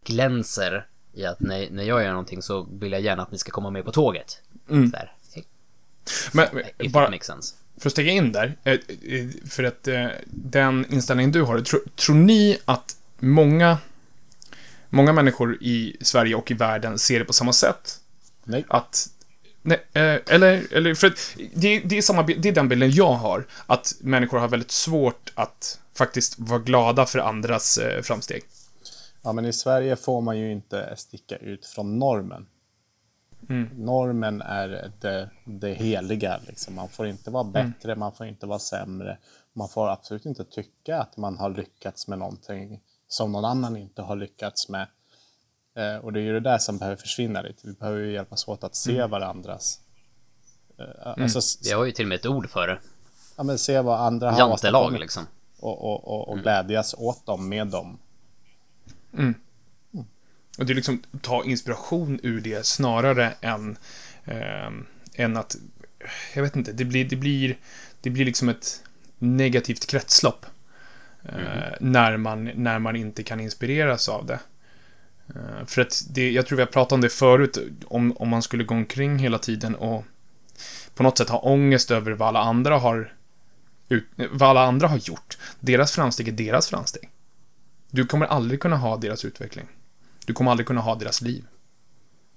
glänser 0.03 0.87
i 1.13 1.25
att 1.25 1.39
när, 1.39 1.69
när 1.69 1.83
jag 1.83 2.03
gör 2.03 2.09
någonting 2.09 2.41
så 2.41 2.63
vill 2.63 2.91
jag 2.91 3.01
gärna 3.01 3.23
att 3.23 3.31
ni 3.31 3.37
ska 3.37 3.51
komma 3.51 3.69
med 3.69 3.85
på 3.85 3.91
tåget. 3.91 4.41
Mm. 4.69 4.89
Där. 4.89 5.15
Men, 6.33 6.47
If 6.77 6.91
bara. 6.91 7.09
För 7.77 7.89
att 7.89 7.93
stiga 7.93 8.11
in 8.11 8.31
där, 8.31 8.55
eh, 8.63 8.73
eh, 8.73 9.27
för 9.49 9.63
att 9.63 9.87
eh, 9.87 10.07
den 10.25 10.85
inställningen 10.93 11.31
du 11.31 11.41
har, 11.41 11.59
tro, 11.59 11.79
tror 11.95 12.15
ni 12.15 12.57
att 12.65 12.95
många, 13.19 13.77
många 14.89 15.13
människor 15.13 15.57
i 15.61 15.97
Sverige 16.01 16.35
och 16.35 16.51
i 16.51 16.53
världen 16.53 16.99
ser 16.99 17.19
det 17.19 17.25
på 17.25 17.33
samma 17.33 17.53
sätt? 17.53 17.99
Nej. 18.43 18.65
Att 18.67 19.09
Nej, 19.65 19.83
eller, 19.93 20.73
eller 20.73 20.95
för 20.95 21.07
att 21.07 21.35
det, 21.53 21.79
det, 21.79 21.97
är 21.97 22.01
samma, 22.01 22.23
det 22.23 22.49
är 22.49 22.53
den 22.53 22.69
bilden 22.69 22.91
jag 22.91 23.13
har. 23.13 23.47
Att 23.65 23.93
människor 23.99 24.37
har 24.39 24.47
väldigt 24.47 24.71
svårt 24.71 25.31
att 25.35 25.79
faktiskt 25.97 26.39
vara 26.39 26.59
glada 26.59 27.05
för 27.05 27.19
andras 27.19 27.79
framsteg. 28.01 28.43
Ja, 29.21 29.33
men 29.33 29.45
i 29.45 29.53
Sverige 29.53 29.95
får 29.95 30.21
man 30.21 30.39
ju 30.39 30.51
inte 30.51 30.93
sticka 30.97 31.35
ut 31.35 31.65
från 31.65 31.99
normen. 31.99 32.45
Normen 33.77 34.41
är 34.41 34.91
det, 35.01 35.29
det 35.45 35.73
heliga. 35.73 36.39
Liksom. 36.47 36.75
Man 36.75 36.89
får 36.89 37.07
inte 37.07 37.31
vara 37.31 37.43
bättre, 37.43 37.95
man 37.95 38.11
får 38.13 38.25
inte 38.25 38.45
vara 38.45 38.59
sämre. 38.59 39.17
Man 39.53 39.69
får 39.69 39.89
absolut 39.89 40.25
inte 40.25 40.43
tycka 40.45 40.99
att 40.99 41.17
man 41.17 41.37
har 41.37 41.49
lyckats 41.49 42.07
med 42.07 42.19
någonting 42.19 42.81
som 43.07 43.31
någon 43.31 43.45
annan 43.45 43.77
inte 43.77 44.01
har 44.01 44.15
lyckats 44.15 44.69
med. 44.69 44.87
Eh, 45.75 45.95
och 46.05 46.13
det 46.13 46.19
är 46.19 46.23
ju 46.23 46.33
det 46.33 46.39
där 46.39 46.57
som 46.57 46.77
behöver 46.77 46.97
försvinna 46.97 47.41
lite. 47.41 47.67
Vi 47.67 47.73
behöver 47.73 47.99
ju 47.99 48.11
hjälpas 48.13 48.47
åt 48.47 48.63
att 48.63 48.75
se 48.75 49.05
varandras... 49.05 49.79
Eh, 50.79 51.07
alltså, 51.23 51.39
s- 51.39 51.59
Vi 51.63 51.71
har 51.71 51.85
ju 51.85 51.91
till 51.91 52.05
och 52.05 52.09
med 52.09 52.15
ett 52.15 52.25
ord 52.25 52.49
för 52.49 52.67
det. 52.67 52.79
ja, 53.37 53.43
men 53.43 53.57
se 53.57 53.81
vad 53.81 53.99
andra 53.99 54.31
har 54.31 54.39
Jantelag 54.39 54.99
liksom. 54.99 55.23
och, 55.59 55.81
och, 55.83 56.07
och, 56.07 56.27
och 56.29 56.39
glädjas 56.39 56.95
åt 56.97 57.25
dem, 57.25 57.49
med 57.49 57.67
dem. 57.67 57.99
Och 60.57 60.65
det 60.65 60.73
är 60.73 60.75
liksom 60.75 61.03
ta 61.21 61.43
inspiration 61.43 62.19
ur 62.23 62.41
det 62.41 62.65
snarare 62.65 63.33
än, 63.41 63.77
eh, 64.25 64.71
än 65.15 65.37
att, 65.37 65.55
jag 66.33 66.43
vet 66.43 66.55
inte, 66.55 66.71
det 66.71 66.85
blir, 66.85 67.05
det 67.05 67.15
blir, 67.15 67.57
det 68.01 68.09
blir 68.09 68.25
liksom 68.25 68.49
ett 68.49 68.83
negativt 69.17 69.85
kretslopp. 69.85 70.45
Eh, 71.25 71.73
när, 71.79 72.17
man, 72.17 72.43
när 72.43 72.79
man 72.79 72.95
inte 72.95 73.23
kan 73.23 73.39
inspireras 73.39 74.09
av 74.09 74.25
det. 74.25 74.39
Eh, 75.35 75.65
för 75.65 75.81
att 75.81 76.03
det, 76.09 76.31
jag 76.31 76.47
tror 76.47 76.55
vi 76.55 76.61
har 76.61 76.71
pratat 76.71 76.91
om 76.91 77.01
det 77.01 77.09
förut, 77.09 77.57
om, 77.85 78.17
om 78.17 78.29
man 78.29 78.41
skulle 78.41 78.63
gå 78.63 78.75
omkring 78.75 79.19
hela 79.19 79.39
tiden 79.39 79.75
och 79.75 80.05
på 80.95 81.03
något 81.03 81.17
sätt 81.17 81.29
ha 81.29 81.39
ångest 81.39 81.91
över 81.91 82.11
vad 82.11 82.27
alla 82.27 82.39
andra 82.39 82.77
har 82.77 83.13
ut, 83.89 84.05
vad 84.31 84.49
alla 84.49 84.63
andra 84.63 84.87
har 84.87 84.97
gjort. 84.97 85.37
Deras 85.59 85.91
framsteg 85.91 86.27
är 86.27 86.31
deras 86.31 86.67
framsteg. 86.69 87.09
Du 87.91 88.05
kommer 88.05 88.25
aldrig 88.25 88.61
kunna 88.61 88.77
ha 88.77 88.97
deras 88.97 89.25
utveckling. 89.25 89.65
Du 90.25 90.33
kommer 90.33 90.51
aldrig 90.51 90.67
kunna 90.67 90.81
ha 90.81 90.95
deras 90.95 91.21
liv. 91.21 91.45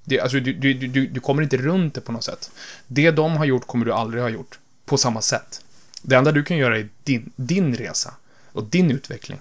Det, 0.04 0.20
alltså, 0.20 0.40
du, 0.40 0.52
du, 0.52 0.74
du, 0.74 1.06
du 1.06 1.20
kommer 1.20 1.42
inte 1.42 1.56
runt 1.56 1.94
det 1.94 2.00
på 2.00 2.12
något 2.12 2.24
sätt. 2.24 2.50
Det 2.86 3.10
de 3.10 3.36
har 3.36 3.44
gjort 3.44 3.66
kommer 3.66 3.84
du 3.84 3.92
aldrig 3.92 4.22
ha 4.22 4.30
gjort 4.30 4.58
på 4.84 4.98
samma 4.98 5.20
sätt. 5.20 5.64
Det 6.02 6.16
enda 6.16 6.32
du 6.32 6.42
kan 6.42 6.56
göra 6.56 6.78
är 6.78 6.88
din, 7.04 7.32
din 7.36 7.74
resa 7.76 8.14
och 8.52 8.64
din 8.64 8.90
utveckling. 8.90 9.38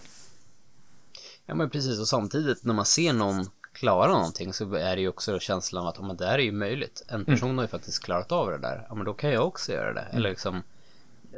Ja 1.45 1.55
men 1.55 1.69
precis 1.69 1.99
och 1.99 2.07
samtidigt 2.07 2.63
när 2.63 2.73
man 2.73 2.85
ser 2.85 3.13
någon 3.13 3.49
klara 3.73 4.11
någonting 4.11 4.53
så 4.53 4.73
är 4.73 4.95
det 4.95 5.01
ju 5.01 5.07
också 5.09 5.39
känslan 5.39 5.83
av 5.83 5.89
att 5.89 5.99
oh, 5.99 6.07
men 6.07 6.17
det 6.17 6.25
här 6.25 6.39
är 6.39 6.43
ju 6.43 6.51
möjligt. 6.51 7.03
En 7.07 7.25
person 7.25 7.57
har 7.57 7.63
ju 7.63 7.67
faktiskt 7.67 8.03
klarat 8.03 8.31
av 8.31 8.51
det 8.51 8.57
där. 8.57 8.85
Ja 8.89 8.95
men 8.95 9.05
då 9.05 9.13
kan 9.13 9.29
jag 9.29 9.47
också 9.47 9.71
göra 9.71 9.93
det. 9.93 10.07
Eller 10.11 10.29
liksom 10.29 10.63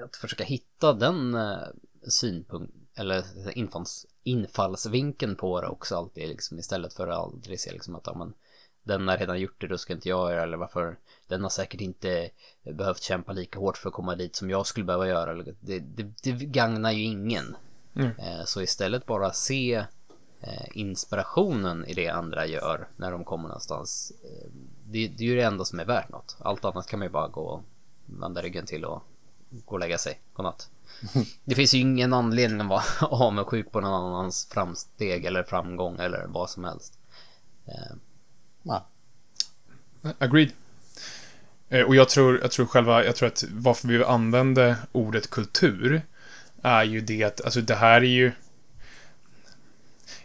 att 0.06 0.16
försöka 0.16 0.44
hitta 0.44 0.94
den 0.94 1.36
eh, 1.36 1.58
synpunkt 2.08 2.74
eller 2.96 3.24
infalls, 3.58 4.06
infallsvinkeln 4.28 5.36
på 5.36 5.62
det 5.62 5.68
också 5.68 5.96
alltid 5.98 6.30
liksom 6.30 6.60
istället 6.60 6.94
för 6.94 7.08
att 7.08 7.18
aldrig 7.18 7.60
se 7.60 7.72
liksom 7.72 7.96
att 7.96 8.08
ja, 8.08 8.14
men 8.18 8.34
den 8.84 9.08
har 9.08 9.18
redan 9.18 9.40
gjort 9.40 9.62
det, 9.62 9.68
då 9.68 9.78
ska 9.78 9.94
inte 9.94 10.10
jag 10.10 10.32
göra 10.32 10.44
eller 10.44 10.58
varför 10.58 10.98
den 11.28 11.44
har 11.44 11.50
säkert 11.50 11.82
inte 11.82 12.30
behövt 12.64 13.02
kämpa 13.02 13.32
lika 13.32 13.60
hårt 13.60 13.78
för 13.78 13.90
att 13.90 13.96
komma 13.96 14.16
dit 14.16 14.36
som 14.36 14.50
jag 14.50 14.68
skulle 14.68 14.86
behöva 14.86 15.08
göra. 15.08 15.34
Det, 15.34 15.80
det, 15.80 16.04
det 16.24 16.32
gagnar 16.32 16.92
ju 16.92 17.04
ingen. 17.04 17.56
Eh, 18.20 18.44
Så 18.46 18.62
istället 18.62 19.06
bara 19.06 19.34
se 19.34 19.86
eh, 20.42 20.68
inspirationen 20.74 21.86
i 21.86 21.94
det 21.94 22.10
andra 22.10 22.46
gör 22.46 22.88
när 22.98 23.12
de 23.12 23.24
kommer 23.24 23.48
någonstans. 23.48 24.12
Eh, 24.24 24.50
Det, 24.86 25.08
det 25.08 25.24
är 25.24 25.28
ju 25.28 25.36
det 25.36 25.42
enda 25.44 25.66
som 25.66 25.80
är 25.80 25.86
värt 25.86 26.10
något. 26.10 26.38
Allt 26.40 26.66
annat 26.66 26.88
kan 26.88 27.00
man 27.00 27.06
ju 27.08 27.12
bara 27.12 27.28
gå 27.28 27.42
och 27.42 27.64
vända 28.06 28.42
ryggen 28.42 28.66
till 28.66 28.86
och 28.86 29.02
gå 29.50 29.74
och 29.76 29.80
lägga 29.80 29.98
sig. 29.98 30.22
Godnatt. 30.34 30.70
Det 31.44 31.56
finns 31.56 31.74
ju 31.74 31.78
ingen 31.78 32.14
anledning 32.14 32.62
att 32.62 32.68
vara 32.68 32.84
avundsjuk 33.02 33.72
på 33.72 33.82
någon 33.82 34.06
annans 34.06 34.48
framsteg 34.52 35.26
eller 35.26 35.44
framgång 35.44 36.00
eller 36.00 36.26
vad 36.28 36.50
som 36.50 36.64
helst. 36.64 37.00
Eh, 37.66 37.96
Agreed. 40.20 40.52
Eh, 41.70 41.82
och 41.82 41.96
jag 41.96 42.10
tror, 42.10 42.40
jag 42.42 42.52
tror 42.52 42.66
själva, 42.66 43.06
jag 43.06 43.16
tror 43.16 43.28
att 43.28 43.44
varför 43.52 43.88
vi 43.88 44.04
använder 44.04 44.76
ordet 44.92 45.30
kultur 45.30 46.02
är 46.62 46.84
ju 46.84 47.02
det 47.02 47.24
att, 47.24 47.42
alltså 47.42 47.62
det 47.62 47.76
här 47.76 48.02
är 48.02 48.06
ju 48.06 48.32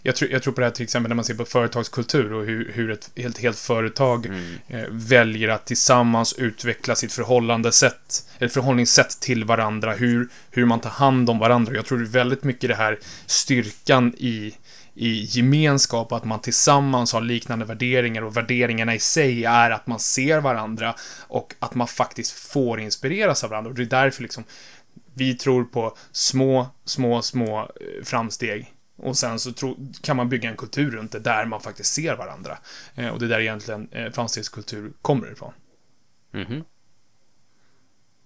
jag 0.02 0.16
tror, 0.16 0.30
jag 0.30 0.42
tror 0.42 0.54
på 0.54 0.60
det 0.60 0.66
här 0.66 0.72
till 0.72 0.84
exempel 0.84 1.08
när 1.08 1.16
man 1.16 1.24
ser 1.24 1.34
på 1.34 1.44
företagskultur 1.44 2.32
och 2.32 2.44
hur, 2.44 2.72
hur 2.74 2.90
ett 2.90 3.10
helt, 3.16 3.38
helt 3.38 3.58
företag 3.58 4.26
eh, 4.68 4.84
väljer 4.90 5.48
att 5.48 5.66
tillsammans 5.66 6.34
utveckla 6.38 6.94
sitt 6.94 7.12
förhållandesätt, 7.12 8.28
eller 8.38 8.48
förhållningssätt 8.48 9.20
till 9.20 9.44
varandra, 9.44 9.92
hur, 9.92 10.28
hur 10.50 10.64
man 10.64 10.80
tar 10.80 10.90
hand 10.90 11.30
om 11.30 11.38
varandra. 11.38 11.74
Jag 11.74 11.86
tror 11.86 11.98
det 11.98 12.04
är 12.04 12.06
väldigt 12.06 12.44
mycket 12.44 12.68
det 12.68 12.74
här 12.74 12.98
styrkan 13.26 14.14
i, 14.18 14.54
i 14.94 15.22
gemenskap, 15.22 16.12
att 16.12 16.24
man 16.24 16.40
tillsammans 16.40 17.12
har 17.12 17.20
liknande 17.20 17.64
värderingar 17.64 18.22
och 18.22 18.36
värderingarna 18.36 18.94
i 18.94 18.98
sig 18.98 19.44
är 19.44 19.70
att 19.70 19.86
man 19.86 19.98
ser 19.98 20.40
varandra 20.40 20.94
och 21.28 21.54
att 21.58 21.74
man 21.74 21.86
faktiskt 21.86 22.32
får 22.32 22.80
inspireras 22.80 23.44
av 23.44 23.50
varandra. 23.50 23.70
Och 23.70 23.76
det 23.76 23.82
är 23.82 23.86
därför 23.86 24.22
liksom 24.22 24.44
vi 25.14 25.34
tror 25.34 25.64
på 25.64 25.96
små, 26.12 26.68
små, 26.84 27.22
små 27.22 27.60
eh, 27.60 28.04
framsteg. 28.04 28.72
Och 29.02 29.16
sen 29.16 29.38
så 29.38 29.52
tro, 29.52 29.76
kan 30.00 30.16
man 30.16 30.28
bygga 30.28 30.50
en 30.50 30.56
kultur 30.56 30.90
runt 30.90 31.12
det 31.12 31.18
där 31.18 31.44
man 31.44 31.60
faktiskt 31.60 31.94
ser 31.94 32.16
varandra. 32.16 32.58
Eh, 32.94 33.08
och 33.08 33.18
det 33.18 33.24
är 33.24 33.28
där 33.28 33.40
egentligen 33.40 33.88
eh, 33.92 34.10
framstegskultur 34.12 34.92
kommer 35.02 35.32
ifrån. 35.32 35.52
mhm. 36.30 36.64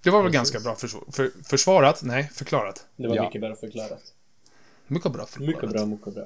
Det 0.03 0.11
var 0.11 0.23
väl 0.23 0.33
ganska 0.33 0.61
bra 0.61 0.75
försv- 0.75 1.13
för, 1.13 1.31
försvarat? 1.45 2.03
Nej, 2.03 2.31
förklarat. 2.35 2.87
Det 2.97 3.09
var 3.09 3.17
Ja. 3.17 3.25
mycket 3.25 3.41
bra 3.41 3.57
förklarat. 3.57 4.03
Mycket 4.87 5.13
bra 5.13 5.27
förklarat. 5.27 5.49
Mycket 5.63 5.71
bra, 5.71 5.87
mycket 5.87 6.15
bra. 6.15 6.25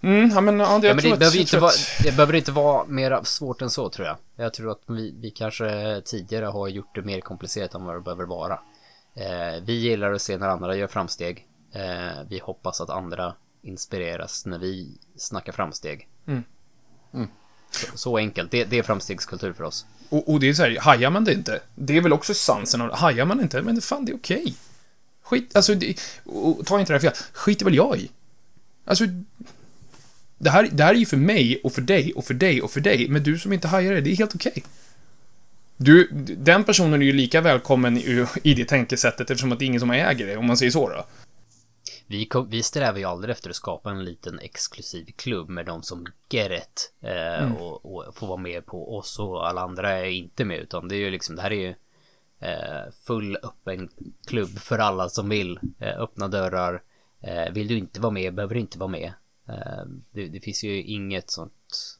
Mm, 0.00 0.30
ja, 0.34 0.40
men, 0.40 0.60
ja, 0.60 0.66
det, 0.78 0.86
Ja, 0.86 0.88
jag 0.88 0.96
men 0.96 1.04
det, 1.04 1.12
att- 1.12 1.18
behöver 1.18 1.38
inte 1.38 1.58
vara, 1.58 1.72
det 2.02 2.10
behöver 2.10 2.34
inte 2.34 2.52
vara 2.52 2.84
mer 2.84 3.20
svårt 3.24 3.62
än 3.62 3.70
så 3.70 3.88
tror 3.88 4.06
jag. 4.06 4.16
Jag 4.36 4.54
tror 4.54 4.70
att 4.72 4.80
vi, 4.86 5.14
vi 5.20 5.30
kanske 5.30 6.02
tidigare 6.04 6.44
har 6.46 6.68
gjort 6.68 6.94
det 6.94 7.02
mer 7.02 7.20
komplicerat 7.20 7.74
än 7.74 7.84
vad 7.84 7.94
det 7.96 8.00
behöver 8.00 8.24
vara. 8.24 8.60
Eh, 9.14 9.62
vi 9.62 9.72
gillar 9.72 10.12
att 10.12 10.22
se 10.22 10.36
när 10.38 10.48
andra 10.48 10.76
gör 10.76 10.86
framsteg. 10.86 11.46
Eh, 11.72 12.22
vi 12.28 12.38
hoppas 12.38 12.80
att 12.80 12.90
andra 12.90 13.34
inspireras 13.62 14.46
när 14.46 14.58
vi 14.58 14.98
snackar 15.16 15.52
framsteg. 15.52 16.08
Mm. 16.26 16.44
Så, 17.70 17.98
så 17.98 18.16
enkelt, 18.16 18.50
det, 18.50 18.64
det 18.64 18.78
är 18.78 18.82
framstegskultur 18.82 19.52
för 19.52 19.64
oss. 19.64 19.86
Och, 20.08 20.32
och 20.32 20.40
det 20.40 20.48
är 20.48 20.54
så 20.54 20.62
här, 20.62 20.78
hajar 20.80 21.10
man 21.10 21.24
det 21.24 21.32
inte, 21.32 21.60
det 21.74 21.96
är 21.96 22.00
väl 22.00 22.12
också 22.12 22.34
sansen 22.34 22.80
av 22.80 22.94
hajar 22.94 23.24
man 23.24 23.40
inte, 23.40 23.62
men 23.62 23.80
fan 23.80 24.04
det 24.04 24.12
är 24.12 24.16
okej. 24.16 24.54
Skit, 25.22 25.56
alltså, 25.56 25.74
det, 25.74 26.00
och, 26.24 26.66
ta 26.66 26.80
inte 26.80 26.92
det 26.92 26.98
här 26.98 27.10
fel, 27.10 27.24
skiter 27.32 27.64
väl 27.64 27.74
jag 27.74 27.98
i. 27.98 28.10
Alltså, 28.84 29.04
det 30.38 30.50
här, 30.50 30.68
det 30.72 30.84
här 30.84 30.94
är 30.94 30.98
ju 30.98 31.06
för 31.06 31.16
mig 31.16 31.60
och 31.64 31.72
för 31.72 31.82
dig 31.82 32.12
och 32.12 32.24
för 32.24 32.34
dig 32.34 32.62
och 32.62 32.70
för 32.70 32.80
dig, 32.80 33.08
men 33.08 33.22
du 33.22 33.38
som 33.38 33.52
inte 33.52 33.68
hajar 33.68 33.92
det, 33.92 34.00
det 34.00 34.10
är 34.10 34.16
helt 34.16 34.34
okej. 34.34 34.64
Du, 35.76 36.08
den 36.38 36.64
personen 36.64 37.02
är 37.02 37.06
ju 37.06 37.12
lika 37.12 37.40
välkommen 37.40 37.98
i, 37.98 38.26
i 38.42 38.54
det 38.54 38.64
tänkesättet 38.64 39.30
eftersom 39.30 39.52
att 39.52 39.58
det 39.58 39.64
är 39.64 39.66
ingen 39.66 39.80
som 39.80 39.90
äger 39.90 40.26
det, 40.26 40.36
om 40.36 40.46
man 40.46 40.56
säger 40.56 40.72
så 40.72 40.88
då. 40.88 41.06
Vi, 42.10 42.26
kom, 42.26 42.48
vi 42.48 42.62
strävar 42.62 42.98
ju 42.98 43.04
aldrig 43.04 43.32
efter 43.32 43.50
att 43.50 43.56
skapa 43.56 43.90
en 43.90 44.04
liten 44.04 44.38
exklusiv 44.38 45.12
klubb 45.16 45.48
med 45.48 45.66
de 45.66 45.82
som 45.82 46.06
get 46.28 46.62
it, 46.62 46.92
eh, 47.00 47.52
och, 47.62 47.94
och 47.94 48.14
får 48.14 48.26
vara 48.26 48.36
med 48.36 48.66
på 48.66 48.96
oss 48.96 49.18
och 49.18 49.48
alla 49.48 49.60
andra 49.60 49.90
är 49.90 50.10
inte 50.10 50.44
med 50.44 50.58
utan 50.58 50.88
det 50.88 50.96
är 50.96 50.98
ju 50.98 51.10
liksom 51.10 51.36
det 51.36 51.42
här 51.42 51.52
är 51.52 51.60
ju 51.60 51.74
eh, 52.38 52.92
full 53.02 53.36
öppen 53.42 53.88
klubb 54.26 54.58
för 54.58 54.78
alla 54.78 55.08
som 55.08 55.28
vill 55.28 55.60
eh, 55.78 56.00
öppna 56.00 56.28
dörrar 56.28 56.82
eh, 57.20 57.52
vill 57.52 57.68
du 57.68 57.78
inte 57.78 58.00
vara 58.00 58.12
med 58.12 58.34
behöver 58.34 58.54
du 58.54 58.60
inte 58.60 58.78
vara 58.78 58.90
med 58.90 59.12
eh, 59.48 59.84
det, 60.12 60.28
det 60.28 60.40
finns 60.40 60.64
ju 60.64 60.82
inget 60.82 61.30
sånt 61.30 61.98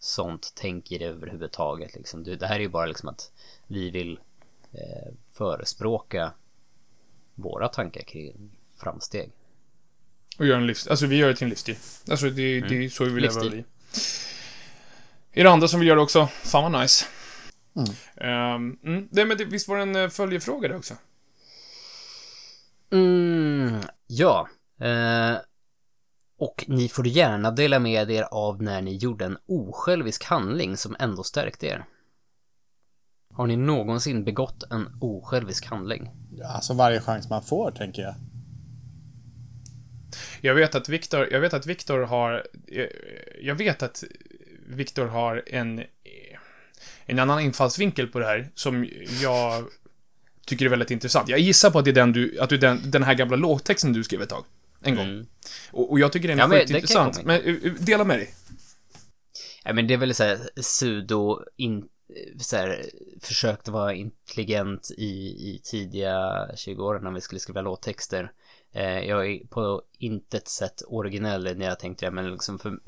sånt 0.00 0.52
tänk 0.54 0.92
i 0.92 0.98
det 0.98 1.04
överhuvudtaget. 1.04 1.94
Liksom. 1.94 2.24
Det 2.24 2.46
här 2.46 2.56
är 2.56 2.60
ju 2.60 2.68
bara 2.68 2.86
liksom 2.86 3.08
att 3.08 3.32
vi 3.66 3.90
vill 3.90 4.20
eh, 4.72 5.12
förespråka 5.32 6.32
våra 7.34 7.68
tankar 7.68 8.02
kring 8.02 8.50
framsteg. 8.76 9.30
Och 10.40 10.46
göra 10.46 10.58
en 10.58 10.66
livsstil. 10.66 10.90
Alltså 10.90 11.06
vi 11.06 11.16
gör 11.16 11.28
det 11.28 11.34
till 11.34 11.44
en 11.44 11.50
livsstil. 11.50 11.76
Alltså 12.10 12.30
det, 12.30 12.58
mm. 12.58 12.68
det 12.68 12.84
är 12.84 12.88
så 12.88 13.04
vi 13.04 13.10
vill 13.10 13.22
leva 13.22 13.44
i. 13.44 13.64
Är 15.32 15.44
det 15.44 15.50
andra 15.50 15.68
som 15.68 15.80
vill 15.80 15.88
göra 15.88 15.96
det 15.96 16.02
också? 16.02 16.26
Fan 16.26 16.72
vad 16.72 16.82
nice. 16.82 17.04
Mm. 17.76 17.90
Ehm, 18.16 18.78
mm. 18.84 19.08
Det, 19.10 19.24
men 19.24 19.38
det, 19.38 19.44
visst 19.44 19.68
var 19.68 19.76
det 19.76 19.82
en 19.82 19.96
eh, 19.96 20.08
följefråga 20.08 20.68
det 20.68 20.76
också? 20.76 20.94
Mm, 22.92 23.80
ja. 24.06 24.48
Eh, 24.80 25.36
och 26.38 26.64
ni 26.68 26.88
får 26.88 27.06
gärna 27.06 27.50
dela 27.50 27.78
med 27.78 28.10
er 28.10 28.22
av 28.22 28.62
när 28.62 28.82
ni 28.82 28.96
gjorde 28.96 29.24
en 29.24 29.38
osjälvisk 29.46 30.24
handling 30.24 30.76
som 30.76 30.96
ändå 30.98 31.22
stärkte 31.22 31.66
er. 31.66 31.84
Har 33.34 33.46
ni 33.46 33.56
någonsin 33.56 34.24
begått 34.24 34.62
en 34.70 34.88
osjälvisk 35.00 35.66
handling? 35.66 36.10
Ja, 36.32 36.46
alltså 36.46 36.74
varje 36.74 37.00
chans 37.00 37.30
man 37.30 37.42
får, 37.42 37.70
tänker 37.70 38.02
jag. 38.02 38.14
Jag 40.40 40.54
vet 40.54 40.74
att 40.74 40.88
Viktor, 40.88 41.28
jag 41.32 41.40
vet 41.40 41.54
att 41.54 41.66
Viktor 41.66 42.00
har, 42.00 42.46
eh, 42.68 42.86
jag 43.42 43.54
vet 43.54 43.82
att 43.82 44.04
Viktor 44.66 45.06
har 45.06 45.42
en, 45.46 45.78
eh, 45.78 45.84
en 47.06 47.18
annan 47.18 47.40
infallsvinkel 47.40 48.06
på 48.06 48.18
det 48.18 48.26
här 48.26 48.50
som 48.54 48.88
jag 49.22 49.64
tycker 50.46 50.64
är 50.64 50.68
väldigt 50.68 50.90
intressant. 50.90 51.28
Jag 51.28 51.38
gissar 51.38 51.70
på 51.70 51.78
att 51.78 51.84
det 51.84 51.90
är 51.90 51.92
den 51.92 52.12
du, 52.12 52.38
att 52.40 52.48
du 52.48 52.58
den, 52.58 52.90
den 52.90 53.02
här 53.02 53.14
gamla 53.14 53.36
låttexten 53.36 53.92
du 53.92 54.04
skrev 54.04 54.22
ett 54.22 54.28
tag. 54.28 54.44
En 54.82 54.96
gång. 54.96 55.08
Mm. 55.08 55.26
Och, 55.70 55.90
och 55.90 56.00
jag 56.00 56.12
tycker 56.12 56.28
den 56.28 56.38
är 56.38 56.42
Ja, 56.42 56.48
men 56.48 56.60
intressant. 56.60 57.24
Men 57.24 57.40
uh, 57.40 57.64
uh, 57.64 57.72
dela 57.74 58.04
med 58.04 58.18
dig. 58.18 58.34
Ja, 59.64 59.72
men 59.72 59.86
det 59.86 59.94
är 59.94 59.98
väl 59.98 60.14
såhär 60.14 60.38
sudo 60.56 61.40
in, 61.56 61.84
så 62.40 62.56
här, 62.56 62.84
försökte 63.20 63.70
vara 63.70 63.94
intelligent 63.94 64.90
i, 64.96 65.04
i 65.50 65.60
tidiga 65.64 66.46
20-åren 66.54 67.04
när 67.04 67.10
vi 67.10 67.20
skulle 67.20 67.40
skriva 67.40 67.60
låttexter. 67.60 68.32
Eh, 68.72 69.00
jag 69.00 69.30
är 69.30 69.46
på 69.46 69.82
intet 69.98 70.48
sätt 70.48 70.82
originell 70.86 71.56
när 71.56 71.66
jag 71.66 71.78
tänkte 71.78 72.06
det, 72.06 72.10
men 72.10 72.30
liksom 72.30 72.58
för 72.58 72.78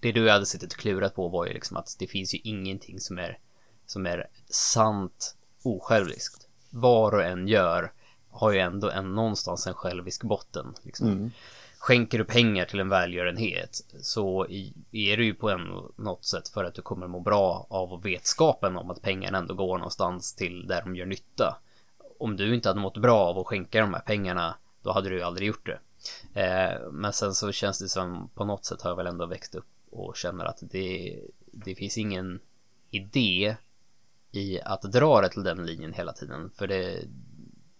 det 0.00 0.12
du 0.12 0.30
hade 0.30 0.46
suttit 0.46 0.72
och 0.72 0.78
klurat 0.78 1.14
på 1.14 1.28
var 1.28 1.46
ju 1.46 1.52
liksom 1.52 1.76
att 1.76 1.96
det 1.98 2.06
finns 2.06 2.34
ju 2.34 2.38
ingenting 2.38 3.00
som 3.00 3.18
är 3.18 3.38
som 3.86 4.06
är 4.06 4.26
sant 4.46 5.36
osjälviskt. 5.62 6.48
Vad 6.70 7.12
du 7.12 7.22
än 7.22 7.48
gör 7.48 7.92
har 8.30 8.52
ju 8.52 8.58
ändå 8.58 8.90
en 8.90 9.14
någonstans 9.14 9.66
en 9.66 9.74
självisk 9.74 10.22
botten. 10.22 10.74
Liksom. 10.82 11.30
Skänker 11.78 12.18
du 12.18 12.24
pengar 12.24 12.64
till 12.64 12.80
en 12.80 12.88
välgörenhet 12.88 13.84
så 14.00 14.46
är 14.92 15.16
det 15.16 15.24
ju 15.24 15.34
på 15.34 15.50
en, 15.50 15.60
något 15.96 16.24
sätt 16.24 16.48
för 16.48 16.64
att 16.64 16.74
du 16.74 16.82
kommer 16.82 17.06
må 17.06 17.20
bra 17.20 17.66
av 17.70 18.02
vetskapen 18.02 18.76
om 18.76 18.90
att 18.90 19.02
pengarna 19.02 19.38
ändå 19.38 19.54
går 19.54 19.78
någonstans 19.78 20.34
till 20.34 20.66
där 20.66 20.82
de 20.82 20.96
gör 20.96 21.06
nytta. 21.06 21.56
Om 22.18 22.36
du 22.36 22.54
inte 22.54 22.68
hade 22.68 22.80
mått 22.80 22.96
bra 22.96 23.18
av 23.18 23.38
att 23.38 23.46
skänka 23.46 23.80
de 23.80 23.94
här 23.94 24.00
pengarna 24.00 24.56
då 24.82 24.92
hade 24.92 25.08
du 25.08 25.16
ju 25.16 25.22
aldrig 25.22 25.48
gjort 25.48 25.66
det. 25.66 25.80
Eh, 26.40 26.90
men 26.90 27.12
sen 27.12 27.34
så 27.34 27.52
känns 27.52 27.78
det 27.78 27.88
som 27.88 28.30
på 28.34 28.44
något 28.44 28.64
sätt 28.64 28.82
har 28.82 28.90
jag 28.90 28.96
väl 28.96 29.06
ändå 29.06 29.26
växt 29.26 29.54
upp 29.54 29.66
och 29.90 30.16
känner 30.16 30.44
att 30.44 30.58
det, 30.60 31.20
det 31.52 31.74
finns 31.74 31.98
ingen 31.98 32.40
idé 32.90 33.56
i 34.32 34.60
att 34.60 34.82
dra 34.82 35.20
det 35.20 35.28
till 35.28 35.42
den 35.42 35.66
linjen 35.66 35.92
hela 35.92 36.12
tiden. 36.12 36.50
För 36.56 36.66
det, 36.66 37.04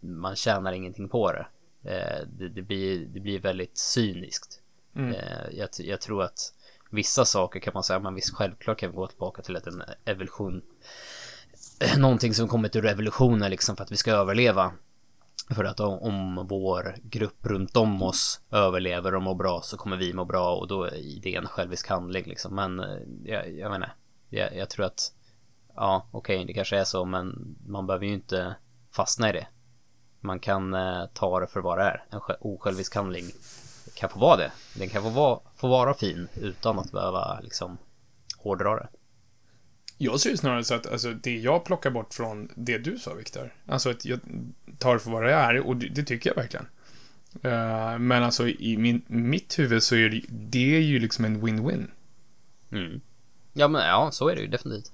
man 0.00 0.36
tjänar 0.36 0.72
ingenting 0.72 1.08
på 1.08 1.32
det. 1.32 1.46
Eh, 1.82 2.26
det, 2.26 2.48
det, 2.48 2.62
blir, 2.62 3.06
det 3.06 3.20
blir 3.20 3.40
väldigt 3.40 3.78
cyniskt. 3.78 4.60
Mm. 4.96 5.14
Eh, 5.14 5.50
jag, 5.52 5.68
jag 5.78 6.00
tror 6.00 6.22
att 6.22 6.54
vissa 6.90 7.24
saker 7.24 7.60
kan 7.60 7.74
man 7.74 7.82
säga, 7.82 7.98
men 7.98 8.14
visst 8.14 8.34
självklart 8.34 8.78
kan 8.78 8.90
vi 8.90 8.96
gå 8.96 9.06
tillbaka 9.06 9.42
till 9.42 9.56
att 9.56 9.66
en 9.66 9.82
evolution, 10.04 10.62
någonting 11.98 12.34
som 12.34 12.48
kommit 12.48 12.76
ur 12.76 12.86
evolutionen 12.86 13.50
liksom 13.50 13.76
för 13.76 13.84
att 13.84 13.92
vi 13.92 13.96
ska 13.96 14.12
överleva. 14.12 14.72
För 15.54 15.64
att 15.64 15.80
om, 15.80 16.46
vår 16.48 16.96
grupp 17.02 17.46
runt 17.46 17.76
om 17.76 18.02
oss 18.02 18.40
överlever 18.50 19.14
och 19.14 19.22
mår 19.22 19.34
bra 19.34 19.60
så 19.62 19.76
kommer 19.76 19.96
vi 19.96 20.12
må 20.12 20.24
bra 20.24 20.56
och 20.56 20.68
då 20.68 20.84
är 20.84 21.20
det 21.22 21.34
en 21.34 21.46
självisk 21.46 21.88
handling 21.88 22.24
liksom. 22.26 22.54
Men 22.54 22.80
eh, 22.80 22.98
jag, 23.24 23.52
jag 23.52 23.70
menar, 23.70 23.92
jag, 24.28 24.56
jag 24.56 24.70
tror 24.70 24.86
att 24.86 25.12
ja, 25.74 26.06
okej, 26.10 26.44
det 26.44 26.52
kanske 26.52 26.78
är 26.78 26.84
så, 26.84 27.04
men 27.04 27.56
man 27.66 27.86
behöver 27.86 28.06
ju 28.06 28.12
inte 28.12 28.54
fastna 28.90 29.30
i 29.30 29.32
det. 29.32 29.46
Man 30.20 30.40
kan 30.40 30.74
eh, 30.74 31.06
ta 31.14 31.40
det 31.40 31.46
för 31.46 31.60
vad 31.60 31.78
det 31.78 31.84
är. 31.84 32.04
En 32.10 32.20
osjälvisk 32.40 32.94
handling 32.94 33.24
kan 33.94 34.08
få 34.08 34.18
vara 34.18 34.36
det. 34.36 34.52
Den 34.78 34.88
kan 34.88 35.02
få 35.02 35.08
vara, 35.08 35.40
få 35.56 35.68
vara 35.68 35.94
fin 35.94 36.28
utan 36.34 36.78
att 36.78 36.92
behöva 36.92 37.40
liksom 37.40 37.78
hårdra 38.38 38.76
det. 38.76 38.88
Jag 40.02 40.20
ser 40.20 40.30
ju 40.30 40.36
snarare 40.36 40.64
så 40.64 40.74
att 40.74 40.86
alltså, 40.86 41.12
det 41.12 41.38
jag 41.38 41.64
plockar 41.64 41.90
bort 41.90 42.14
från 42.14 42.48
det 42.54 42.78
du 42.78 42.98
sa, 42.98 43.14
Viktor, 43.14 43.54
alltså 43.66 43.90
att 43.90 44.04
jag 44.04 44.20
tar 44.78 44.94
det 44.94 45.00
för 45.00 45.10
vad 45.10 45.24
det 45.24 45.32
är 45.32 45.60
och 45.60 45.76
det, 45.76 45.88
det 45.88 46.02
tycker 46.02 46.30
jag 46.30 46.36
verkligen. 46.36 46.66
Eh, 47.42 47.98
men 47.98 48.22
alltså 48.22 48.48
i 48.48 48.76
min, 48.76 49.02
mitt 49.06 49.58
huvud 49.58 49.82
så 49.82 49.94
är 49.94 50.08
det, 50.08 50.22
det 50.28 50.76
är 50.76 50.80
ju 50.80 50.98
liksom 50.98 51.24
en 51.24 51.42
win-win. 51.42 51.86
Mm. 52.72 53.00
Ja, 53.52 53.68
men 53.68 53.86
ja, 53.86 54.10
så 54.12 54.28
är 54.28 54.34
det 54.34 54.40
ju 54.40 54.46
definitivt. 54.46 54.92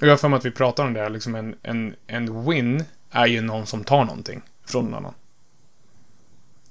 Och 0.00 0.06
jag 0.06 0.12
har 0.12 0.16
för 0.16 0.28
mig 0.28 0.36
att 0.36 0.44
vi 0.44 0.50
pratar 0.50 0.84
om 0.84 0.92
det 0.92 1.00
här, 1.00 1.10
liksom 1.10 1.34
en, 1.34 1.54
en, 1.62 1.94
en 2.06 2.50
win 2.50 2.84
är 3.10 3.26
ju 3.26 3.40
någon 3.40 3.66
som 3.66 3.84
tar 3.84 4.04
någonting 4.04 4.42
från 4.64 4.84
någon 4.84 4.94
annan. 4.94 5.14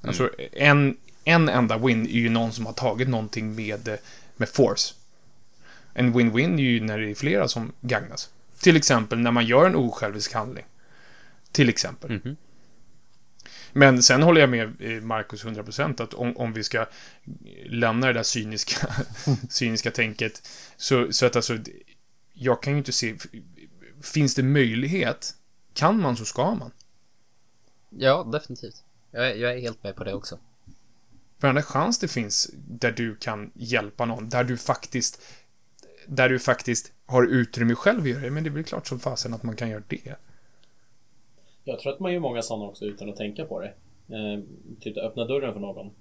Alltså 0.01 0.29
en, 0.51 0.97
en 1.23 1.49
enda 1.49 1.77
win 1.77 2.05
är 2.05 2.19
ju 2.19 2.29
någon 2.29 2.51
som 2.51 2.65
har 2.65 2.73
tagit 2.73 3.09
någonting 3.09 3.55
med, 3.55 3.97
med 4.37 4.49
force. 4.49 4.95
En 5.93 6.13
win-win 6.13 6.53
är 6.53 6.63
ju 6.63 6.81
när 6.81 6.99
det 6.99 7.11
är 7.11 7.15
flera 7.15 7.47
som 7.47 7.71
gagnas. 7.81 8.29
Till 8.59 8.75
exempel 8.75 9.19
när 9.19 9.31
man 9.31 9.45
gör 9.45 9.65
en 9.65 9.75
osjälvisk 9.75 10.33
handling. 10.33 10.65
Till 11.51 11.69
exempel. 11.69 12.11
Mhm. 12.11 12.35
Men 13.73 14.03
sen 14.03 14.23
håller 14.23 14.41
jag 14.41 14.49
med 14.49 14.81
eh, 14.81 15.01
Marcus 15.01 15.45
100% 15.45 16.03
att 16.03 16.13
om, 16.13 16.37
om 16.37 16.53
vi 16.53 16.63
ska 16.63 16.85
lämna 17.65 18.07
det 18.07 18.13
där 18.13 18.23
cyniska, 18.23 18.95
cyniska 19.49 19.91
tänket 19.91 20.49
så, 20.77 21.11
så 21.11 21.25
att 21.25 21.35
alltså 21.35 21.57
jag 22.33 22.63
kan 22.63 22.73
ju 22.73 22.79
inte 22.79 22.91
se 22.91 23.15
finns 24.01 24.35
det 24.35 24.43
möjlighet 24.43 25.35
kan 25.73 26.01
man 26.01 26.17
så 26.17 26.25
ska 26.25 26.55
man. 26.55 26.71
Ja, 27.89 28.23
definitivt. 28.23 28.83
Jag 29.11 29.37
jag 29.37 29.53
är 29.53 29.59
helt 29.59 29.83
med 29.83 29.95
på 29.95 30.03
det 30.03 30.13
också. 30.13 30.39
Varenda 31.39 31.63
chans 31.63 31.99
det 31.99 32.07
finns 32.07 32.49
där 32.53 32.91
du 32.91 33.15
kan 33.15 33.51
hjälpa 33.53 34.05
någon, 34.05 34.29
där 34.29 34.43
du 34.43 34.57
faktiskt 34.57 35.21
där 36.15 36.29
du 36.29 36.39
faktiskt 36.39 36.91
har 37.05 37.23
utrymme 37.23 37.75
själv 37.75 38.01
att 38.01 38.09
göra 38.09 38.21
det, 38.21 38.31
men 38.31 38.43
det 38.43 38.49
är 38.49 38.51
väl 38.51 38.63
klart 38.63 38.87
som 38.87 38.99
fasen 38.99 39.33
att 39.33 39.43
man 39.43 39.55
kan 39.55 39.69
göra 39.69 39.83
det. 39.87 40.15
Jag 41.63 41.79
tror 41.79 41.93
att 41.93 41.99
man 41.99 42.13
gör 42.13 42.19
många 42.19 42.41
sådana 42.41 42.65
också 42.65 42.85
utan 42.85 43.09
att 43.09 43.15
tänka 43.15 43.45
på 43.45 43.59
det. 43.59 43.73
Eh, 44.15 44.39
typ 44.79 44.97
att 44.97 45.03
öppna 45.03 45.25
dörren 45.25 45.53
för 45.53 45.59
någon. 45.59 45.91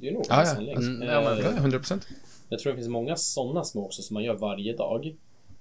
Det 0.00 0.06
är 0.08 0.10
ju 0.10 0.16
en 0.16 0.22
Ja, 0.28 0.44
ja. 0.44 0.72
Mm, 0.72 1.02
ja, 1.02 1.20
men- 1.20 1.38
Eh, 1.38 1.44
Ja, 1.44 1.50
100 1.50 1.78
procent. 1.78 2.08
Jag 2.48 2.58
tror 2.60 2.72
det 2.72 2.76
finns 2.76 2.88
många 2.88 3.16
sådana 3.16 3.64
små 3.64 3.84
också 3.86 4.02
som 4.02 4.14
man 4.14 4.22
gör 4.24 4.34
varje 4.34 4.76
dag. 4.76 5.16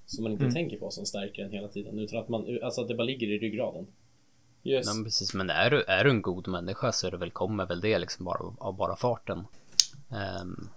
Som 0.06 0.24
man 0.24 0.32
inte 0.32 0.44
Mm. 0.44 0.54
tänker 0.54 0.78
på 0.78 0.92
som 0.92 1.06
stärker 1.06 1.44
en 1.46 1.52
hela 1.52 1.68
tiden. 1.68 2.00
Utan 2.00 2.20
att 2.20 2.30
man, 2.30 2.60
alltså 2.64 2.82
att 2.82 2.88
det 2.88 2.96
bara 2.96 3.04
ligger 3.04 3.28
i 3.28 3.38
ryggraden. 3.40 3.88
Yes. 4.64 4.86
Ja, 4.88 4.94
men 4.94 5.04
precis, 5.04 5.34
men 5.34 5.50
är 5.50 5.70
du, 5.70 5.84
är 5.84 6.04
du 6.04 6.10
en 6.10 6.22
god 6.22 6.48
människa 6.48 6.92
så 6.92 7.08
är 7.08 7.12
det 7.12 7.18
väl, 7.18 7.32
kommer 7.32 7.66
väl 7.66 7.82
det 7.82 8.00
liksom 8.00 8.26
bara 8.26 8.54
av 8.58 8.76
bara 8.76 8.96
farten. 8.96 9.44
Ehm, 10.12 10.70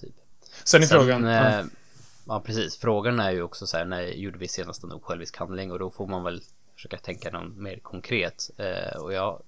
typ. 0.00 0.14
Sen 0.64 0.82
är 0.82 0.86
Sen, 0.86 0.98
frågan... 0.98 1.24
ja. 1.24 1.58
eh, 1.60 1.64
ja, 2.26 2.42
precis. 2.46 2.76
Frågan 2.76 3.20
är 3.20 3.30
ju 3.30 3.42
också 3.42 3.66
så 3.66 3.76
här, 3.76 3.84
när 3.84 4.02
gjorde 4.02 4.38
vi 4.38 4.48
senast 4.48 4.84
en 4.84 4.92
osjälvisk 4.92 5.36
handling? 5.36 5.72
Och 5.72 5.78
då 5.78 5.90
får 5.90 6.06
man 6.06 6.24
väl 6.24 6.42
försöka 6.74 6.96
tänka 6.96 7.30
någon 7.30 7.62
mer 7.62 7.78
konkret. 7.78 8.50
Eh, 8.56 9.00
och 9.00 9.12
jag 9.12 9.42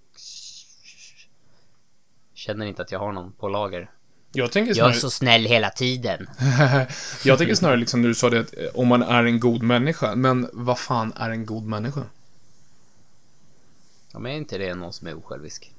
känner 2.34 2.66
inte 2.66 2.82
att 2.82 2.92
jag 2.92 2.98
har 2.98 3.12
någon 3.12 3.32
på 3.32 3.48
lager. 3.48 3.90
Jag 4.32 4.52
tänker 4.52 4.68
Jag 4.68 4.76
är 4.76 4.92
snarare, 4.92 5.00
så 5.00 5.10
snäll 5.10 5.44
hela 5.44 5.70
tiden. 5.70 6.26
jag 7.24 7.38
tänker 7.38 7.54
snarare 7.54 7.76
liksom 7.76 8.02
när 8.02 8.08
du 8.08 8.14
sa 8.14 8.30
det 8.30 8.40
att 8.40 8.54
eh, 8.58 8.66
om 8.74 8.88
man 8.88 9.02
är 9.02 9.24
en 9.24 9.40
god 9.40 9.62
människa, 9.62 10.14
men 10.14 10.50
vad 10.52 10.78
fan 10.78 11.12
är 11.16 11.30
en 11.30 11.46
god 11.46 11.64
människa? 11.64 12.02
Ja, 14.12 14.18
men 14.18 14.32
är 14.32 14.36
inte 14.36 14.58
det 14.58 14.74
någon 14.74 14.92
som 14.92 15.08
är 15.08 15.14
osjälvisk? 15.14 15.72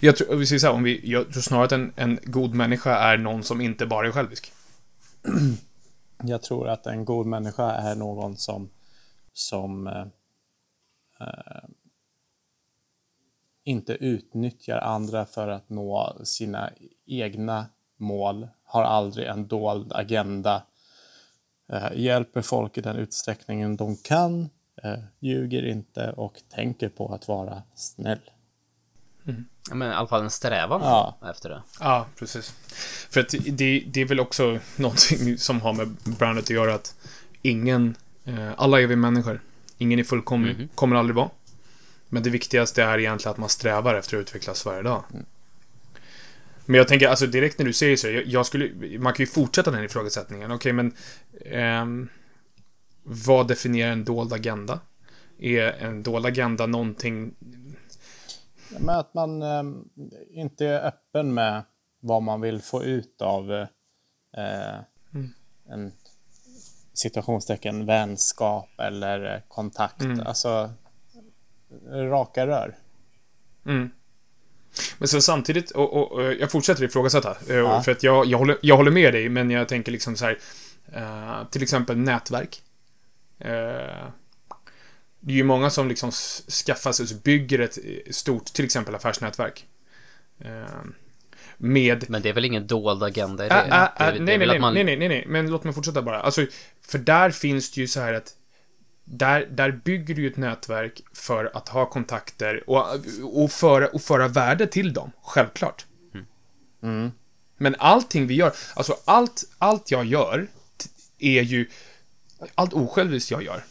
Jag 0.00 0.16
tror, 0.16 0.36
vi 0.36 0.46
säger 0.46 0.60
så 0.60 0.66
här, 0.66 0.74
om 0.74 0.82
vi, 0.82 1.00
jag 1.04 1.32
tror 1.32 1.42
snarare 1.42 1.64
att 1.64 1.72
en, 1.72 1.92
en 1.96 2.18
god 2.22 2.54
människa 2.54 2.96
är 2.96 3.16
någon 3.16 3.42
som 3.42 3.60
inte 3.60 3.86
bara 3.86 4.06
är 4.06 4.12
självisk. 4.12 4.52
Jag 6.22 6.42
tror 6.42 6.68
att 6.68 6.86
en 6.86 7.04
god 7.04 7.26
människa 7.26 7.70
är 7.70 7.94
någon 7.94 8.36
som, 8.36 8.70
som 9.32 9.86
eh, 9.86 10.06
eh, 11.20 11.64
inte 13.64 13.92
utnyttjar 13.92 14.78
andra 14.78 15.26
för 15.26 15.48
att 15.48 15.68
nå 15.68 16.16
sina 16.24 16.70
egna 17.06 17.66
mål, 17.96 18.48
har 18.64 18.82
aldrig 18.82 19.26
en 19.26 19.46
dold 19.46 19.92
agenda, 19.92 20.62
eh, 21.68 21.92
hjälper 21.94 22.42
folk 22.42 22.78
i 22.78 22.80
den 22.80 22.96
utsträckningen 22.96 23.76
de 23.76 23.96
kan, 23.96 24.48
eh, 24.82 24.98
ljuger 25.18 25.66
inte 25.66 26.12
och 26.12 26.42
tänker 26.48 26.88
på 26.88 27.14
att 27.14 27.28
vara 27.28 27.62
snäll. 27.74 28.30
Mm 29.24 29.44
men 29.74 29.90
i 29.92 29.94
alla 29.94 30.08
fall 30.08 30.22
en 30.22 30.30
strävan 30.30 30.80
Ja. 30.80 31.18
efter 31.30 31.48
det. 31.48 31.62
Ja, 31.80 32.06
precis. 32.18 32.54
För 33.10 33.20
att 33.20 33.34
det, 33.46 33.84
det 33.86 34.00
är 34.00 34.04
väl 34.04 34.20
också 34.20 34.58
någonting 34.76 35.38
som 35.38 35.60
har 35.60 35.72
med 35.72 35.88
brandet 36.04 36.44
att 36.44 36.50
göra 36.50 36.74
att 36.74 36.94
ingen, 37.42 37.96
eh, 38.24 38.50
alla 38.56 38.80
är 38.80 38.86
vi 38.86 38.96
människor. 38.96 39.40
Ingen 39.78 39.98
är 39.98 40.04
fullkomlig, 40.04 40.68
kommer 40.74 40.96
aldrig 40.96 41.16
vara. 41.16 41.30
Men 42.08 42.22
det 42.22 42.30
viktigaste 42.30 42.82
är 42.82 42.98
egentligen 42.98 43.30
att 43.32 43.38
man 43.38 43.48
strävar 43.48 43.94
efter 43.94 44.16
att 44.16 44.20
utvecklas 44.20 44.66
varje 44.66 44.82
dag. 44.82 45.04
Men 46.64 46.74
jag 46.78 46.88
tänker, 46.88 47.08
alltså 47.08 47.26
direkt 47.26 47.58
när 47.58 47.66
du 47.66 47.72
säger 47.72 47.96
så, 47.96 48.08
jag, 48.08 48.26
jag 48.26 48.46
skulle, 48.46 48.98
man 48.98 49.12
kan 49.12 49.22
ju 49.24 49.30
fortsätta 49.30 49.70
den 49.70 49.84
ifrågasättningen. 49.84 50.50
Okej, 50.52 50.72
men 50.72 50.92
ehm, 51.46 52.08
vad 53.02 53.48
definierar 53.48 53.92
en 53.92 54.04
dold 54.04 54.32
agenda? 54.32 54.80
Är 55.38 55.62
en 55.72 56.02
dold 56.02 56.26
agenda 56.26 56.66
någonting... 56.66 57.34
Men 58.78 58.96
att 58.96 59.14
man 59.14 59.42
eh, 59.42 59.62
inte 60.30 60.66
är 60.66 60.86
öppen 60.86 61.34
med 61.34 61.62
vad 62.00 62.22
man 62.22 62.40
vill 62.40 62.62
få 62.62 62.84
ut 62.84 63.22
av 63.22 63.52
eh, 64.36 64.78
en 65.70 65.92
situationstecken 66.92 67.86
vänskap 67.86 68.68
eller 68.78 69.34
eh, 69.34 69.40
kontakt. 69.48 70.02
Alltså 70.24 70.70
raka 71.90 72.46
rör. 72.46 72.76
Mm. 73.66 73.90
Men 74.98 75.08
sen 75.08 75.22
samtidigt, 75.22 75.70
och, 75.70 75.92
och, 75.92 76.12
och 76.12 76.22
jag 76.32 76.50
fortsätter 76.50 76.84
ifrågasätta. 76.84 77.30
eh, 77.48 77.56
Ja. 77.56 77.82
För 77.82 77.92
att 77.92 78.02
jag, 78.02 78.26
jag, 78.26 78.38
håller, 78.38 78.58
jag 78.62 78.76
håller 78.76 78.90
med 78.90 79.12
dig, 79.14 79.28
men 79.28 79.50
jag 79.50 79.68
tänker 79.68 79.92
liksom 79.92 80.16
så 80.16 80.24
här. 80.24 80.38
eh, 80.92 81.48
till 81.50 81.62
exempel 81.62 81.96
nätverk. 81.96 82.62
Eh, 83.38 84.06
det 85.20 85.32
är 85.32 85.36
ju 85.36 85.44
många 85.44 85.70
som 85.70 85.88
liksom 85.88 86.10
skaffar 86.66 86.92
sig, 86.92 87.06
och 87.16 87.22
bygger 87.22 87.58
ett 87.58 87.78
eh, 87.84 88.12
stort, 88.12 88.44
till 88.44 88.64
exempel 88.64 88.94
affärsnätverk. 88.94 89.66
Eh, 90.40 90.64
med 91.56 92.10
Men 92.10 92.22
det 92.22 92.28
är 92.28 92.32
väl 92.32 92.44
ingen 92.44 92.66
dold 92.66 93.02
agenda 93.02 93.46
i 93.46 93.48
det? 93.48 93.54
Det, 93.54 93.60
är- 93.74 94.08
ä, 94.08 94.12
det 94.12 94.24
nej, 94.24 94.38
nej, 94.38 94.58
man- 94.60 94.74
nej, 94.74 94.84
nej, 94.84 94.96
nej, 94.96 95.08
nej, 95.08 95.24
men 95.28 95.50
låt 95.50 95.64
mig 95.64 95.72
fortsätta 95.74 96.02
bara. 96.02 96.20
Alltså, 96.20 96.46
för 96.86 96.98
där 96.98 97.30
finns 97.30 97.70
det 97.70 97.80
ju 97.80 97.86
så 97.88 98.00
här 98.00 98.14
att 98.14 98.34
där, 99.04 99.46
där 99.50 99.70
bygger 99.70 100.14
du 100.14 100.22
ju 100.22 100.28
ett 100.30 100.36
nätverk 100.36 101.00
för 101.12 101.50
att 101.56 101.68
ha 101.68 101.86
kontakter 101.90 102.70
och, 102.70 102.86
och, 103.42 103.50
föra, 103.52 103.86
och 103.88 104.02
föra 104.02 104.28
värde 104.28 104.66
till 104.66 104.92
dem, 104.92 105.12
självklart. 105.22 105.86
Men 107.56 107.76
allting 107.78 108.26
vi 108.26 108.34
gör, 108.34 108.52
alltså 108.74 108.96
allt, 109.04 109.44
allt 109.58 109.90
jag 109.90 110.04
gör 110.04 110.46
är 111.18 111.42
ju, 111.42 111.66
allt 112.54 112.72
osjälviskt 112.72 113.30
jag 113.30 113.42
gör. 113.42 113.64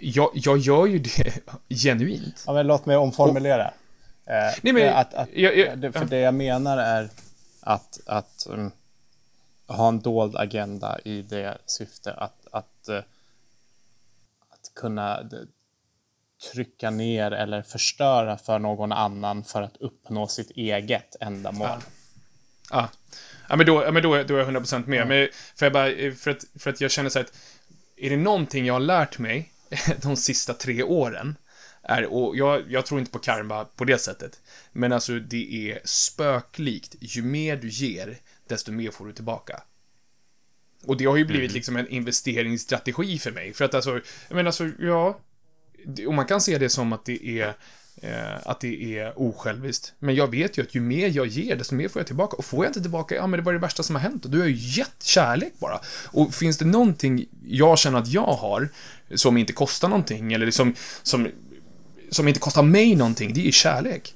Jag, 0.00 0.30
jag 0.34 0.58
gör 0.58 0.86
ju 0.86 0.98
det 0.98 1.32
genuint. 1.68 2.44
Ja, 2.46 2.52
men 2.52 2.66
låt 2.66 2.86
mig 2.86 2.96
omformulera. 2.96 3.64
Eh, 4.26 4.54
Nej, 4.62 4.72
men- 4.72 4.94
att, 4.94 5.14
att, 5.14 5.28
jag- 5.32 5.56
jag- 5.56 5.94
för 5.94 6.04
det 6.04 6.18
jag 6.18 6.34
menar 6.34 6.78
är 6.78 7.08
att, 7.60 8.00
att 8.06 8.46
um, 8.50 8.70
ha 9.66 9.88
en 9.88 10.00
dold 10.00 10.36
agenda 10.36 10.98
i 11.04 11.22
det 11.22 11.58
syfte 11.66 12.12
att, 12.12 12.46
att, 12.52 12.88
eh, 12.88 12.96
att 14.50 14.72
kunna 14.74 15.30
trycka 16.52 16.90
ner 16.90 17.30
eller 17.30 17.62
förstöra 17.62 18.38
för 18.38 18.58
någon 18.58 18.92
annan 18.92 19.44
för 19.44 19.62
att 19.62 19.76
uppnå 19.76 20.26
sitt 20.26 20.50
eget 20.50 21.16
ändamål. 21.20 21.68
Ja. 22.70 22.88
Ja, 23.48 23.56
men 23.56 23.66
då, 23.66 23.82
ja, 23.84 23.90
men 23.90 24.02
då, 24.02 24.14
är- 24.14 24.24
då 24.24 24.34
är 24.34 24.38
jag 24.38 24.46
100% 24.48 24.86
med. 24.86 25.08
Men 25.08 25.28
för, 25.56 25.66
jag 25.66 25.72
bara, 25.72 26.12
för, 26.16 26.30
att, 26.30 26.44
för 26.58 26.70
att 26.70 26.80
jag 26.80 26.90
känner 26.90 27.10
så 27.10 27.18
här 27.18 27.24
att 27.26 27.32
är 27.96 28.10
det 28.10 28.16
någonting 28.16 28.66
jag 28.66 28.74
har 28.74 28.80
lärt 28.80 29.18
mig 29.18 29.52
de 30.02 30.16
sista 30.16 30.54
tre 30.54 30.82
åren 30.82 31.36
är, 31.82 32.04
och 32.04 32.36
jag, 32.36 32.72
jag 32.72 32.86
tror 32.86 33.00
inte 33.00 33.12
på 33.12 33.18
karma 33.18 33.64
på 33.64 33.84
det 33.84 33.98
sättet, 33.98 34.40
men 34.72 34.92
alltså 34.92 35.18
det 35.18 35.70
är 35.70 35.80
spöklikt. 35.84 36.96
Ju 37.00 37.22
mer 37.22 37.56
du 37.56 37.68
ger, 37.68 38.18
desto 38.48 38.72
mer 38.72 38.90
får 38.90 39.06
du 39.06 39.12
tillbaka. 39.12 39.62
Och 40.84 40.96
det 40.96 41.04
har 41.04 41.16
ju 41.16 41.24
blivit 41.24 41.52
liksom 41.52 41.76
en 41.76 41.88
investeringsstrategi 41.88 43.18
för 43.18 43.30
mig. 43.30 43.52
För 43.52 43.64
att 43.64 43.74
alltså, 43.74 44.00
jag 44.28 44.36
menar 44.36 44.46
alltså, 44.46 44.70
ja. 44.78 45.20
Och 46.06 46.14
man 46.14 46.26
kan 46.26 46.40
se 46.40 46.58
det 46.58 46.68
som 46.68 46.92
att 46.92 47.04
det 47.04 47.40
är 47.40 47.54
eh, 48.02 48.46
att 48.46 48.60
det 48.60 48.98
är 48.98 49.18
osjälviskt. 49.18 49.92
Men 49.98 50.14
jag 50.14 50.30
vet 50.30 50.58
ju 50.58 50.62
att 50.62 50.74
ju 50.74 50.80
mer 50.80 51.08
jag 51.08 51.26
ger, 51.26 51.56
desto 51.56 51.74
mer 51.74 51.88
får 51.88 52.00
jag 52.00 52.06
tillbaka. 52.06 52.36
Och 52.36 52.44
får 52.44 52.64
jag 52.64 52.70
inte 52.70 52.80
tillbaka, 52.80 53.14
ja 53.14 53.26
men 53.26 53.38
det 53.38 53.44
var 53.44 53.52
det 53.52 53.58
värsta 53.58 53.82
som 53.82 53.96
har 53.96 54.02
hänt. 54.02 54.24
Och 54.24 54.30
då 54.30 54.38
har 54.38 54.46
ju 54.46 54.56
gett 54.56 55.02
kärlek 55.02 55.52
bara. 55.58 55.80
Och 56.06 56.34
finns 56.34 56.58
det 56.58 56.64
någonting 56.64 57.26
jag 57.44 57.78
känner 57.78 57.98
att 57.98 58.08
jag 58.08 58.26
har, 58.26 58.68
som 59.14 59.36
inte 59.36 59.52
kostar 59.52 59.88
någonting, 59.88 60.32
eller 60.32 60.50
som, 60.50 60.74
som, 61.02 61.28
som 62.10 62.28
inte 62.28 62.40
kostar 62.40 62.62
mig 62.62 62.94
någonting, 62.94 63.34
det 63.34 63.48
är 63.48 63.52
kärlek. 63.52 64.14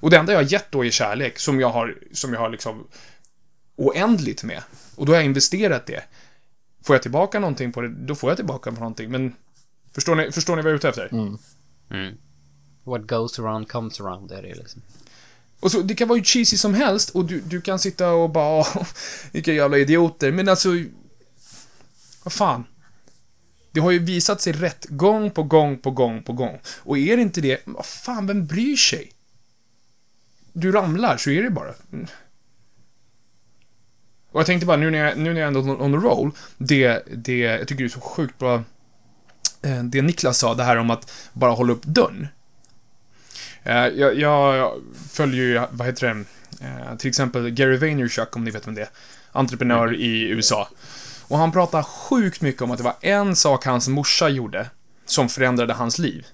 Och 0.00 0.10
det 0.10 0.16
enda 0.16 0.32
jag 0.32 0.38
har 0.38 0.52
gett 0.52 0.70
då 0.70 0.84
är 0.84 0.90
kärlek, 0.90 1.38
som 1.38 1.60
jag 1.60 1.70
har, 1.70 1.98
som 2.12 2.32
jag 2.32 2.40
har 2.40 2.48
liksom 2.48 2.86
oändligt 3.76 4.42
med. 4.42 4.62
Och 4.94 5.06
då 5.06 5.12
har 5.12 5.16
jag 5.16 5.24
investerat 5.24 5.86
det. 5.86 6.02
Får 6.84 6.94
jag 6.94 7.02
tillbaka 7.02 7.40
någonting 7.40 7.72
på 7.72 7.80
det, 7.80 7.88
då 7.88 8.14
får 8.14 8.30
jag 8.30 8.36
tillbaka 8.36 8.72
på 8.72 8.78
någonting. 8.78 9.10
Men 9.10 9.34
förstår 9.94 10.14
ni, 10.14 10.32
förstår 10.32 10.56
ni 10.56 10.62
vad 10.62 10.72
jag 10.72 10.74
är 10.74 10.76
ute 10.76 10.88
efter? 10.88 11.08
Mm. 11.12 11.38
What 12.84 13.06
goes 13.06 13.38
around 13.38 13.68
comes 13.68 14.00
around, 14.00 14.32
är 14.32 14.42
det 14.42 14.54
liksom. 14.54 14.82
Och 15.60 15.70
så, 15.70 15.82
det 15.82 15.94
kan 15.94 16.08
vara 16.08 16.16
hur 16.16 16.24
cheesy 16.24 16.56
som 16.56 16.74
helst 16.74 17.10
och 17.10 17.24
du, 17.24 17.40
du 17.40 17.60
kan 17.60 17.78
sitta 17.78 18.10
och 18.10 18.30
bara 18.30 18.64
vilka 19.32 19.52
jävla 19.52 19.78
idioter. 19.78 20.32
Men 20.32 20.48
alltså, 20.48 20.68
vad 22.24 22.32
fan. 22.32 22.64
Det 23.72 23.80
har 23.80 23.90
ju 23.90 23.98
visat 23.98 24.40
sig 24.40 24.52
rätt 24.52 24.86
gång 24.88 25.30
på 25.30 25.42
gång 25.42 25.78
på 25.78 25.90
gång 25.90 26.22
på 26.22 26.32
gång. 26.32 26.60
Och 26.78 26.98
är 26.98 27.16
det 27.16 27.22
inte 27.22 27.40
det, 27.40 27.60
vad 27.64 27.86
fan, 27.86 28.26
vem 28.26 28.46
bryr 28.46 28.76
sig? 28.76 29.12
Du 30.52 30.72
ramlar, 30.72 31.16
så 31.16 31.30
är 31.30 31.42
det 31.42 31.50
bara. 31.50 31.74
Och 34.30 34.40
jag 34.40 34.46
tänkte 34.46 34.66
bara, 34.66 34.76
nu 34.76 34.90
när 34.90 34.98
jag, 34.98 35.18
nu 35.18 35.34
när 35.34 35.40
jag 35.40 35.48
ändå 35.48 35.60
är 35.60 35.82
on 35.82 35.92
the 35.92 36.06
roll, 36.06 36.30
det, 36.58 37.02
det, 37.16 37.38
jag 37.38 37.68
tycker 37.68 37.84
det 37.84 37.86
är 37.86 37.88
så 37.88 38.00
sjukt 38.00 38.38
bra, 38.38 38.54
eh, 39.62 39.82
det 39.82 40.02
Niklas 40.02 40.38
sa, 40.38 40.54
det 40.54 40.64
här 40.64 40.76
om 40.76 40.90
att 40.90 41.12
bara 41.32 41.52
hålla 41.52 41.72
upp 41.72 41.84
dörren. 41.84 42.28
Eh, 43.64 43.86
Jag, 43.86 44.18
jag 44.18 44.72
följer 45.10 45.44
ju, 45.44 45.62
vad 45.70 45.86
heter 45.86 46.06
det, 46.14 46.24
eh, 46.66 46.96
till 46.96 47.08
exempel 47.08 47.50
Gary 47.50 47.76
Vaynerchuk, 47.76 48.36
om 48.36 48.44
ni 48.44 48.50
vet 48.50 48.66
vem 48.66 48.74
det 48.74 48.82
är. 48.82 48.88
Entreprenör 49.32 49.94
i 49.94 50.28
USA. 50.28 50.68
Och 51.28 51.38
han 51.38 51.52
pratar 51.52 51.82
sjukt 51.82 52.40
mycket 52.40 52.62
om 52.62 52.70
att 52.70 52.78
det 52.78 52.84
var 52.84 52.96
en 53.00 53.36
sak 53.36 53.64
hans 53.66 53.88
morsa 53.88 54.28
gjorde 54.28 54.70
som 55.06 55.28
förändrade 55.28 55.72
hans 55.72 55.98
liv. 55.98 56.26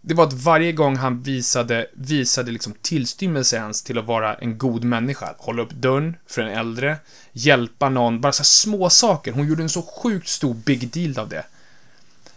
Det 0.00 0.14
var 0.14 0.26
att 0.26 0.32
varje 0.32 0.72
gång 0.72 0.96
han 0.96 1.22
visade, 1.22 1.86
visade 1.94 2.50
liksom 2.50 2.74
tillstymmelse 2.82 3.56
ens 3.56 3.82
till 3.82 3.98
att 3.98 4.04
vara 4.04 4.34
en 4.34 4.58
god 4.58 4.84
människa, 4.84 5.34
hålla 5.38 5.62
upp 5.62 5.72
dörren 5.72 6.16
för 6.26 6.42
en 6.42 6.58
äldre, 6.58 6.96
hjälpa 7.32 7.88
någon, 7.88 8.20
bara 8.20 8.32
så 8.32 8.44
små 8.44 8.90
saker. 8.90 9.32
Hon 9.32 9.48
gjorde 9.48 9.62
en 9.62 9.68
så 9.68 9.82
sjukt 9.82 10.28
stor 10.28 10.54
big 10.54 10.88
deal 10.88 11.18
av 11.18 11.28
det. 11.28 11.44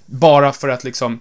Bara 0.06 0.52
för 0.52 0.70
att 0.70 0.84
liksom 0.84 1.20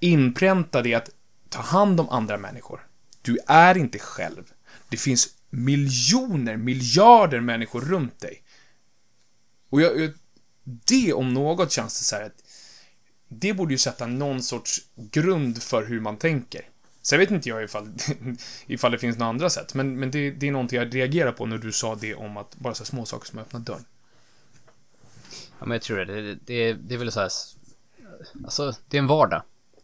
inpränta 0.00 0.82
det 0.82 0.94
att 0.94 1.10
ta 1.52 1.60
hand 1.60 2.00
om 2.00 2.08
andra 2.08 2.38
människor. 2.38 2.86
Du 3.22 3.38
är 3.46 3.76
inte 3.76 3.98
själv. 3.98 4.52
Det 4.88 4.96
finns 4.96 5.28
miljoner, 5.50 6.56
miljarder 6.56 7.40
människor 7.40 7.80
runt 7.80 8.20
dig. 8.20 8.42
Och 9.70 9.82
jag, 9.82 10.00
jag, 10.00 10.12
det 10.64 11.12
om 11.12 11.34
något 11.34 11.72
känns 11.72 11.98
det 11.98 12.04
så 12.04 12.16
här 12.16 12.22
att 12.22 12.44
det 13.28 13.54
borde 13.54 13.74
ju 13.74 13.78
sätta 13.78 14.06
någon 14.06 14.42
sorts 14.42 14.80
grund 14.94 15.62
för 15.62 15.86
hur 15.86 16.00
man 16.00 16.16
tänker. 16.16 16.68
Sen 17.02 17.18
vet 17.18 17.30
inte 17.30 17.48
jag 17.48 17.64
ifall, 17.64 17.92
ifall 18.66 18.92
det 18.92 18.98
finns 18.98 19.18
några 19.18 19.30
andra 19.30 19.50
sätt, 19.50 19.74
men, 19.74 19.98
men 19.98 20.10
det, 20.10 20.30
det 20.30 20.48
är 20.48 20.52
någonting 20.52 20.78
jag 20.78 20.94
reagerar 20.94 21.32
på 21.32 21.46
när 21.46 21.58
du 21.58 21.72
sa 21.72 21.94
det 21.94 22.14
om 22.14 22.36
att 22.36 22.56
bara 22.56 22.74
så 22.74 22.84
små 22.84 23.04
saker 23.04 23.26
som 23.26 23.38
öppnar 23.38 23.60
dörren. 23.60 23.84
Ja, 25.58 25.66
men 25.66 25.70
jag 25.70 25.82
tror 25.82 25.98
det. 25.98 26.04
Det, 26.04 26.34
det, 26.34 26.72
det 26.72 26.94
är 26.94 26.98
väl 26.98 27.12
så 27.12 27.20
här... 27.20 27.30
Alltså, 28.44 28.74
det 28.88 28.96
är 28.96 28.98
en 28.98 29.06
vardag. 29.06 29.42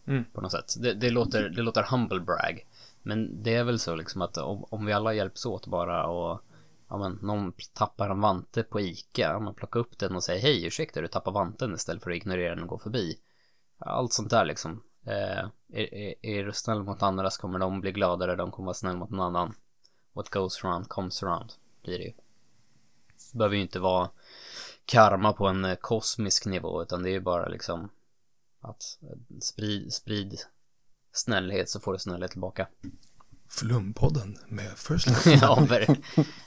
Mm. 0.09 0.25
På 0.33 0.41
något 0.41 0.51
sätt. 0.51 0.73
Det, 0.81 0.93
det, 0.93 1.09
låter, 1.09 1.49
det 1.49 1.61
låter 1.61 1.83
humble 1.83 2.19
brag. 2.19 2.65
Men 3.03 3.43
det 3.43 3.55
är 3.55 3.63
väl 3.63 3.79
så 3.79 3.95
liksom 3.95 4.21
att 4.21 4.37
om, 4.37 4.65
om 4.69 4.85
vi 4.85 4.93
alla 4.93 5.13
hjälps 5.13 5.45
åt 5.45 5.67
bara 5.67 6.07
och 6.07 6.41
ja, 6.89 6.97
men, 6.97 7.19
någon 7.21 7.53
tappar 7.73 8.09
en 8.09 8.21
vante 8.21 8.63
på 8.63 8.79
Ica, 8.79 9.21
ja, 9.21 9.39
man 9.39 9.53
plockar 9.53 9.79
upp 9.79 9.99
den 9.99 10.15
och 10.15 10.23
säger 10.23 10.41
hej, 10.41 10.65
ursäkta, 10.65 11.01
du 11.01 11.07
tappar 11.07 11.31
vanten 11.31 11.73
istället 11.73 12.03
för 12.03 12.11
att 12.11 12.17
ignorera 12.17 12.55
den 12.55 12.63
och 12.63 12.69
gå 12.69 12.77
förbi. 12.77 13.19
Allt 13.77 14.13
sånt 14.13 14.29
där 14.29 14.45
liksom. 14.45 14.83
Eh, 15.05 15.47
är, 15.73 15.93
är, 15.93 16.13
är 16.21 16.45
du 16.45 16.53
snäll 16.53 16.83
mot 16.83 17.03
andra 17.03 17.29
så 17.29 17.41
kommer 17.41 17.59
de 17.59 17.81
bli 17.81 17.91
gladare, 17.91 18.35
de 18.35 18.51
kommer 18.51 18.65
vara 18.65 18.73
snäll 18.73 18.97
mot 18.97 19.09
någon 19.09 19.35
annan. 19.35 19.53
What 20.13 20.29
goes 20.29 20.63
around 20.63 20.87
comes 20.87 21.23
around, 21.23 21.53
blir 21.83 21.97
det 21.97 22.03
ju. 22.03 22.13
Det 23.31 23.37
behöver 23.37 23.55
ju 23.55 23.61
inte 23.61 23.79
vara 23.79 24.09
karma 24.85 25.33
på 25.33 25.47
en 25.47 25.65
eh, 25.65 25.75
kosmisk 25.75 26.45
nivå, 26.45 26.81
utan 26.81 27.03
det 27.03 27.09
är 27.09 27.13
ju 27.13 27.19
bara 27.19 27.47
liksom 27.47 27.89
att 28.61 28.83
sprid, 29.41 29.93
sprid 29.93 30.39
snällhet 31.11 31.69
så 31.69 31.79
får 31.79 31.93
du 31.93 31.99
snällhet 31.99 32.31
tillbaka. 32.31 32.67
Flumpodden 33.49 34.37
med 34.47 34.71
First 34.77 35.07
Life. 35.25 35.29
ja, 35.41 35.65
ver 35.69 35.97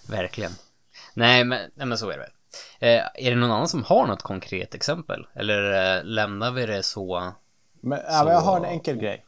verkligen. 0.08 0.52
Nej 1.14 1.44
men, 1.44 1.70
nej, 1.74 1.86
men 1.86 1.98
så 1.98 2.08
är 2.10 2.12
det 2.12 2.18
väl. 2.18 2.30
Eh, 2.80 3.26
är 3.26 3.30
det 3.30 3.36
någon 3.36 3.50
annan 3.50 3.68
som 3.68 3.84
har 3.84 4.06
något 4.06 4.22
konkret 4.22 4.74
exempel? 4.74 5.26
Eller 5.34 5.96
eh, 5.98 6.04
lämnar 6.04 6.50
vi 6.50 6.66
det 6.66 6.82
så? 6.82 7.32
Men, 7.80 7.98
ja, 8.08 8.24
men 8.24 8.32
jag 8.32 8.40
har 8.40 8.56
en 8.56 8.62
Så- 8.62 8.68
enkel 8.68 8.96
grej. 8.96 9.26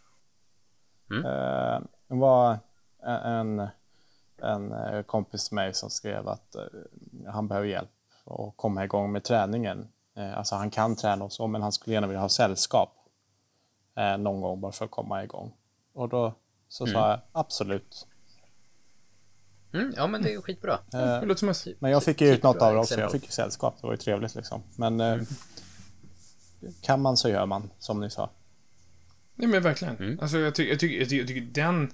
Mm. 1.11 1.25
Eh, 1.25 1.81
Det 2.09 2.15
var 2.15 2.59
en, 3.07 3.69
en 4.43 4.73
eh, 4.73 5.03
kompis 5.03 5.49
till 5.49 5.55
mig 5.55 5.75
som 5.75 5.91
skrev 5.91 6.29
att 6.29 6.55
eh, 6.55 6.63
han 7.33 7.49
behöver 7.49 7.69
hjälp 7.69 7.91
att 8.27 8.57
komma 8.57 8.85
igång 8.85 9.13
med 9.13 9.25
träningen. 9.25 9.89
Eh, 10.17 10.39
Alltså 10.39 10.55
han 10.55 10.71
kan 10.71 10.97
träna 10.97 11.25
och 11.25 11.33
så, 11.33 11.47
men 11.47 11.63
han 11.63 11.73
skulle 11.73 11.95
gärna 11.95 12.07
vilja 12.07 12.21
ha 12.21 12.29
sällskap 12.29 12.97
eh, 13.97 14.17
någon 14.19 14.41
gång 14.41 14.61
bara 14.61 14.73
för 14.73 14.85
att 14.85 14.91
komma 14.91 15.25
igång. 15.25 15.55
Och 15.95 16.09
då 16.09 16.35
så 16.69 16.87
sa 16.87 17.11
jag 17.11 17.21
absolut. 17.33 18.07
Mm, 19.73 19.95
ja, 19.97 20.07
men 20.07 20.23
det 20.23 20.29
är 20.29 20.33
ju 20.33 20.43
skitbra. 20.43 20.79
Det 20.91 21.27
låter 21.27 21.39
som 21.39 21.49
en... 21.49 21.77
Men 21.79 21.91
jag 21.91 22.03
fick 22.03 22.21
ju 22.21 22.29
ut 22.29 22.43
något 22.43 22.55
Superbra 22.55 22.69
av 22.69 22.75
det 22.75 22.81
också. 22.81 23.01
Jag 23.01 23.13
fick 23.13 23.25
ju 23.25 23.31
sällskap. 23.31 23.75
Det 23.81 23.87
var 23.87 23.95
ju 23.95 23.97
trevligt 23.97 24.35
liksom. 24.35 24.63
Men 24.77 25.01
eh, 25.01 25.23
kan 26.81 27.03
man 27.03 27.17
så 27.17 27.29
gör 27.29 27.47
man, 27.47 27.71
som 27.79 28.01
ni 28.01 28.11
sa. 28.11 28.31
Nej 29.35 29.49
men 29.49 29.63
verkligen. 29.63 29.97
Mm. 29.97 30.19
Alltså 30.21 30.39
jag 30.39 30.55
tycker, 30.55 30.71
jag 30.71 30.81
tycker, 30.81 30.99
jag 30.99 31.09
tycker, 31.09 31.21
jag 31.21 31.29
tycker 31.29 31.63
den, 31.63 31.91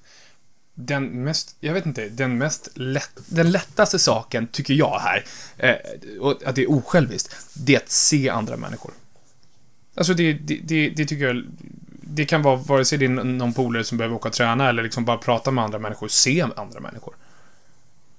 den 0.75 1.25
mest, 1.25 1.57
jag 1.61 1.75
vet 1.75 1.87
inte, 1.87 2.09
den 2.09 2.39
mest 2.39 2.69
lätt, 2.75 3.11
den 3.27 3.51
lättaste 3.51 3.99
saken 3.99 4.47
tycker 4.47 4.75
jag 4.75 4.99
här, 4.99 5.25
eh, 5.57 5.75
och 6.21 6.43
att 6.47 6.55
det 6.55 6.63
är 6.63 6.71
osjälviskt, 6.71 7.37
det 7.55 7.75
är 7.75 7.79
att 7.79 7.91
se 7.91 8.29
andra 8.29 8.57
människor. 8.57 8.93
Alltså 9.95 10.15
det, 10.15 10.33
det, 10.33 10.61
det, 10.63 10.91
det 10.91 11.05
tycker 11.07 11.27
jag, 11.27 11.45
det 12.03 12.25
kan 12.25 12.43
vara 12.43 12.57
vare 12.57 12.85
sig 12.85 12.99
det 12.99 13.05
är 13.05 13.09
någon 13.09 13.53
polare 13.53 13.85
som 13.85 13.99
behöver 13.99 14.17
åka 14.17 14.29
och 14.29 14.35
träna 14.35 14.69
eller 14.69 14.83
liksom 14.83 15.05
bara 15.05 15.19
prata 15.19 15.51
med 15.51 15.65
andra 15.65 15.79
människor, 15.79 16.09
se 16.09 16.47
andra 16.57 16.81
människor. 16.81 17.15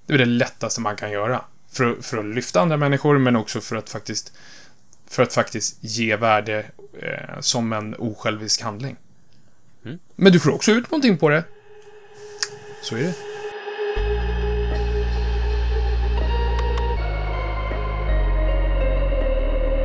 Det 0.06 0.14
är 0.14 0.18
det 0.18 0.24
lättaste 0.24 0.80
man 0.80 0.96
kan 0.96 1.10
göra. 1.10 1.44
För, 1.70 2.02
för 2.02 2.18
att 2.18 2.24
lyfta 2.24 2.60
andra 2.60 2.76
människor, 2.76 3.18
men 3.18 3.36
också 3.36 3.60
för 3.60 3.76
att 3.76 3.90
faktiskt, 3.90 4.32
för 5.06 5.22
att 5.22 5.32
faktiskt 5.32 5.78
ge 5.80 6.16
värde 6.16 6.66
eh, 7.02 7.40
som 7.40 7.72
en 7.72 7.94
osjälvisk 7.94 8.62
handling. 8.62 8.96
Men 10.16 10.32
du 10.32 10.40
får 10.40 10.50
också 10.50 10.72
ut 10.72 10.90
någonting 10.90 11.18
på 11.18 11.28
det. 11.28 11.44
Så 12.82 12.96
är 12.96 13.02
det. 13.02 13.14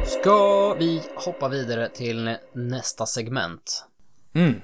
Ska 0.08 0.74
vi 0.74 1.02
hoppa 1.16 1.50
vidare 1.50 1.90
till 1.90 2.36
nästa 2.54 3.06
segment? 3.06 3.86
Mm. 4.34 4.62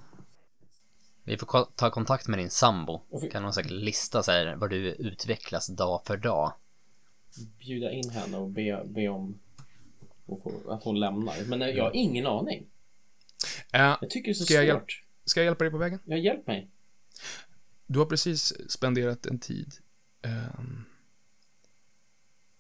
Vi 1.25 1.37
får 1.39 1.65
ta 1.77 1.91
kontakt 1.91 2.29
med 2.29 2.39
din 2.39 2.51
sambo. 2.51 3.03
Och 3.11 3.23
vi- 3.23 3.31
Kan 3.31 3.45
hon 3.45 3.53
säkert 3.53 3.71
lista 3.73 4.23
så 4.23 4.31
här 4.33 4.57
vad 4.57 4.71
du 4.71 4.77
utvecklas 4.93 5.67
dag 5.67 6.03
för 6.07 6.17
dag. 6.17 6.53
Bjuda 7.59 7.93
in 7.93 8.11
henne 8.11 8.37
och 8.37 8.49
be, 8.51 8.83
be 8.87 9.09
om 9.09 9.39
att 10.69 10.85
hon 10.85 11.01
lämnar. 11.01 11.45
Men 11.47 11.63
eh, 11.63 11.69
jag 11.69 11.85
har 11.85 11.93
ingen 11.97 12.27
aning. 12.27 12.67
Eh, 13.73 13.97
Jag 14.01 14.11
tycker 14.11 14.25
det 14.29 14.33
är 14.33 14.35
så 14.35 14.45
Ska 14.45 14.55
jag 14.55 14.65
hjälp- 14.65 14.81
svårt. 14.81 15.03
ska 15.25 15.41
jag 15.41 15.45
hjälpa 15.45 15.65
dig 15.65 15.71
på 15.71 15.79
vägen? 15.79 15.99
Ja, 16.05 16.17
hjälp 16.17 16.47
mig. 16.47 16.71
Du 17.87 17.99
har 17.99 18.07
precis 18.07 18.71
spenderat 18.71 19.27
en 19.27 19.39
tid 19.39 19.75
ehm, 20.23 20.85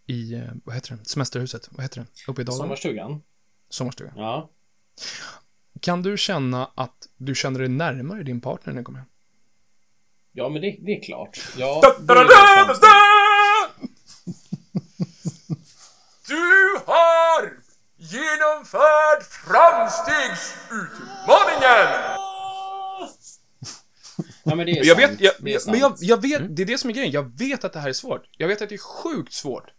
i, 0.07 0.35
eh, 0.35 0.51
vad 0.65 0.75
heter 0.75 0.97
det, 0.97 1.05
semesterhuset, 1.05 1.69
vad 1.71 1.83
heter 1.83 2.01
det, 2.01 2.31
uppe 2.33 2.43
i 2.43 2.45
Dalarna? 2.45 2.63
Sommarstugan? 2.63 3.23
Sommarstuga. 3.69 4.13
Ja. 4.17 4.51
Kan 5.85 6.03
du 6.03 6.17
känna 6.17 6.71
att 6.75 7.09
du 7.17 7.35
känner 7.35 7.59
dig 7.59 7.69
närmare 7.69 8.23
din 8.23 8.41
partner 8.41 8.73
när 8.73 8.81
du 8.81 8.85
kommer 8.85 8.99
hem? 8.99 9.09
Ja, 10.33 10.49
men 10.49 10.63
det, 10.63 10.77
det 10.81 10.93
är 10.93 11.03
klart. 11.03 11.41
Ja, 11.57 11.81
det 12.01 12.13
är 12.13 12.65
framsteg. 12.65 12.91
Du 16.29 16.79
har 16.87 17.53
genomfört 17.97 19.23
framstegsutmaningen! 19.47 22.19
Ja, 24.45 24.55
men 24.55 24.67
det 24.67 24.73
är 24.73 24.85
Jag 24.85 25.01
sant. 25.01 25.11
vet, 25.11 25.21
jag, 25.21 25.33
det 25.39 25.55
är 25.55 25.71
men 25.71 25.81
jag, 25.81 25.95
jag 25.99 26.23
vet, 26.23 26.57
det 26.57 26.63
är 26.63 26.67
det 26.67 26.79
som 26.79 26.91
är 26.91 26.95
grejen. 26.95 27.13
Jag 27.13 27.39
vet 27.39 27.65
att 27.65 27.73
det 27.73 27.81
här 27.81 27.89
är 27.89 27.93
svårt. 27.93 28.23
Jag 28.37 28.49
vet 28.49 28.63
att 28.63 28.69
det 28.69 28.75
är 28.75 29.03
sjukt 29.03 29.33
svårt. 29.33 29.71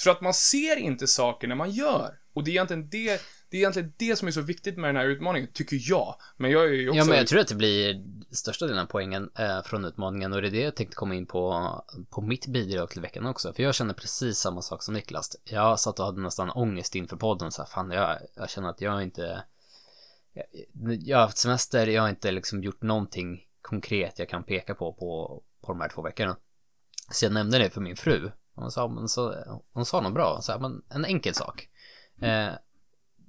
För 0.00 0.10
att 0.10 0.20
man 0.20 0.34
ser 0.34 0.76
inte 0.76 1.06
saker 1.06 1.48
när 1.48 1.54
man 1.54 1.70
gör. 1.70 2.14
Och 2.34 2.44
det 2.44 2.50
är 2.50 2.52
egentligen 2.52 2.88
det, 2.88 3.20
det 3.52 3.56
är 3.56 3.58
egentligen 3.58 3.92
det 3.96 4.16
som 4.16 4.28
är 4.28 4.32
så 4.32 4.40
viktigt 4.40 4.76
med 4.76 4.88
den 4.88 4.96
här 4.96 5.04
utmaningen, 5.04 5.48
tycker 5.52 5.78
jag. 5.80 6.16
Men 6.36 6.50
jag 6.50 6.64
är 6.64 6.68
ju 6.68 6.88
också... 6.88 6.98
Ja, 6.98 7.04
men 7.04 7.16
jag 7.18 7.26
tror 7.26 7.40
att 7.40 7.48
det 7.48 7.54
blir 7.54 8.04
största 8.30 8.66
delen 8.66 8.82
av 8.82 8.86
poängen 8.86 9.30
eh, 9.38 9.62
från 9.62 9.84
utmaningen 9.84 10.32
och 10.32 10.42
det 10.42 10.48
är 10.48 10.52
det 10.52 10.60
jag 10.60 10.76
tänkte 10.76 10.96
komma 10.96 11.14
in 11.14 11.26
på, 11.26 11.84
på 12.10 12.20
mitt 12.20 12.46
bidrag 12.46 12.90
till 12.90 13.00
veckan 13.00 13.26
också. 13.26 13.52
För 13.52 13.62
jag 13.62 13.74
känner 13.74 13.94
precis 13.94 14.38
samma 14.38 14.62
sak 14.62 14.82
som 14.82 14.94
Niklas. 14.94 15.36
Jag 15.44 15.80
satt 15.80 15.98
och 15.98 16.06
hade 16.06 16.20
nästan 16.20 16.50
ångest 16.50 16.94
inför 16.94 17.16
podden 17.16 17.52
så 17.52 17.62
här, 17.62 17.68
fan 17.68 17.90
jag, 17.90 18.18
jag 18.34 18.50
känner 18.50 18.68
att 18.68 18.80
jag 18.80 19.02
inte 19.02 19.44
jag, 20.32 20.44
jag 21.02 21.16
har 21.16 21.22
haft 21.22 21.38
semester, 21.38 21.86
jag 21.86 22.02
har 22.02 22.08
inte 22.08 22.30
liksom 22.30 22.62
gjort 22.62 22.82
någonting 22.82 23.40
konkret 23.62 24.18
jag 24.18 24.28
kan 24.28 24.44
peka 24.44 24.74
på 24.74 24.92
på, 24.92 25.42
på 25.62 25.72
de 25.72 25.80
här 25.80 25.88
två 25.88 26.02
veckorna. 26.02 26.36
Så 27.10 27.24
jag 27.24 27.32
nämnde 27.32 27.58
det 27.58 27.70
för 27.70 27.80
min 27.80 27.96
fru. 27.96 28.30
Hon 28.54 28.70
sa, 28.70 28.88
men 28.88 29.08
så, 29.08 29.34
hon 29.72 29.86
sa 29.86 30.00
något 30.00 30.14
bra, 30.14 30.38
så 30.42 30.52
här, 30.52 30.58
men 30.58 30.82
en 30.88 31.04
enkel 31.04 31.34
sak. 31.34 31.68
Eh, 32.20 32.52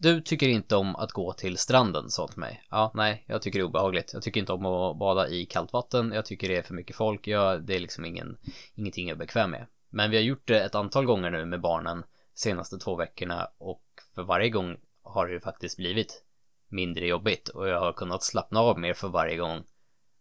du 0.04 0.22
tycker 0.22 0.48
inte 0.48 0.76
om 0.76 0.96
att 0.96 1.12
gå 1.12 1.34
till 1.34 1.58
stranden, 1.58 2.10
sa 2.10 2.28
till 2.28 2.40
mig. 2.40 2.64
Ja, 2.70 2.92
nej, 2.94 3.24
jag 3.28 3.42
tycker 3.42 3.60
det 3.60 3.64
är 3.64 3.68
obehagligt. 3.68 4.14
Jag 4.14 4.24
tycker 4.24 4.40
inte 4.40 4.54
om 4.54 4.66
att 4.66 4.98
bada 4.98 5.30
i 5.30 5.46
kallt 5.46 5.74
vatten. 5.74 6.12
Jag 6.12 6.26
tycker 6.26 6.48
det 6.48 6.58
är 6.58 6.62
för 6.62 6.74
mycket 6.74 6.96
folk. 6.96 7.28
Jag, 7.28 7.64
det 7.64 7.76
är 7.76 7.80
liksom 7.80 8.06
ingen, 8.06 8.38
ingenting 8.76 9.08
jag 9.08 9.16
är 9.16 9.20
bekväm 9.20 9.52
med. 9.52 9.66
Men 9.90 10.12
vi 10.12 10.18
har 10.18 10.24
gjort 10.24 10.48
det 10.48 10.64
ett 10.64 10.76
antal 10.76 11.06
gånger 11.06 11.32
nu 11.32 11.46
med 11.46 11.62
barnen 11.62 12.04
senaste 12.34 12.78
två 12.78 12.96
veckorna 12.96 13.48
och 13.58 13.84
för 14.16 14.24
varje 14.24 14.50
gång 14.50 14.78
har 15.04 15.28
det 15.28 15.34
ju 15.34 15.40
faktiskt 15.40 15.78
blivit 15.78 16.24
mindre 16.68 17.08
jobbigt 17.08 17.48
och 17.48 17.68
jag 17.68 17.80
har 17.80 17.94
kunnat 17.94 18.24
slappna 18.24 18.60
av 18.60 18.80
mer 18.80 18.94
för 18.94 19.08
varje 19.08 19.38
gång. 19.38 19.64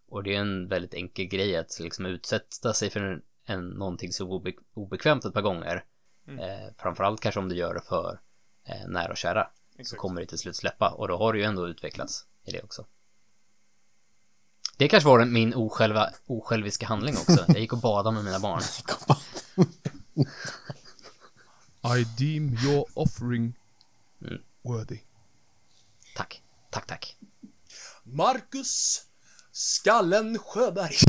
Och 0.08 0.22
det 0.22 0.34
är 0.34 0.40
en 0.40 0.68
väldigt 0.68 0.94
enkel 0.94 1.24
grej 1.24 1.56
att 1.56 1.80
liksom 1.80 2.06
utsätta 2.06 2.72
sig 2.72 2.90
för 2.90 3.00
en, 3.00 3.22
en, 3.44 3.68
någonting 3.68 4.12
så 4.12 4.28
obe, 4.28 4.52
obekvämt 4.74 5.24
ett 5.24 5.34
par 5.34 5.42
gånger. 5.42 5.84
Eh, 6.28 6.74
framförallt 6.78 7.20
kanske 7.20 7.40
om 7.40 7.48
du 7.48 7.56
gör 7.56 7.74
det 7.74 7.80
för 7.80 8.20
eh, 8.64 8.88
nära 8.88 9.10
och 9.10 9.16
kära. 9.16 9.48
Så 9.76 9.80
Exakt. 9.80 10.00
kommer 10.00 10.20
det 10.20 10.26
till 10.26 10.38
slut 10.38 10.56
släppa 10.56 10.90
och 10.90 11.08
då 11.08 11.18
har 11.18 11.32
du 11.32 11.38
ju 11.38 11.44
ändå 11.44 11.68
utvecklats 11.68 12.26
i 12.44 12.52
det 12.52 12.62
också. 12.62 12.86
Det 14.76 14.88
kanske 14.88 15.08
var 15.08 15.18
den- 15.18 15.32
min 15.32 15.54
osjälva, 15.54 16.10
osjälviska 16.26 16.86
handling 16.86 17.16
också. 17.16 17.44
Jag 17.48 17.58
gick 17.58 17.72
och 17.72 17.78
badade 17.78 18.14
med 18.14 18.24
mina 18.24 18.38
barn. 18.40 18.62
I 21.98 22.04
deem 22.18 22.56
your 22.64 22.86
offering 22.94 23.54
worthy. 24.62 24.98
Tack, 26.16 26.42
tack, 26.70 26.86
tack. 26.86 27.16
Marcus 28.02 29.02
Skallen 29.52 30.38
Sjöberg. 30.38 30.94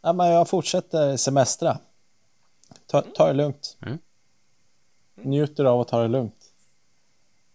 ja, 0.01 0.14
men 0.14 0.28
jag 0.28 0.49
fortsätter 0.49 1.18
semestra. 1.18 1.80
Ta, 2.86 3.01
ta 3.01 3.28
det 3.28 3.34
lugnt. 3.34 3.78
Mm. 3.86 3.97
Njuter 5.16 5.66
av 5.66 5.82
att 5.82 5.88
ta 5.88 6.01
det 6.01 6.08
lugnt. 6.08 6.51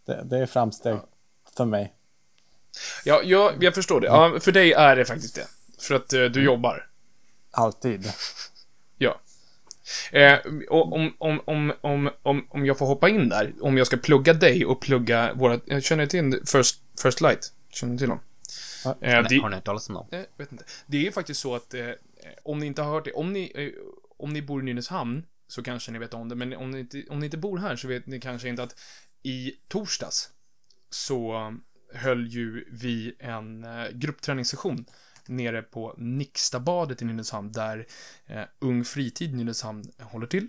Det, 0.05 0.23
det 0.25 0.39
är 0.39 0.47
framsteg 0.47 0.99
för 1.57 1.65
mig. 1.65 1.95
Ja, 3.05 3.21
jag, 3.25 3.65
jag 3.65 3.75
förstår 3.75 4.01
det. 4.01 4.07
Ja, 4.07 4.39
för 4.41 4.53
dig 4.53 4.73
är 4.73 4.97
det 4.97 5.05
faktiskt 5.05 5.35
det. 5.35 5.47
För 5.83 5.95
att 5.95 6.13
eh, 6.13 6.25
du 6.25 6.45
jobbar. 6.45 6.89
Alltid. 7.51 8.13
Ja. 8.99 9.21
Eh, 10.13 10.39
och 10.69 10.93
om, 10.93 11.15
om, 11.19 11.41
om, 11.45 11.73
om, 11.81 12.11
om, 12.23 12.47
om 12.51 12.67
jag 12.67 12.79
får 12.79 12.87
hoppa 12.87 13.09
in 13.09 13.29
där, 13.29 13.53
om 13.61 13.77
jag 13.79 13.87
ska 13.87 13.97
plugga 13.97 14.33
dig 14.35 14.67
och 14.67 14.81
plugga 14.81 15.35
våra... 15.35 15.61
Jag 15.65 15.83
känner 15.85 16.07
till 16.07 16.41
First, 16.47 16.83
First 17.03 17.21
Light. 17.21 17.53
Känner 17.71 17.93
du 17.93 17.99
till 17.99 18.09
dem? 18.09 18.21
Eh, 18.85 18.93
Nej, 19.01 19.25
det, 19.29 19.39
Har 19.39 19.49
ni 19.49 19.55
hört 19.55 19.65
talas 19.65 19.89
om 19.89 19.95
dem? 19.95 20.07
eh, 20.11 20.21
vet 20.37 20.53
inte. 20.53 20.65
Det 20.87 21.07
är 21.07 21.11
faktiskt 21.11 21.41
så 21.41 21.55
att, 21.55 21.75
eh, 21.75 21.91
om 22.45 22.59
ni 22.59 22.67
inte 22.67 22.83
har 22.83 22.93
hört 22.93 23.05
det, 23.05 23.13
om 23.13 23.33
ni, 23.33 23.53
eh, 23.55 23.69
om 24.19 24.33
ni 24.33 24.43
bor 24.43 24.63
i 24.63 24.65
Nynäshamn, 24.65 25.27
så 25.49 25.63
kanske 25.63 25.93
ni 25.93 25.99
vet 25.99 26.15
om 26.15 26.29
det, 26.29 26.35
men 26.35 26.57
om 26.57 26.71
ni, 26.71 26.81
inte, 26.81 27.05
om 27.11 27.19
ni 27.19 27.25
inte 27.27 27.37
bor 27.39 27.59
här 27.59 27.77
så 27.77 27.89
vet 27.89 28.07
ni 28.07 28.21
kanske 28.21 28.49
inte 28.49 28.63
att 28.63 28.77
i 29.23 29.53
torsdags 29.69 30.31
så 30.91 31.35
eh, 31.35 31.51
höll 32.01 32.27
ju 32.27 32.65
vi 32.73 33.15
en 33.19 33.65
eh, 33.65 33.89
gruppträningssession 33.93 34.85
nere 35.29 35.63
på 35.63 35.95
Nixtabadet 35.99 37.03
i 37.03 37.05
Nynäshamn, 37.05 37.53
där 37.53 37.87
eh, 38.27 38.43
Ung 38.59 38.85
Fritid 38.85 39.35
Nynäshamn 39.35 39.85
håller 40.01 40.27
till. 40.27 40.49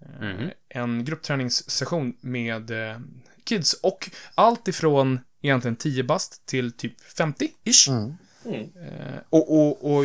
Eh, 0.00 0.28
Mhm. 0.28 0.50
En 0.68 1.04
gruppträningssession 1.04 2.16
med 2.20 2.70
eh, 2.70 3.00
kids 3.44 3.72
och 3.72 4.10
allt 4.34 4.68
ifrån 4.68 5.20
egentligen 5.42 5.76
10 5.76 6.04
bast 6.04 6.46
till 6.46 6.72
typ 6.72 6.94
50-ish. 7.18 7.90
Mm. 7.90 8.14
Mm. 8.44 8.60
Eh, 8.60 9.20
och, 9.30 9.58
och, 9.58 9.94
och 9.96 10.04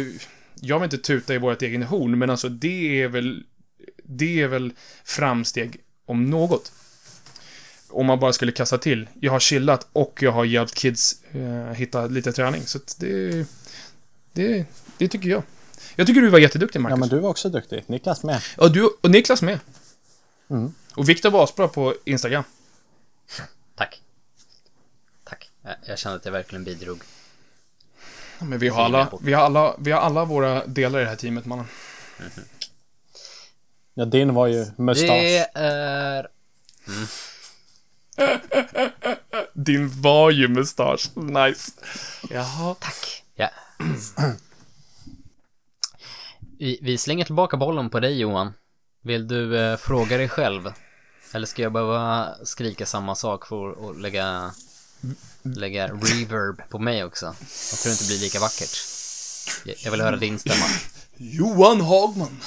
jag 0.62 0.80
vill 0.80 0.84
inte 0.84 0.98
tuta 0.98 1.34
i 1.34 1.38
vårt 1.38 1.62
egen 1.62 1.84
horn, 1.84 2.20
men 2.20 2.30
alltså 2.30 2.50
det 2.50 3.02
är 3.02 3.08
väl 3.08 3.44
det 4.04 4.42
är 4.42 4.48
väl 4.48 4.74
framsteg 5.04 5.78
om 6.06 6.26
något. 6.26 6.72
Om 7.90 8.06
man 8.06 8.20
bara 8.20 8.34
skulle 8.34 8.52
kasta 8.52 8.78
till. 8.78 9.10
Jag 9.20 9.32
har 9.32 9.40
chillat 9.40 9.88
och 9.94 10.20
jag 10.22 10.32
har 10.32 10.46
hjälpt 10.46 10.76
kids 10.76 11.24
eh, 11.32 11.74
hitta 11.74 12.08
lite 12.08 12.32
träning. 12.32 12.62
Så 12.62 12.78
att 12.78 12.96
det, 13.00 13.48
det, 14.34 14.66
det 14.98 15.08
tycker 15.08 15.30
jag. 15.30 15.44
Jag 15.96 16.08
tycker 16.08 16.22
du 16.22 16.30
var 16.30 16.40
jätteduktig, 16.40 16.80
Marcus. 16.80 16.94
Ja, 16.94 17.00
men 17.00 17.10
du 17.10 17.20
var 17.20 17.30
också 17.30 17.50
duktig. 17.50 17.84
Niklas 17.88 18.24
med. 18.24 18.42
Ja, 18.58 18.68
du 18.68 18.90
och 19.02 19.12
Niklas 19.12 19.42
med. 19.42 19.60
Mm. 20.50 20.74
Och 20.96 21.10
Viktor 21.10 21.32
var 21.32 21.44
asbra 21.44 21.68
på 21.68 21.96
Instagram. 22.06 22.44
Tack. 23.76 24.02
Tack. 25.24 25.52
Jag, 25.62 25.76
jag 25.86 26.00
kände 26.00 26.16
att 26.16 26.26
jag 26.26 26.32
verkligen 26.32 26.64
bidrog. 26.64 27.02
Ja, 28.40 28.46
Men 28.46 28.60
vi 28.60 28.68
har, 28.68 28.84
alla, 28.84 29.10
vi, 29.22 29.34
har 29.34 29.44
alla, 29.44 29.76
vi 29.80 29.92
har 29.92 30.02
alla 30.02 30.26
våra 30.26 30.66
delar 30.66 31.00
i 31.00 31.04
det 31.04 31.10
här 31.10 31.16
teamet, 31.16 31.46
mannen. 31.46 31.66
Ja, 33.94 34.06
din 34.06 34.34
var 34.34 34.48
ju 34.48 34.66
mustasch. 34.78 35.10
Det 35.10 35.50
är... 35.54 36.28
Din 39.54 40.02
var 40.02 40.32
ju 40.32 40.48
mustasch. 40.48 41.18
Nice. 41.18 41.72
Jaha. 42.30 42.76
Tack. 42.80 43.24
Ja. 43.36 43.50
Vi, 46.60 46.80
vi 46.82 46.98
slänger 46.98 47.26
tillbaka 47.26 47.58
bollen 47.58 47.90
på 47.90 48.00
dig 48.00 48.20
Johan. 48.20 48.54
Vill 49.02 49.28
du 49.28 49.60
eh, 49.60 49.78
fråga 49.78 50.18
dig 50.18 50.30
själv? 50.30 50.72
Eller 51.34 51.48
ska 51.48 51.62
jag 51.62 51.74
behöva 51.74 52.30
skrika 52.44 52.86
samma 52.86 53.16
sak 53.16 53.48
för 53.48 53.90
att 53.90 54.02
lägga, 54.02 54.52
lägga 55.42 55.88
reverb 55.88 56.62
på 56.70 56.80
mig 56.80 57.04
också? 57.04 57.26
Jag 57.26 57.36
tror 57.80 57.90
det 57.90 57.94
inte 57.94 58.08
blir 58.08 58.20
lika 58.20 58.40
vackert. 58.40 58.70
Jag- 59.66 59.76
Jag 59.80 59.92
vill 59.92 60.02
höra 60.02 60.16
din 60.18 60.40
stämma. 60.40 60.66
Johan 61.18 61.82
Hagman. 61.82 62.40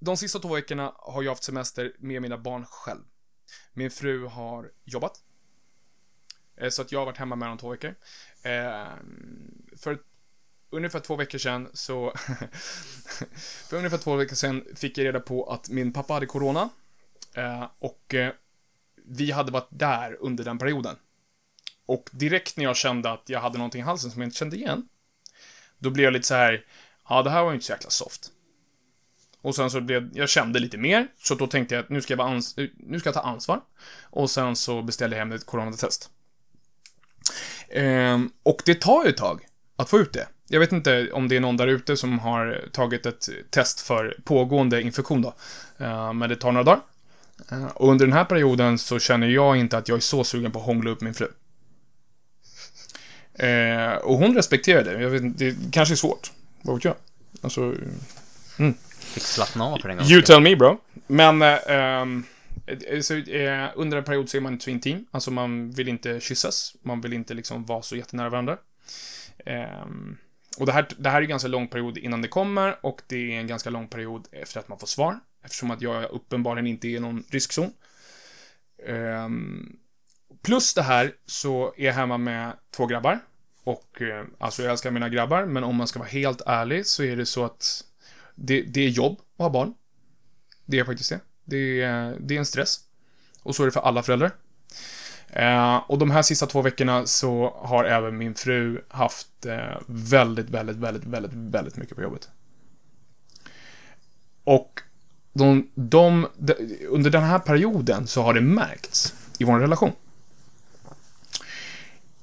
de 0.00 0.16
sista 0.16 0.38
två 0.38 0.54
veckorna 0.54 0.92
har 0.96 1.22
jag 1.22 1.30
haft 1.30 1.44
semester 1.44 1.92
med 1.98 2.22
mina 2.22 2.38
barn 2.38 2.64
själv. 2.68 3.02
Min 3.72 3.90
fru 3.90 4.26
har 4.26 4.70
jobbat. 4.84 5.22
Eh, 6.56 6.68
så 6.68 6.82
att 6.82 6.92
jag 6.92 7.00
har 7.00 7.06
varit 7.06 7.18
hemma 7.18 7.36
med 7.36 7.48
honom 7.48 7.58
två 7.58 7.70
veckor. 7.70 7.94
Eh, 8.42 8.86
för 9.76 9.98
ungefär 10.70 11.00
två 11.00 11.16
veckor 11.16 11.38
sedan 11.38 11.68
så... 11.72 12.12
för 13.68 13.76
ungefär 13.76 13.98
två 13.98 14.16
veckor 14.16 14.36
sedan 14.36 14.64
fick 14.76 14.98
jag 14.98 15.04
reda 15.04 15.20
på 15.20 15.44
att 15.44 15.68
min 15.68 15.92
pappa 15.92 16.14
hade 16.14 16.26
corona. 16.26 16.68
Eh, 17.34 17.66
och 17.78 18.14
vi 19.04 19.30
hade 19.30 19.52
varit 19.52 19.68
där 19.70 20.16
under 20.20 20.44
den 20.44 20.58
perioden. 20.58 20.96
Och 21.86 22.10
direkt 22.12 22.56
när 22.56 22.64
jag 22.64 22.76
kände 22.76 23.10
att 23.10 23.28
jag 23.28 23.40
hade 23.40 23.58
någonting 23.58 23.80
i 23.80 23.84
halsen 23.84 24.10
som 24.10 24.20
jag 24.22 24.26
inte 24.26 24.38
kände 24.38 24.56
igen, 24.56 24.88
då 25.78 25.90
blev 25.90 26.04
jag 26.04 26.12
lite 26.12 26.26
så 26.26 26.34
här, 26.34 26.64
ja 27.08 27.22
det 27.22 27.30
här 27.30 27.42
var 27.42 27.50
ju 27.50 27.54
inte 27.54 27.66
så 27.66 27.72
jäkla 27.72 27.90
soft. 27.90 28.32
Och 29.42 29.54
sen 29.54 29.70
så 29.70 29.80
blev, 29.80 30.10
jag 30.14 30.28
kände 30.28 30.58
lite 30.58 30.78
mer, 30.78 31.06
så 31.18 31.34
då 31.34 31.46
tänkte 31.46 31.74
jag 31.74 31.82
att 31.82 31.90
nu 31.90 32.02
ska 32.02 32.12
jag, 32.12 32.18
bara 32.18 32.28
ans- 32.28 32.70
nu 32.76 33.00
ska 33.00 33.08
jag 33.08 33.14
ta 33.14 33.20
ansvar. 33.20 33.60
Och 34.02 34.30
sen 34.30 34.56
så 34.56 34.82
beställde 34.82 35.16
jag 35.16 35.24
hem 35.24 35.32
ett 35.32 35.46
coronatest. 35.46 36.10
Ehm, 37.70 38.30
och 38.42 38.62
det 38.64 38.74
tar 38.80 39.04
ju 39.04 39.10
ett 39.10 39.16
tag 39.16 39.46
att 39.76 39.90
få 39.90 39.98
ut 39.98 40.12
det. 40.12 40.28
Jag 40.48 40.60
vet 40.60 40.72
inte 40.72 41.12
om 41.12 41.28
det 41.28 41.36
är 41.36 41.40
någon 41.40 41.56
där 41.56 41.66
ute 41.66 41.96
som 41.96 42.18
har 42.18 42.68
tagit 42.72 43.06
ett 43.06 43.28
test 43.50 43.80
för 43.80 44.16
pågående 44.24 44.82
infektion 44.82 45.22
då. 45.22 45.34
Ehm, 45.78 46.18
men 46.18 46.28
det 46.30 46.36
tar 46.36 46.52
några 46.52 46.64
dagar. 46.64 46.80
Ehm, 47.50 47.66
och 47.66 47.90
under 47.90 48.06
den 48.06 48.12
här 48.12 48.24
perioden 48.24 48.78
så 48.78 48.98
känner 48.98 49.26
jag 49.28 49.56
inte 49.56 49.78
att 49.78 49.88
jag 49.88 49.96
är 49.96 50.00
så 50.00 50.24
sugen 50.24 50.52
på 50.52 50.58
att 50.58 50.64
hångla 50.64 50.90
upp 50.90 51.00
min 51.00 51.14
fru. 51.14 51.28
Ehm, 53.34 53.98
och 53.98 54.18
hon 54.18 54.34
respekterar 54.34 54.84
det. 54.84 55.02
Jag 55.02 55.10
vet 55.10 55.22
inte, 55.22 55.44
det 55.44 55.56
kanske 55.72 55.94
är 55.94 55.96
svårt. 55.96 56.32
Vad 56.62 56.76
vet 56.76 56.84
jag? 56.84 56.94
Alltså, 57.40 57.74
mm. 58.58 58.74
Fick 59.18 59.26
slappna 59.26 59.64
av 59.64 59.78
för 59.78 59.88
en 59.88 59.96
gång. 59.96 60.06
You 60.06 60.22
tell 60.22 60.40
me 60.40 60.56
bro. 60.56 60.80
Men, 61.06 61.42
eh, 61.42 61.58
ehm, 61.66 62.24
eh, 62.66 63.00
så, 63.00 63.14
eh, 63.14 63.68
under 63.74 63.96
en 63.96 64.04
period 64.04 64.28
så 64.28 64.36
är 64.36 64.40
man 64.40 64.52
inte 64.52 64.64
så 64.64 64.70
intim. 64.70 65.06
Alltså 65.10 65.30
man 65.30 65.70
vill 65.70 65.88
inte 65.88 66.20
kyssas. 66.20 66.74
Man 66.82 67.00
vill 67.00 67.12
inte 67.12 67.34
liksom 67.34 67.64
vara 67.64 67.82
så 67.82 67.96
jättenära 67.96 68.28
varandra. 68.28 68.58
Ehm, 69.46 70.16
och 70.58 70.66
det 70.66 70.72
här, 70.72 70.86
det 70.98 71.10
här 71.10 71.18
är 71.18 71.22
en 71.22 71.28
ganska 71.28 71.48
lång 71.48 71.68
period 71.68 71.98
innan 71.98 72.22
det 72.22 72.28
kommer 72.28 72.86
och 72.86 73.02
det 73.06 73.16
är 73.16 73.40
en 73.40 73.46
ganska 73.46 73.70
lång 73.70 73.88
period 73.88 74.28
efter 74.32 74.60
att 74.60 74.68
man 74.68 74.78
får 74.78 74.86
svar. 74.86 75.18
Eftersom 75.44 75.70
att 75.70 75.82
jag 75.82 76.10
uppenbarligen 76.10 76.66
inte 76.66 76.88
är 76.88 76.96
i 76.96 77.00
någon 77.00 77.24
riskzon. 77.30 77.72
Ehm, 78.86 79.76
plus 80.42 80.74
det 80.74 80.82
här 80.82 81.12
så 81.26 81.74
är 81.76 81.86
jag 81.86 81.92
hemma 81.92 82.18
med 82.18 82.52
två 82.76 82.86
grabbar. 82.86 83.18
Och 83.64 84.02
eh, 84.02 84.24
alltså 84.38 84.62
jag 84.62 84.70
älskar 84.72 84.90
mina 84.90 85.08
grabbar, 85.08 85.44
men 85.44 85.64
om 85.64 85.76
man 85.76 85.86
ska 85.86 85.98
vara 85.98 86.08
helt 86.08 86.42
ärlig 86.46 86.86
så 86.86 87.02
är 87.02 87.16
det 87.16 87.26
så 87.26 87.44
att 87.44 87.84
det, 88.40 88.62
det 88.62 88.80
är 88.80 88.88
jobb 88.88 89.20
att 89.20 89.42
ha 89.42 89.50
barn. 89.50 89.74
Det 90.64 90.78
är 90.78 90.84
faktiskt 90.84 91.10
det. 91.10 91.20
Det 91.44 91.82
är, 91.82 92.16
det 92.20 92.34
är 92.34 92.38
en 92.38 92.46
stress. 92.46 92.80
Och 93.42 93.56
så 93.56 93.62
är 93.62 93.66
det 93.66 93.72
för 93.72 93.80
alla 93.80 94.02
föräldrar. 94.02 94.32
Eh, 95.28 95.76
och 95.76 95.98
de 95.98 96.10
här 96.10 96.22
sista 96.22 96.46
två 96.46 96.62
veckorna 96.62 97.06
så 97.06 97.54
har 97.58 97.84
även 97.84 98.16
min 98.16 98.34
fru 98.34 98.84
haft 98.88 99.46
eh, 99.46 99.78
väldigt, 99.86 100.50
väldigt, 100.50 100.76
väldigt, 100.76 101.04
väldigt, 101.04 101.32
väldigt 101.34 101.76
mycket 101.76 101.96
på 101.96 102.02
jobbet. 102.02 102.28
Och 104.44 104.80
de, 105.32 105.70
de, 105.74 106.28
de, 106.36 106.54
under 106.88 107.10
den 107.10 107.22
här 107.22 107.38
perioden 107.38 108.06
så 108.06 108.22
har 108.22 108.34
det 108.34 108.40
märkts 108.40 109.14
i 109.38 109.44
vår 109.44 109.58
relation. 109.58 109.92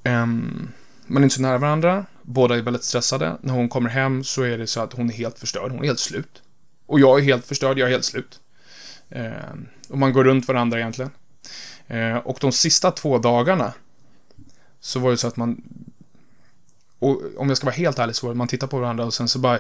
Ehm, 0.04 0.72
man 1.08 1.24
är 1.24 1.24
inte 1.24 1.36
så 1.36 1.42
nära 1.42 1.58
varandra. 1.58 2.06
Båda 2.22 2.58
är 2.58 2.62
väldigt 2.62 2.84
stressade. 2.84 3.38
När 3.42 3.54
hon 3.54 3.70
kommer 3.70 3.90
hem 3.90 4.24
så 4.24 4.42
är 4.42 4.58
det 4.58 4.68
så 4.68 4.82
att 4.82 4.94
hon 4.94 5.10
är 5.10 5.14
helt 5.14 5.40
förstörd. 5.40 5.72
Hon 5.72 5.80
är 5.80 5.86
helt 5.86 6.00
slut. 6.00 6.42
Och 6.86 7.00
jag 7.00 7.20
är 7.20 7.24
helt 7.24 7.46
förstörd, 7.46 7.78
jag 7.78 7.88
är 7.88 7.92
helt 7.92 8.06
slut. 8.06 8.40
Eh, 9.10 9.54
och 9.90 9.98
man 9.98 10.14
går 10.14 10.24
runt 10.24 10.48
varandra 10.48 10.80
egentligen. 10.80 11.12
Eh, 11.88 12.16
och 12.18 12.38
de 12.42 12.52
sista 12.52 12.92
två 12.92 13.18
dagarna 13.18 13.74
så 14.80 15.00
var 15.00 15.12
det 15.12 15.18
så 15.18 15.28
att 15.28 15.38
man... 15.38 15.62
Och 17.00 17.22
om 17.38 17.48
jag 17.48 17.58
ska 17.58 17.66
vara 17.66 17.76
helt 17.76 18.00
ärlig 18.00 18.16
så, 18.16 18.26
var 18.26 18.34
det 18.34 18.38
man 18.38 18.48
tittar 18.48 18.68
på 18.68 18.80
varandra 18.80 19.06
och 19.06 19.14
sen 19.14 19.28
så 19.28 19.40
bara... 19.40 19.60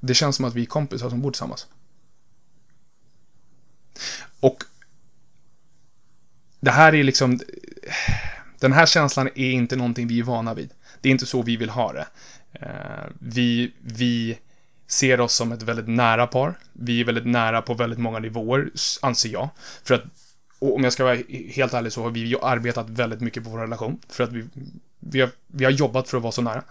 Det 0.00 0.14
känns 0.14 0.36
som 0.36 0.44
att 0.44 0.54
vi 0.54 0.62
är 0.62 0.66
kompisar 0.66 1.10
som 1.10 1.20
bor 1.20 1.30
tillsammans. 1.30 1.66
Och... 4.40 4.64
Det 6.60 6.70
här 6.70 6.94
är 6.94 7.02
liksom... 7.02 7.40
Den 8.64 8.72
här 8.72 8.86
känslan 8.86 9.26
är 9.34 9.50
inte 9.50 9.76
någonting 9.76 10.06
vi 10.06 10.18
är 10.18 10.22
vana 10.22 10.54
vid. 10.54 10.70
Det 11.00 11.08
är 11.08 11.10
inte 11.10 11.26
så 11.26 11.42
vi 11.42 11.56
vill 11.56 11.70
ha 11.70 11.92
det. 11.92 12.06
Eh, 12.52 13.10
vi, 13.18 13.72
vi 13.80 14.38
ser 14.86 15.20
oss 15.20 15.34
som 15.34 15.52
ett 15.52 15.62
väldigt 15.62 15.88
nära 15.88 16.26
par. 16.26 16.58
Vi 16.72 17.00
är 17.00 17.04
väldigt 17.04 17.26
nära 17.26 17.62
på 17.62 17.74
väldigt 17.74 17.98
många 17.98 18.18
nivåer, 18.18 18.70
anser 19.02 19.28
jag. 19.28 19.48
För 19.82 19.94
att, 19.94 20.02
och 20.58 20.74
om 20.74 20.84
jag 20.84 20.92
ska 20.92 21.04
vara 21.04 21.18
helt 21.48 21.74
ärlig 21.74 21.92
så 21.92 22.02
har 22.02 22.10
vi 22.10 22.36
arbetat 22.42 22.90
väldigt 22.90 23.20
mycket 23.20 23.44
på 23.44 23.50
vår 23.50 23.58
relation. 23.58 23.98
För 24.08 24.24
att 24.24 24.32
vi, 24.32 24.44
vi, 25.00 25.20
har, 25.20 25.30
vi 25.46 25.64
har 25.64 25.72
jobbat 25.72 26.08
för 26.08 26.16
att 26.16 26.22
vara 26.22 26.32
så 26.32 26.42
nära. 26.42 26.62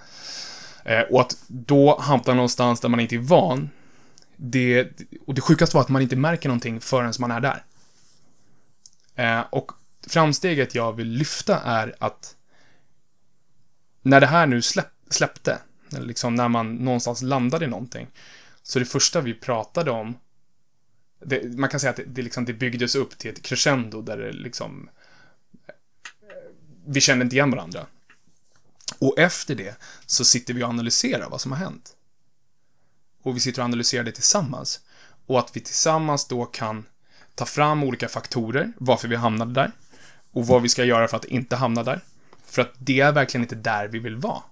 Eh, 0.85 1.01
och 1.01 1.21
att 1.21 1.37
då 1.47 1.99
hamna 1.99 2.33
någonstans 2.33 2.79
där 2.79 2.89
man 2.89 2.99
inte 2.99 3.15
är 3.15 3.19
van, 3.19 3.69
det, 4.35 4.87
och 5.25 5.33
det 5.33 5.41
sjukaste 5.41 5.75
var 5.75 5.81
att 5.81 5.89
man 5.89 6.01
inte 6.01 6.15
märker 6.15 6.49
någonting 6.49 6.79
förrän 6.79 7.13
man 7.19 7.31
är 7.31 7.39
där. 7.39 7.63
Eh, 9.15 9.45
och 9.49 9.71
framsteget 10.07 10.75
jag 10.75 10.93
vill 10.93 11.09
lyfta 11.09 11.59
är 11.59 11.95
att 11.99 12.35
när 14.01 14.21
det 14.21 14.27
här 14.27 14.47
nu 14.47 14.61
släpp, 14.61 14.91
släppte, 15.09 15.59
eller 15.95 16.07
liksom 16.07 16.35
när 16.35 16.47
man 16.47 16.75
någonstans 16.75 17.21
landade 17.21 17.65
i 17.65 17.67
någonting, 17.67 18.07
så 18.63 18.79
det 18.79 18.85
första 18.85 19.21
vi 19.21 19.33
pratade 19.33 19.91
om, 19.91 20.17
det, 21.25 21.57
man 21.57 21.69
kan 21.69 21.79
säga 21.79 21.89
att 21.89 21.95
det, 21.95 22.05
det, 22.05 22.21
liksom, 22.21 22.45
det 22.45 22.53
byggdes 22.53 22.95
upp 22.95 23.17
till 23.17 23.31
ett 23.31 23.41
crescendo 23.41 24.01
där 24.01 24.17
det 24.17 24.31
liksom, 24.31 24.89
vi 26.85 27.01
kände 27.01 27.23
inte 27.23 27.35
igen 27.35 27.51
varandra. 27.51 27.85
Och 28.99 29.19
efter 29.19 29.55
det 29.55 29.75
så 30.05 30.25
sitter 30.25 30.53
vi 30.53 30.63
och 30.63 30.69
analyserar 30.69 31.29
vad 31.29 31.41
som 31.41 31.51
har 31.51 31.59
hänt. 31.59 31.95
Och 33.23 33.35
vi 33.35 33.39
sitter 33.39 33.61
och 33.61 33.65
analyserar 33.65 34.03
det 34.03 34.11
tillsammans. 34.11 34.79
Och 35.25 35.39
att 35.39 35.55
vi 35.55 35.59
tillsammans 35.59 36.27
då 36.27 36.45
kan 36.45 36.85
ta 37.35 37.45
fram 37.45 37.83
olika 37.83 38.07
faktorer, 38.07 38.73
varför 38.77 39.07
vi 39.07 39.15
hamnade 39.15 39.53
där. 39.53 39.71
Och 40.33 40.47
vad 40.47 40.61
vi 40.61 40.69
ska 40.69 40.83
göra 40.83 41.07
för 41.07 41.17
att 41.17 41.25
inte 41.25 41.55
hamna 41.55 41.83
där. 41.83 41.99
För 42.45 42.61
att 42.61 42.73
det 42.77 42.99
är 42.99 43.11
verkligen 43.11 43.43
inte 43.43 43.55
där 43.55 43.87
vi 43.87 43.99
vill 43.99 44.15
vara. 44.15 44.43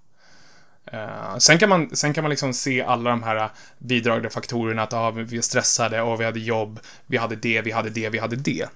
Uh, 0.94 1.38
sen 1.38 1.58
kan 1.58 1.70
man, 1.70 1.96
sen 1.96 2.14
kan 2.14 2.24
man 2.24 2.30
liksom 2.30 2.54
se 2.54 2.82
alla 2.82 3.10
de 3.10 3.24
här 3.24 3.50
bidragande 3.78 4.30
faktorerna, 4.30 4.84
att 4.84 4.94
ah, 4.94 5.12
vi 5.12 5.38
är 5.38 5.42
stressade, 5.42 6.02
och 6.02 6.22
vi 6.22 6.26
hade 6.26 6.40
jobb, 6.40 6.80
vi 7.06 7.18
hade 7.18 7.36
det, 7.36 7.62
vi 7.62 7.72
hade 7.72 7.90
det, 7.90 8.10
vi 8.10 8.20
hade 8.20 8.36
det. 8.36 8.70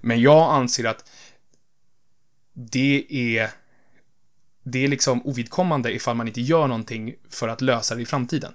Men 0.00 0.20
jag 0.20 0.54
anser 0.54 0.84
att 0.84 1.10
det 2.52 3.06
är 3.10 3.50
det 4.62 4.84
är 4.84 4.88
liksom 4.88 5.26
ovidkommande 5.26 5.92
ifall 5.92 6.16
man 6.16 6.28
inte 6.28 6.40
gör 6.40 6.66
någonting 6.66 7.14
för 7.30 7.48
att 7.48 7.60
lösa 7.60 7.94
det 7.94 8.02
i 8.02 8.06
framtiden. 8.06 8.54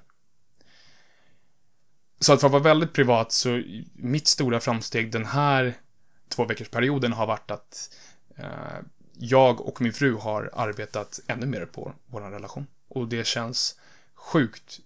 Så 2.19 2.33
att 2.33 2.39
för 2.39 2.47
att 2.47 2.51
vara 2.51 2.63
väldigt 2.63 2.93
privat 2.93 3.31
så, 3.31 3.63
mitt 3.93 4.27
stora 4.27 4.59
framsteg 4.59 5.11
den 5.11 5.25
här 5.25 5.73
två 6.31 6.45
veckors 6.45 6.69
perioden 6.69 7.13
har 7.13 7.27
varit 7.27 7.51
att 7.51 7.95
eh, 8.37 8.79
jag 9.13 9.61
och 9.61 9.81
min 9.81 9.93
fru 9.93 10.15
har 10.15 10.49
arbetat 10.53 11.19
ännu 11.27 11.45
mer 11.45 11.65
på 11.65 11.93
vår 12.05 12.21
relation. 12.21 12.67
Och 12.87 13.07
det 13.07 13.27
känns 13.27 13.75
sjukt, 14.13 14.79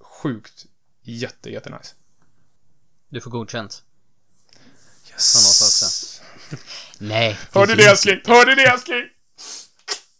sjukt 0.00 0.66
jätte, 1.02 1.50
jättenice. 1.50 1.94
Du 3.08 3.20
får 3.20 3.30
godkänt. 3.30 3.82
Yes. 5.10 6.22
Nej. 6.98 7.38
Hörde 7.52 7.74
det 7.74 7.84
älskling? 7.84 8.20
Hörde 8.24 8.54
det 8.54 8.64
älskling? 8.64 9.02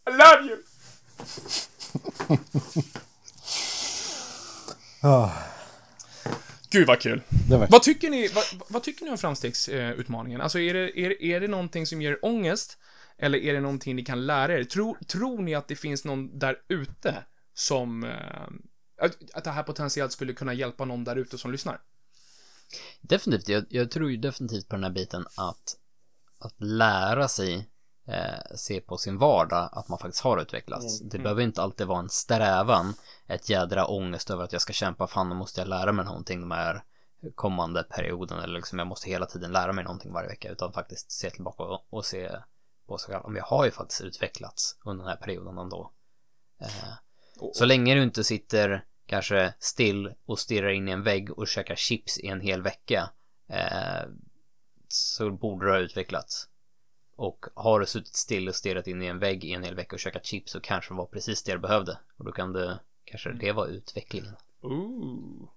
I 0.06 0.10
love 0.10 0.42
you! 0.48 0.62
Oh. 5.02 5.32
Gud 6.70 6.86
vad 6.86 7.00
kul. 7.00 7.22
Vad 7.68 7.82
tycker 7.82 8.10
ni, 8.10 8.28
vad, 8.28 8.44
vad 8.68 8.82
tycker 8.82 9.04
ni 9.04 9.10
om 9.10 9.18
framstegsutmaningen? 9.18 10.40
Alltså 10.40 10.58
är 10.58 10.74
det, 10.74 11.00
är, 11.00 11.22
är 11.22 11.40
det 11.40 11.48
någonting 11.48 11.86
som 11.86 12.02
ger 12.02 12.24
ångest? 12.24 12.78
Eller 13.18 13.38
är 13.38 13.52
det 13.52 13.60
någonting 13.60 13.96
ni 13.96 14.04
kan 14.04 14.26
lära 14.26 14.58
er? 14.58 14.64
Tror, 14.64 14.98
tror 15.06 15.42
ni 15.42 15.54
att 15.54 15.68
det 15.68 15.76
finns 15.76 16.04
någon 16.04 16.38
där 16.38 16.56
ute 16.68 17.24
som... 17.54 18.04
Eh, 18.04 19.04
att 19.34 19.44
det 19.44 19.50
här 19.50 19.62
potentiellt 19.62 20.12
skulle 20.12 20.32
kunna 20.32 20.54
hjälpa 20.54 20.84
någon 20.84 21.04
där 21.04 21.16
ute 21.16 21.38
som 21.38 21.52
lyssnar? 21.52 21.80
Definitivt. 23.00 23.48
Jag, 23.48 23.64
jag, 23.68 23.90
tror 23.90 24.10
ju 24.10 24.16
definitivt 24.16 24.68
på 24.68 24.76
den 24.76 24.84
här 24.84 24.90
biten 24.90 25.26
att, 25.36 25.76
att 26.38 26.60
lära 26.60 27.28
sig 27.28 27.69
eh, 28.10 28.56
se 28.56 28.80
på 28.80 28.96
sin 28.96 29.18
vardag 29.18 29.68
att 29.72 29.88
man 29.88 29.98
faktiskt 29.98 30.24
har 30.24 30.42
utvecklats. 30.42 31.00
Mm. 31.00 31.10
Det 31.10 31.18
behöver 31.18 31.42
inte 31.42 31.62
alltid 31.62 31.86
vara 31.86 31.98
en 31.98 32.08
strävan, 32.08 32.94
ett 33.26 33.48
jädra 33.48 33.86
ångest 33.86 34.30
över 34.30 34.44
att 34.44 34.52
jag 34.52 34.62
ska 34.62 34.72
kämpa, 34.72 35.06
fan 35.06 35.28
nu 35.28 35.34
måste 35.34 35.60
jag 35.60 35.68
lära 35.68 35.92
mig 35.92 36.04
någonting 36.04 36.40
de 36.40 36.50
här 36.50 36.82
kommande 37.34 37.82
perioden 37.82 38.38
eller 38.38 38.54
liksom 38.54 38.78
jag 38.78 38.88
måste 38.88 39.10
hela 39.10 39.26
tiden 39.26 39.52
lära 39.52 39.72
mig 39.72 39.84
någonting 39.84 40.12
varje 40.12 40.28
vecka 40.28 40.48
utan 40.48 40.72
faktiskt 40.72 41.12
se 41.12 41.30
tillbaka 41.30 41.62
och, 41.62 41.86
och 41.90 42.04
se 42.04 42.30
på 42.86 42.98
sig 42.98 43.14
själv. 43.14 43.24
Om 43.24 43.36
jag 43.36 43.44
har 43.44 43.64
ju 43.64 43.70
faktiskt 43.70 44.00
utvecklats 44.00 44.76
under 44.84 45.04
den 45.04 45.10
här 45.10 45.16
perioden 45.16 45.58
ändå. 45.58 45.92
Eh, 46.60 46.94
så 47.52 47.64
länge 47.64 47.94
du 47.94 48.02
inte 48.02 48.24
sitter 48.24 48.84
kanske 49.06 49.54
still 49.58 50.14
och 50.26 50.38
stirrar 50.38 50.68
in 50.68 50.88
i 50.88 50.92
en 50.92 51.02
vägg 51.02 51.38
och 51.38 51.48
käkar 51.48 51.74
chips 51.74 52.18
i 52.18 52.26
en 52.26 52.40
hel 52.40 52.62
vecka 52.62 53.10
eh, 53.48 54.08
så 54.88 55.30
borde 55.30 55.66
du 55.66 55.72
ha 55.72 55.78
utvecklats. 55.78 56.49
Och 57.20 57.46
har 57.54 57.80
du 57.80 57.86
suttit 57.86 58.16
still 58.16 58.48
och 58.48 58.54
stirrat 58.54 58.86
in 58.86 59.02
i 59.02 59.06
en 59.06 59.18
vägg 59.18 59.44
i 59.44 59.52
en 59.52 59.62
hel 59.62 59.74
vecka 59.74 59.96
och 59.96 60.00
käkat 60.00 60.26
chips 60.26 60.52
så 60.52 60.60
kanske 60.60 60.94
det 60.94 60.98
var 60.98 61.06
precis 61.06 61.42
det 61.42 61.52
du 61.52 61.58
behövde. 61.58 61.98
Och 62.16 62.24
då 62.24 62.32
kan 62.32 62.52
det, 62.52 62.80
kanske 63.04 63.28
mm. 63.28 63.38
det 63.40 63.52
var 63.52 63.66
utvecklingen. 63.66 64.36
Ooh. 64.60 65.48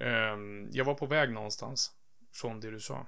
Um, 0.00 0.68
jag 0.72 0.84
var 0.84 0.94
på 0.94 1.06
väg 1.06 1.32
någonstans 1.32 1.90
från 2.32 2.60
det 2.60 2.70
du 2.70 2.80
sa. 2.80 3.06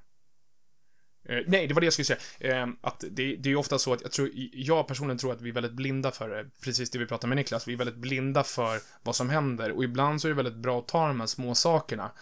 Uh, 1.30 1.40
nej, 1.46 1.66
det 1.66 1.74
var 1.74 1.80
det 1.80 1.86
jag 1.86 1.92
skulle 1.92 2.18
säga. 2.40 2.64
Uh, 2.64 2.72
att 2.80 3.04
det, 3.10 3.36
det 3.36 3.50
är 3.50 3.56
ofta 3.56 3.78
så 3.78 3.92
att 3.92 4.02
jag 4.02 4.12
tror, 4.12 4.30
jag 4.52 4.88
personligen 4.88 5.18
tror 5.18 5.32
att 5.32 5.40
vi 5.40 5.48
är 5.48 5.54
väldigt 5.54 5.72
blinda 5.72 6.10
för 6.10 6.28
det. 6.28 6.50
Precis 6.64 6.90
det 6.90 6.98
vi 6.98 7.06
pratade 7.06 7.28
med 7.28 7.36
Niklas. 7.36 7.68
Vi 7.68 7.72
är 7.72 7.78
väldigt 7.78 7.96
blinda 7.96 8.42
för 8.42 8.78
vad 9.02 9.16
som 9.16 9.30
händer. 9.30 9.72
Och 9.72 9.84
ibland 9.84 10.20
så 10.20 10.28
är 10.28 10.30
det 10.30 10.36
väldigt 10.42 10.62
bra 10.62 10.78
att 10.78 10.88
ta 10.88 11.08
de 11.08 11.20
här 11.20 11.26
små 11.26 11.54
sakerna. 11.54 12.12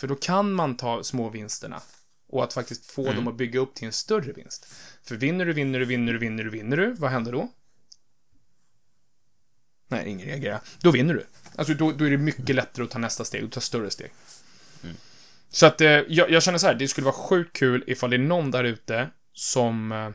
För 0.00 0.08
då 0.08 0.14
kan 0.14 0.52
man 0.52 0.76
ta 0.76 1.02
små 1.02 1.28
vinsterna. 1.28 1.80
Och 2.30 2.44
att 2.44 2.52
faktiskt 2.52 2.86
få 2.86 3.02
mm. 3.02 3.16
dem 3.16 3.28
att 3.28 3.36
bygga 3.36 3.60
upp 3.60 3.74
till 3.74 3.86
en 3.86 3.92
större 3.92 4.32
vinst. 4.32 4.72
För 5.02 5.16
vinner 5.16 5.44
du, 5.44 5.52
vinner 5.52 5.78
du, 5.78 5.84
vinner 5.84 6.12
du, 6.12 6.18
vinner 6.18 6.44
du, 6.44 6.50
vinner 6.50 6.76
du, 6.76 6.92
vad 6.92 7.10
händer 7.10 7.32
då? 7.32 7.48
Nej, 9.88 10.08
ingen 10.08 10.26
reagerar. 10.26 10.60
Då 10.80 10.90
vinner 10.90 11.14
du. 11.14 11.26
Alltså, 11.56 11.74
då, 11.74 11.92
då 11.92 12.04
är 12.04 12.10
det 12.10 12.16
mycket 12.16 12.56
lättare 12.56 12.84
att 12.84 12.90
ta 12.90 12.98
nästa 12.98 13.24
steg 13.24 13.44
och 13.44 13.52
ta 13.52 13.60
större 13.60 13.90
steg. 13.90 14.12
Mm. 14.82 14.96
Så 15.50 15.66
att, 15.66 15.80
eh, 15.80 15.88
jag, 15.88 16.30
jag, 16.30 16.42
känner 16.42 16.58
så 16.58 16.66
här, 16.66 16.74
det 16.74 16.88
skulle 16.88 17.04
vara 17.04 17.14
sjukt 17.14 17.56
kul 17.56 17.84
ifall 17.86 18.10
det 18.10 18.16
är 18.16 18.18
någon 18.18 18.50
där 18.50 18.64
ute 18.64 19.10
som 19.32 19.92
eh, 19.92 20.10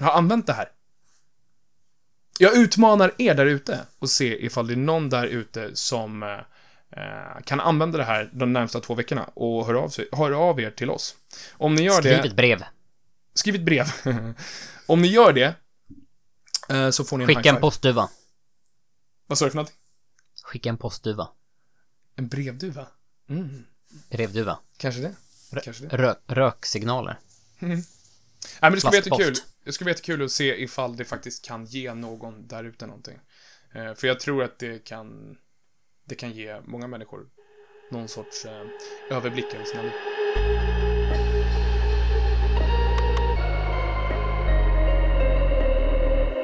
har 0.00 0.12
använt 0.12 0.46
det 0.46 0.52
här. 0.52 0.68
Jag 2.38 2.56
utmanar 2.56 3.12
er 3.18 3.34
där 3.34 3.46
ute 3.46 3.80
och 3.98 4.10
se 4.10 4.44
ifall 4.46 4.66
det 4.66 4.74
är 4.74 4.76
någon 4.76 5.10
där 5.10 5.26
ute 5.26 5.76
som 5.76 6.22
eh, 6.22 6.38
kan 7.44 7.60
använda 7.60 7.98
det 7.98 8.04
här 8.04 8.30
de 8.32 8.52
närmsta 8.52 8.80
två 8.80 8.94
veckorna 8.94 9.24
och 9.24 9.66
höra 9.66 9.80
av, 9.80 9.88
sig, 9.88 10.08
höra 10.12 10.38
av 10.38 10.60
er 10.60 10.70
till 10.70 10.90
oss. 10.90 11.16
Om 11.52 11.74
ni 11.74 11.82
gör 11.82 12.00
Skriv 12.00 12.12
det... 12.12 12.18
Skriv 12.18 12.30
ett 12.30 12.36
brev. 12.36 12.64
Skriv 13.34 13.54
ett 13.54 13.60
brev. 13.60 13.86
Om 14.86 15.02
ni 15.02 15.08
gör 15.08 15.32
det, 15.32 15.54
eh, 16.68 16.90
så 16.90 17.04
får 17.04 17.18
ni 17.18 17.24
en 17.24 17.28
Skicka 17.28 17.48
en 17.48 17.60
postduva. 17.60 18.08
Vad 19.26 19.38
sa 19.38 19.44
du 19.44 19.50
för 19.50 19.56
någonting? 19.56 19.76
Skicka 20.42 20.68
en 20.68 20.78
postduva. 20.78 21.28
En 22.16 22.28
brevduva? 22.28 22.86
Mm. 23.28 23.64
Brevduva. 24.10 24.58
Kanske 24.76 25.00
det. 25.00 25.14
Rö 25.50 25.60
Kanske 25.60 25.86
det. 25.86 25.96
Rö 25.96 26.14
röksignaler. 26.26 27.18
Mm. 27.58 27.70
Nej, 27.70 27.84
men 28.60 28.72
det 28.72 28.80
skulle 28.80 28.90
vara 28.90 28.96
jättekul. 28.96 29.34
Det 29.64 29.72
skulle 29.72 29.86
vara 29.86 29.92
jättekul 29.92 30.24
att 30.24 30.32
se 30.32 30.62
ifall 30.62 30.96
det 30.96 31.04
faktiskt 31.04 31.44
kan 31.44 31.64
ge 31.64 31.94
någon 31.94 32.46
där 32.46 32.64
ute 32.64 32.86
någonting. 32.86 33.18
Eh, 33.74 33.94
för 33.94 34.06
jag 34.06 34.20
tror 34.20 34.42
att 34.42 34.58
det 34.58 34.84
kan 34.84 35.38
det 36.08 36.14
kan 36.14 36.32
ge 36.32 36.60
många 36.64 36.86
människor 36.86 37.26
någon 37.90 38.08
sorts 38.08 38.44
eh, 38.44 39.16
överblick 39.16 39.54
över 39.54 39.64
sina 39.64 39.82
liv. 39.82 39.92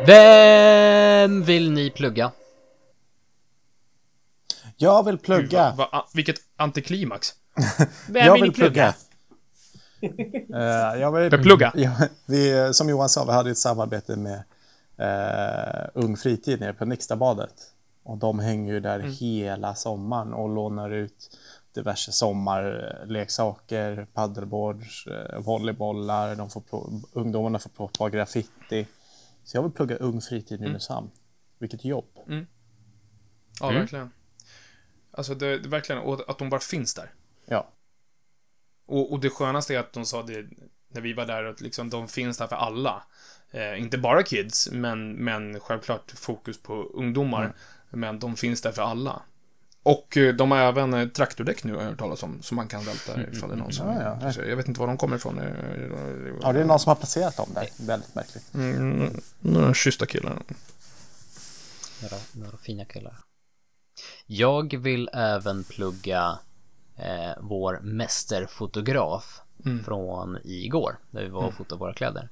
Vem 0.06 1.42
vill 1.42 1.72
ni 1.72 1.90
plugga? 1.90 2.32
Jag 4.76 5.04
vill 5.04 5.18
plugga. 5.18 5.68
Gud, 5.70 5.78
va, 5.78 5.88
va, 5.92 6.08
vilket 6.14 6.36
antiklimax. 6.56 7.34
Vem 8.08 8.26
jag 8.26 8.32
vill, 8.32 8.42
vill 8.42 8.52
plugga? 8.52 8.94
plugga? 10.00 10.94
uh, 10.94 11.00
jag 11.00 11.12
vill 11.12 11.30
plugga. 11.30 11.72
Ja, 11.74 11.90
vi, 12.26 12.70
som 12.74 12.88
Johan 12.88 13.08
sa, 13.08 13.24
vi 13.24 13.32
hade 13.32 13.50
ett 13.50 13.58
samarbete 13.58 14.16
med 14.16 14.42
uh, 15.00 16.04
Ung 16.04 16.16
Fritid 16.16 16.60
nere 16.60 16.72
på 16.72 16.84
Nixtabadet. 16.84 17.72
Och 18.02 18.18
de 18.18 18.38
hänger 18.38 18.72
ju 18.72 18.80
där 18.80 18.98
mm. 18.98 19.12
hela 19.12 19.74
sommaren 19.74 20.32
och 20.32 20.48
lånar 20.48 20.90
ut 20.90 21.38
diverse 21.74 22.12
sommarleksaker, 22.12 24.06
paddleboards, 24.12 25.06
eh, 25.06 25.40
volleybollar, 25.40 26.36
de 26.36 26.50
får 26.50 26.64
ungdomarna 27.12 27.58
får 27.58 27.70
prova 27.70 28.10
graffiti. 28.10 28.86
Så 29.44 29.56
jag 29.56 29.62
vill 29.62 29.72
plugga 29.72 29.96
Ung 29.96 30.20
Fritid 30.20 30.60
Nynäshamn. 30.60 31.10
Vilket 31.58 31.84
jobb. 31.84 32.18
Ja, 33.60 33.70
verkligen. 33.70 34.10
Alltså, 35.10 35.34
det, 35.34 35.58
det 35.58 35.68
verkligen, 35.68 36.02
och 36.02 36.30
att 36.30 36.38
de 36.38 36.50
bara 36.50 36.60
finns 36.60 36.94
där. 36.94 37.10
Ja. 37.46 37.68
Och, 38.86 39.12
och 39.12 39.20
det 39.20 39.30
skönaste 39.30 39.74
är 39.74 39.78
att 39.78 39.92
de 39.92 40.04
sa 40.06 40.22
det 40.22 40.46
när 40.88 41.00
vi 41.00 41.12
var 41.12 41.26
där, 41.26 41.44
att 41.44 41.60
liksom 41.60 41.90
de 41.90 42.08
finns 42.08 42.38
där 42.38 42.46
för 42.46 42.56
alla. 42.56 43.02
Eh, 43.50 43.82
inte 43.82 43.98
bara 43.98 44.22
kids, 44.22 44.70
men, 44.72 45.12
men 45.12 45.60
självklart 45.60 46.10
fokus 46.10 46.62
på 46.62 46.74
ungdomar. 46.74 47.44
Mm. 47.44 47.56
Men 47.92 48.18
de 48.18 48.36
finns 48.36 48.60
där 48.60 48.72
för 48.72 48.82
alla. 48.82 49.22
Och 49.82 50.16
eh, 50.16 50.34
de 50.34 50.50
har 50.50 50.58
även 50.58 50.94
eh, 50.94 51.08
traktordäck 51.08 51.64
nu, 51.64 51.74
har 51.74 51.82
jag 51.82 51.88
hört 51.90 51.98
talas 51.98 52.22
om, 52.22 52.42
som 52.42 52.56
man 52.56 52.68
kan 52.68 52.84
välta 52.84 53.22
ifall 53.32 53.48
det 53.48 53.54
är 53.54 53.58
någon 53.58 53.72
som... 53.72 53.88
Mm, 53.88 54.02
Ja, 54.02 54.18
ja, 54.22 54.32
ja. 54.36 54.44
Jag 54.44 54.56
vet 54.56 54.68
inte 54.68 54.80
var 54.80 54.86
de 54.86 54.96
kommer 54.96 55.16
ifrån. 55.16 55.38
Eh, 55.38 55.46
Ja, 56.42 56.52
det 56.52 56.60
är 56.60 56.64
någon 56.64 56.78
som 56.80 56.90
har 56.90 56.96
placerat 56.96 57.36
dem 57.36 57.48
där. 57.54 57.68
Väldigt 57.86 58.14
märkligt. 58.14 58.54
Mm, 58.54 59.20
några 59.40 59.74
schyssta 59.74 60.06
killar. 60.06 60.42
Några, 62.02 62.16
några 62.32 62.56
fina 62.56 62.84
killar. 62.84 63.16
Jag 64.26 64.76
vill 64.78 65.10
även 65.12 65.64
plugga 65.64 66.38
eh, 66.96 67.32
vår 67.40 67.80
mästerfotograf 67.82 69.40
från 69.84 70.38
igår, 70.44 70.98
där 71.10 71.22
vi 71.22 71.28
var 71.28 71.42
och 71.42 71.54
fotade 71.54 71.78
våra 71.78 71.94
kläder. 71.94 72.28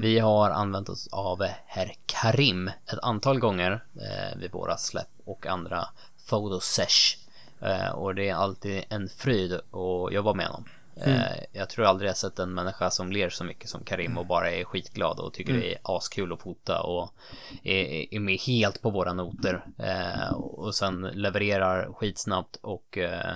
Vi 0.00 0.18
har 0.18 0.50
använt 0.50 0.88
oss 0.88 1.08
av 1.12 1.42
herr 1.66 1.92
Karim 2.06 2.68
ett 2.68 2.98
antal 3.02 3.38
gånger 3.38 3.84
eh, 3.94 4.38
vid 4.38 4.52
våra 4.52 4.76
släpp 4.76 5.10
och 5.24 5.46
andra 5.46 5.88
fotosesh. 6.26 7.16
Eh, 7.60 7.90
och 7.90 8.14
det 8.14 8.28
är 8.28 8.34
alltid 8.34 8.84
en 8.88 9.08
fryd 9.08 9.52
att 9.52 10.12
jobba 10.12 10.34
med 10.34 10.46
honom. 10.46 10.64
Eh, 10.96 11.44
jag 11.52 11.68
tror 11.68 11.84
aldrig 11.84 12.08
jag 12.08 12.16
sett 12.16 12.38
en 12.38 12.54
människa 12.54 12.90
som 12.90 13.12
ler 13.12 13.30
så 13.30 13.44
mycket 13.44 13.68
som 13.68 13.84
Karim 13.84 14.18
och 14.18 14.26
bara 14.26 14.50
är 14.50 14.64
skitglad 14.64 15.18
och 15.18 15.32
tycker 15.32 15.52
det 15.52 15.74
är 15.74 15.78
askul 15.82 16.32
att 16.32 16.40
fota 16.40 16.82
och 16.82 17.14
är, 17.62 18.14
är 18.14 18.20
med 18.20 18.38
helt 18.40 18.82
på 18.82 18.90
våra 18.90 19.12
noter. 19.12 19.64
Eh, 19.78 20.32
och 20.32 20.74
sen 20.74 21.00
levererar 21.00 21.92
skitsnabbt 21.92 22.56
och 22.56 22.98
eh, 22.98 23.34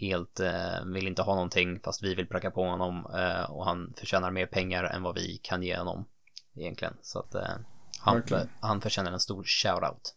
helt 0.00 0.40
eh, 0.40 0.84
vill 0.86 1.06
inte 1.08 1.22
ha 1.22 1.34
någonting 1.34 1.80
fast 1.80 2.02
vi 2.02 2.14
vill 2.14 2.26
pracka 2.26 2.50
på 2.50 2.64
honom 2.64 3.06
eh, 3.14 3.50
och 3.50 3.64
han 3.64 3.94
förtjänar 3.96 4.30
mer 4.30 4.46
pengar 4.46 4.84
än 4.84 5.02
vad 5.02 5.14
vi 5.14 5.40
kan 5.42 5.62
ge 5.62 5.76
honom 5.76 6.04
egentligen. 6.56 6.94
Så 7.02 7.18
att 7.18 7.34
eh, 7.34 7.42
han, 7.98 8.14
Verkligen. 8.16 8.48
han 8.60 8.80
förtjänar 8.80 9.12
en 9.12 9.20
stor 9.20 9.44
shoutout. 9.44 10.14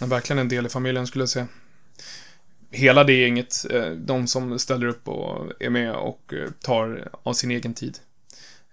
Men 0.00 0.08
verkligen 0.08 0.38
en 0.38 0.48
del 0.48 0.66
i 0.66 0.68
familjen 0.68 1.06
skulle 1.06 1.22
jag 1.22 1.28
säga. 1.28 1.48
Hela 2.70 3.04
det 3.04 3.12
gänget, 3.20 3.54
eh, 3.70 3.90
de 3.90 4.26
som 4.26 4.58
ställer 4.58 4.86
upp 4.86 5.08
och 5.08 5.52
är 5.62 5.70
med 5.70 5.92
och 5.94 6.32
eh, 6.34 6.50
tar 6.50 7.08
av 7.22 7.32
sin 7.32 7.50
egen 7.50 7.74
tid. 7.74 7.98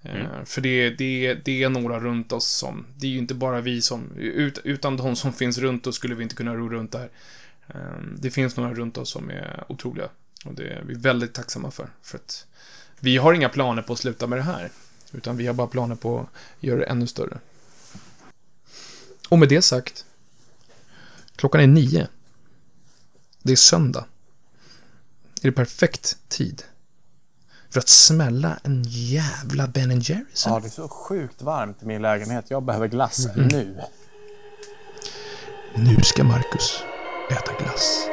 Eh, 0.01 0.43
För 0.45 0.61
det, 0.61 0.89
det, 0.89 1.33
det 1.33 1.63
är 1.63 1.69
några 1.69 1.99
runt 1.99 2.31
oss 2.31 2.47
som, 2.47 2.85
det 2.97 3.07
är 3.07 3.11
ju 3.11 3.17
inte 3.17 3.33
bara 3.33 3.61
vi 3.61 3.81
som, 3.81 4.11
ut, 4.17 4.59
utan 4.63 4.97
de 4.97 5.15
som 5.15 5.33
finns 5.41 5.57
runt 5.57 5.87
oss 5.87 5.95
skulle 5.95 6.15
vi 6.15 6.23
inte 6.23 6.35
kunna 6.35 6.55
ro 6.55 6.69
runt 6.69 6.91
där. 6.91 7.09
Det 8.17 8.31
finns 8.31 8.57
några 8.57 8.73
runt 8.73 8.97
oss 8.97 9.09
som 9.09 9.29
är 9.29 9.63
otroliga. 9.69 10.09
Och 10.45 10.53
det 10.53 10.69
är 10.69 10.83
vi 10.83 10.93
väldigt 10.93 11.33
tacksamma 11.33 11.71
för. 11.71 11.89
För 12.01 12.17
att 12.17 12.45
vi 12.99 13.17
har 13.17 13.33
inga 13.33 13.49
planer 13.49 13.81
på 13.81 13.93
att 13.93 13.99
sluta 13.99 14.27
med 14.27 14.39
det 14.39 14.43
här. 14.43 14.71
Utan 15.11 15.37
vi 15.37 15.47
har 15.47 15.53
bara 15.53 15.67
planer 15.67 15.95
på 15.95 16.19
att 16.19 16.27
göra 16.59 16.79
det 16.79 16.85
ännu 16.85 17.07
större. 17.07 17.39
Och 19.29 19.39
med 19.39 19.49
det 19.49 19.61
sagt, 19.61 20.05
Klockan 21.39 21.61
är 21.61 21.67
nio. 21.67 22.07
Det 23.41 23.51
är 23.51 23.55
söndag. 23.55 24.05
Är 25.41 25.47
det 25.47 25.51
perfekt 25.51 26.17
tid 26.29 26.63
för 27.69 27.79
att 27.79 27.89
smälla 27.89 28.59
en 28.63 28.83
jävla 28.87 29.67
Ben 29.67 29.99
Jerrys? 29.99 30.45
Ja, 30.45 30.59
det 30.59 30.67
är 30.67 30.69
så 30.69 30.87
sjukt 30.87 31.41
varmt 31.41 31.83
i 31.83 31.85
min 31.85 32.01
lägenhet. 32.01 32.45
Jag 32.47 32.63
behöver 32.63 32.87
glass 32.87 33.27
nu. 33.35 33.81
Nu 35.75 35.95
ska 36.03 36.23
Marcus 36.23 36.83
äta 37.31 37.63
glass. 37.63 38.09